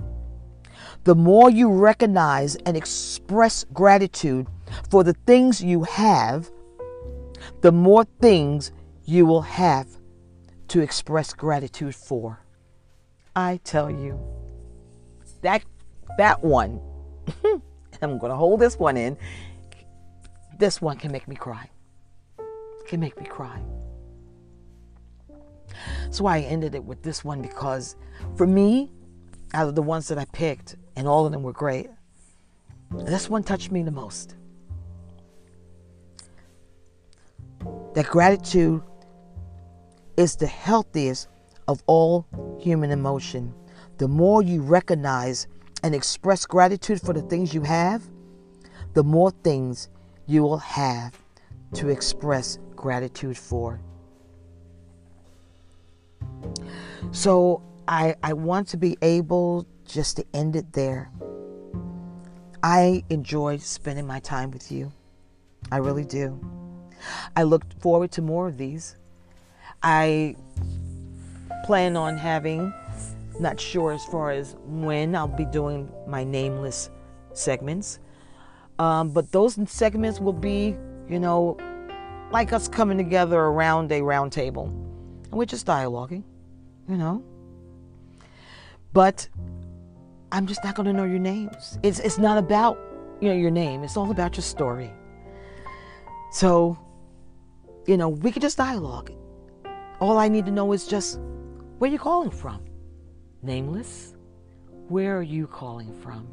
The 1.05 1.15
more 1.15 1.51
you 1.51 1.71
recognize 1.71 2.57
and 2.57 2.77
express 2.77 3.65
gratitude 3.73 4.47
for 4.91 5.03
the 5.03 5.15
things 5.27 5.63
you 5.63 5.85
have, 5.85 6.51
the 7.63 7.73
more 7.73 8.05
things 8.21 8.73
you 9.05 9.27
will 9.27 9.43
have 9.43 9.89
to 10.69 10.81
express 10.81 11.33
gratitude 11.33 11.95
for. 11.95 12.41
I 13.35 13.61
tell 13.65 13.91
you, 13.91 14.21
that 15.43 15.63
that 16.19 16.45
one, 16.45 16.81
I'm 18.03 18.19
going 18.19 18.31
to 18.31 18.37
hold 18.37 18.61
this 18.61 18.79
one 18.79 18.97
in. 18.97 19.17
This 20.59 20.83
one 20.83 20.99
can 20.99 21.11
make 21.11 21.27
me 21.27 21.37
cry. 21.37 21.71
Can 22.87 23.01
make 23.01 23.19
me 23.19 23.27
cry. 23.27 23.63
So 26.11 26.27
I 26.27 26.41
ended 26.41 26.75
it 26.75 26.85
with 26.85 27.03
this 27.03 27.25
one 27.25 27.41
because 27.41 27.97
for 28.37 28.47
me, 28.47 28.91
out 29.55 29.69
of 29.69 29.75
the 29.75 29.83
ones 29.83 30.09
that 30.09 30.19
I 30.19 30.27
picked, 30.27 30.77
and 31.01 31.09
all 31.09 31.25
of 31.25 31.33
them 31.33 31.43
were 31.43 31.55
great, 31.55 31.89
this 32.91 33.31
one 33.31 33.43
touched 33.43 33.73
me 33.73 33.83
the 33.83 33.91
most. 33.91 34.35
That 37.95 38.05
gratitude 38.05 38.83
is 40.19 40.37
the 40.37 40.47
healthiest 40.47 41.29
of 41.69 41.83
all 41.87 42.27
human 42.61 42.91
emotion. 42.91 43.55
The 43.97 44.09
more 44.09 44.43
you 44.43 44.61
recognize 44.61 45.47
and 45.83 45.95
express 45.95 46.45
gratitude 46.45 47.01
for 47.01 47.15
the 47.15 47.23
things 47.23 47.55
you 47.55 47.63
have, 47.63 48.03
the 48.93 49.03
more 49.03 49.31
things 49.31 49.89
you 50.27 50.43
will 50.43 50.59
have 50.59 51.15
to 51.77 51.89
express 51.89 52.59
gratitude 52.77 53.39
for. 53.39 53.81
So 57.11 57.63
I, 57.89 58.17
I 58.23 58.35
want 58.35 58.69
to 58.69 58.77
be 58.77 58.99
able 59.01 59.67
just 59.93 60.17
to 60.17 60.27
end 60.35 60.57
it 60.57 60.73
there. 60.73 61.11
I 62.63 63.05
enjoyed 63.11 63.61
spending 63.63 64.07
my 64.07 64.21
time 64.21 64.51
with 64.51 64.71
you. 64.71 64.93
I 65.73 65.79
really 65.79 66.05
do. 66.05 66.39
I 67.37 67.45
look 67.45 67.65
forward 67.81 68.11
to 68.13 68.23
more 68.23 68.49
of 68.49 68.59
these. 68.59 68.97
I 69.83 70.37
plan 71.65 71.97
on 71.97 72.17
having, 72.17 72.73
not 73.39 73.59
sure 73.59 73.93
as 73.93 74.05
far 74.05 74.31
as 74.31 74.57
when 74.65 75.15
I'll 75.17 75.29
be 75.29 75.47
doing 75.47 75.91
my 76.07 76.25
nameless 76.25 76.91
segments, 77.33 77.99
um, 78.79 79.11
but 79.11 79.31
those 79.33 79.59
segments 79.71 80.21
will 80.21 80.33
be, 80.33 80.77
you 81.09 81.19
know, 81.19 81.57
like 82.31 82.53
us 82.53 82.69
coming 82.69 82.99
together 82.99 83.39
around 83.39 83.91
a 83.93 84.03
round 84.03 84.33
table. 84.33 84.67
And 84.67 85.33
we're 85.33 85.47
just 85.47 85.67
dialoguing, 85.67 86.25
you 86.89 86.97
know. 86.97 87.23
But 88.93 89.29
I'm 90.33 90.47
just 90.47 90.63
not 90.63 90.75
going 90.75 90.87
to 90.87 90.93
know 90.93 91.05
your 91.05 91.19
names. 91.19 91.79
It's, 91.83 91.99
it's 91.99 92.19
not 92.19 92.39
about 92.39 92.79
you 93.21 93.29
know 93.29 93.35
your 93.35 93.51
name. 93.51 93.83
It's 93.83 93.97
all 93.97 94.11
about 94.11 94.37
your 94.37 94.43
story. 94.43 94.91
So, 96.33 96.79
you 97.87 97.97
know, 97.97 98.09
we 98.09 98.31
could 98.31 98.43
just 98.43 98.57
dialogue. 98.57 99.13
All 100.01 100.19
I 100.19 100.29
need 100.29 100.47
to 100.47 100.53
know 100.53 100.73
is 100.73 100.87
just 100.87 101.21
where 101.79 101.91
you 101.91 101.99
calling 101.99 102.31
from. 102.31 102.65
Nameless. 103.43 104.15
Where 104.89 105.19
are 105.19 105.23
you 105.23 105.47
calling 105.47 105.93
from? 106.01 106.29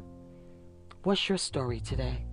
What's 1.02 1.28
your 1.28 1.38
story 1.38 1.80
today? 1.80 2.24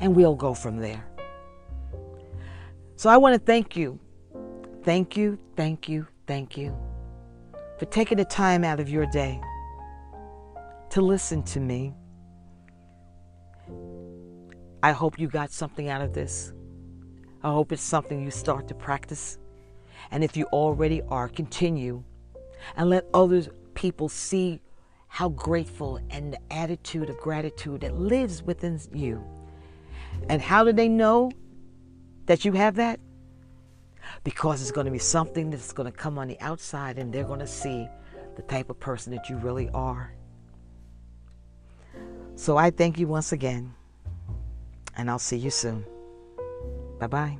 And 0.00 0.14
we'll 0.14 0.36
go 0.36 0.54
from 0.54 0.78
there. 0.78 1.04
So 2.96 3.08
I 3.08 3.16
want 3.16 3.34
to 3.34 3.38
thank 3.38 3.76
you. 3.76 3.98
Thank 4.82 5.16
you, 5.16 5.38
thank 5.56 5.88
you, 5.88 6.06
thank 6.26 6.56
you 6.56 6.89
for 7.80 7.86
taking 7.86 8.18
the 8.18 8.24
time 8.26 8.62
out 8.62 8.78
of 8.78 8.90
your 8.90 9.06
day 9.06 9.40
to 10.90 11.00
listen 11.00 11.42
to 11.42 11.58
me. 11.58 11.94
I 14.82 14.92
hope 14.92 15.18
you 15.18 15.28
got 15.28 15.50
something 15.50 15.88
out 15.88 16.02
of 16.02 16.12
this. 16.12 16.52
I 17.42 17.50
hope 17.50 17.72
it's 17.72 17.80
something 17.80 18.22
you 18.22 18.30
start 18.30 18.68
to 18.68 18.74
practice. 18.74 19.38
And 20.10 20.22
if 20.22 20.36
you 20.36 20.44
already 20.52 21.00
are, 21.08 21.26
continue 21.26 22.04
and 22.76 22.90
let 22.90 23.06
other 23.14 23.44
people 23.72 24.10
see 24.10 24.60
how 25.08 25.30
grateful 25.30 26.00
and 26.10 26.34
the 26.34 26.52
attitude 26.52 27.08
of 27.08 27.16
gratitude 27.16 27.80
that 27.80 27.98
lives 27.98 28.42
within 28.42 28.78
you. 28.92 29.24
And 30.28 30.42
how 30.42 30.64
do 30.64 30.74
they 30.74 30.88
know 30.90 31.32
that 32.26 32.44
you 32.44 32.52
have 32.52 32.74
that? 32.74 33.00
Because 34.24 34.60
it's 34.60 34.70
going 34.70 34.84
to 34.84 34.90
be 34.90 34.98
something 34.98 35.50
that's 35.50 35.72
going 35.72 35.90
to 35.90 35.96
come 35.96 36.18
on 36.18 36.28
the 36.28 36.38
outside 36.40 36.98
and 36.98 37.12
they're 37.12 37.24
going 37.24 37.40
to 37.40 37.46
see 37.46 37.88
the 38.36 38.42
type 38.42 38.70
of 38.70 38.78
person 38.78 39.12
that 39.14 39.28
you 39.28 39.36
really 39.36 39.68
are. 39.70 40.14
So 42.36 42.56
I 42.56 42.70
thank 42.70 42.98
you 42.98 43.06
once 43.06 43.32
again, 43.32 43.74
and 44.96 45.10
I'll 45.10 45.18
see 45.18 45.36
you 45.36 45.50
soon. 45.50 45.84
Bye 46.98 47.06
bye. 47.06 47.38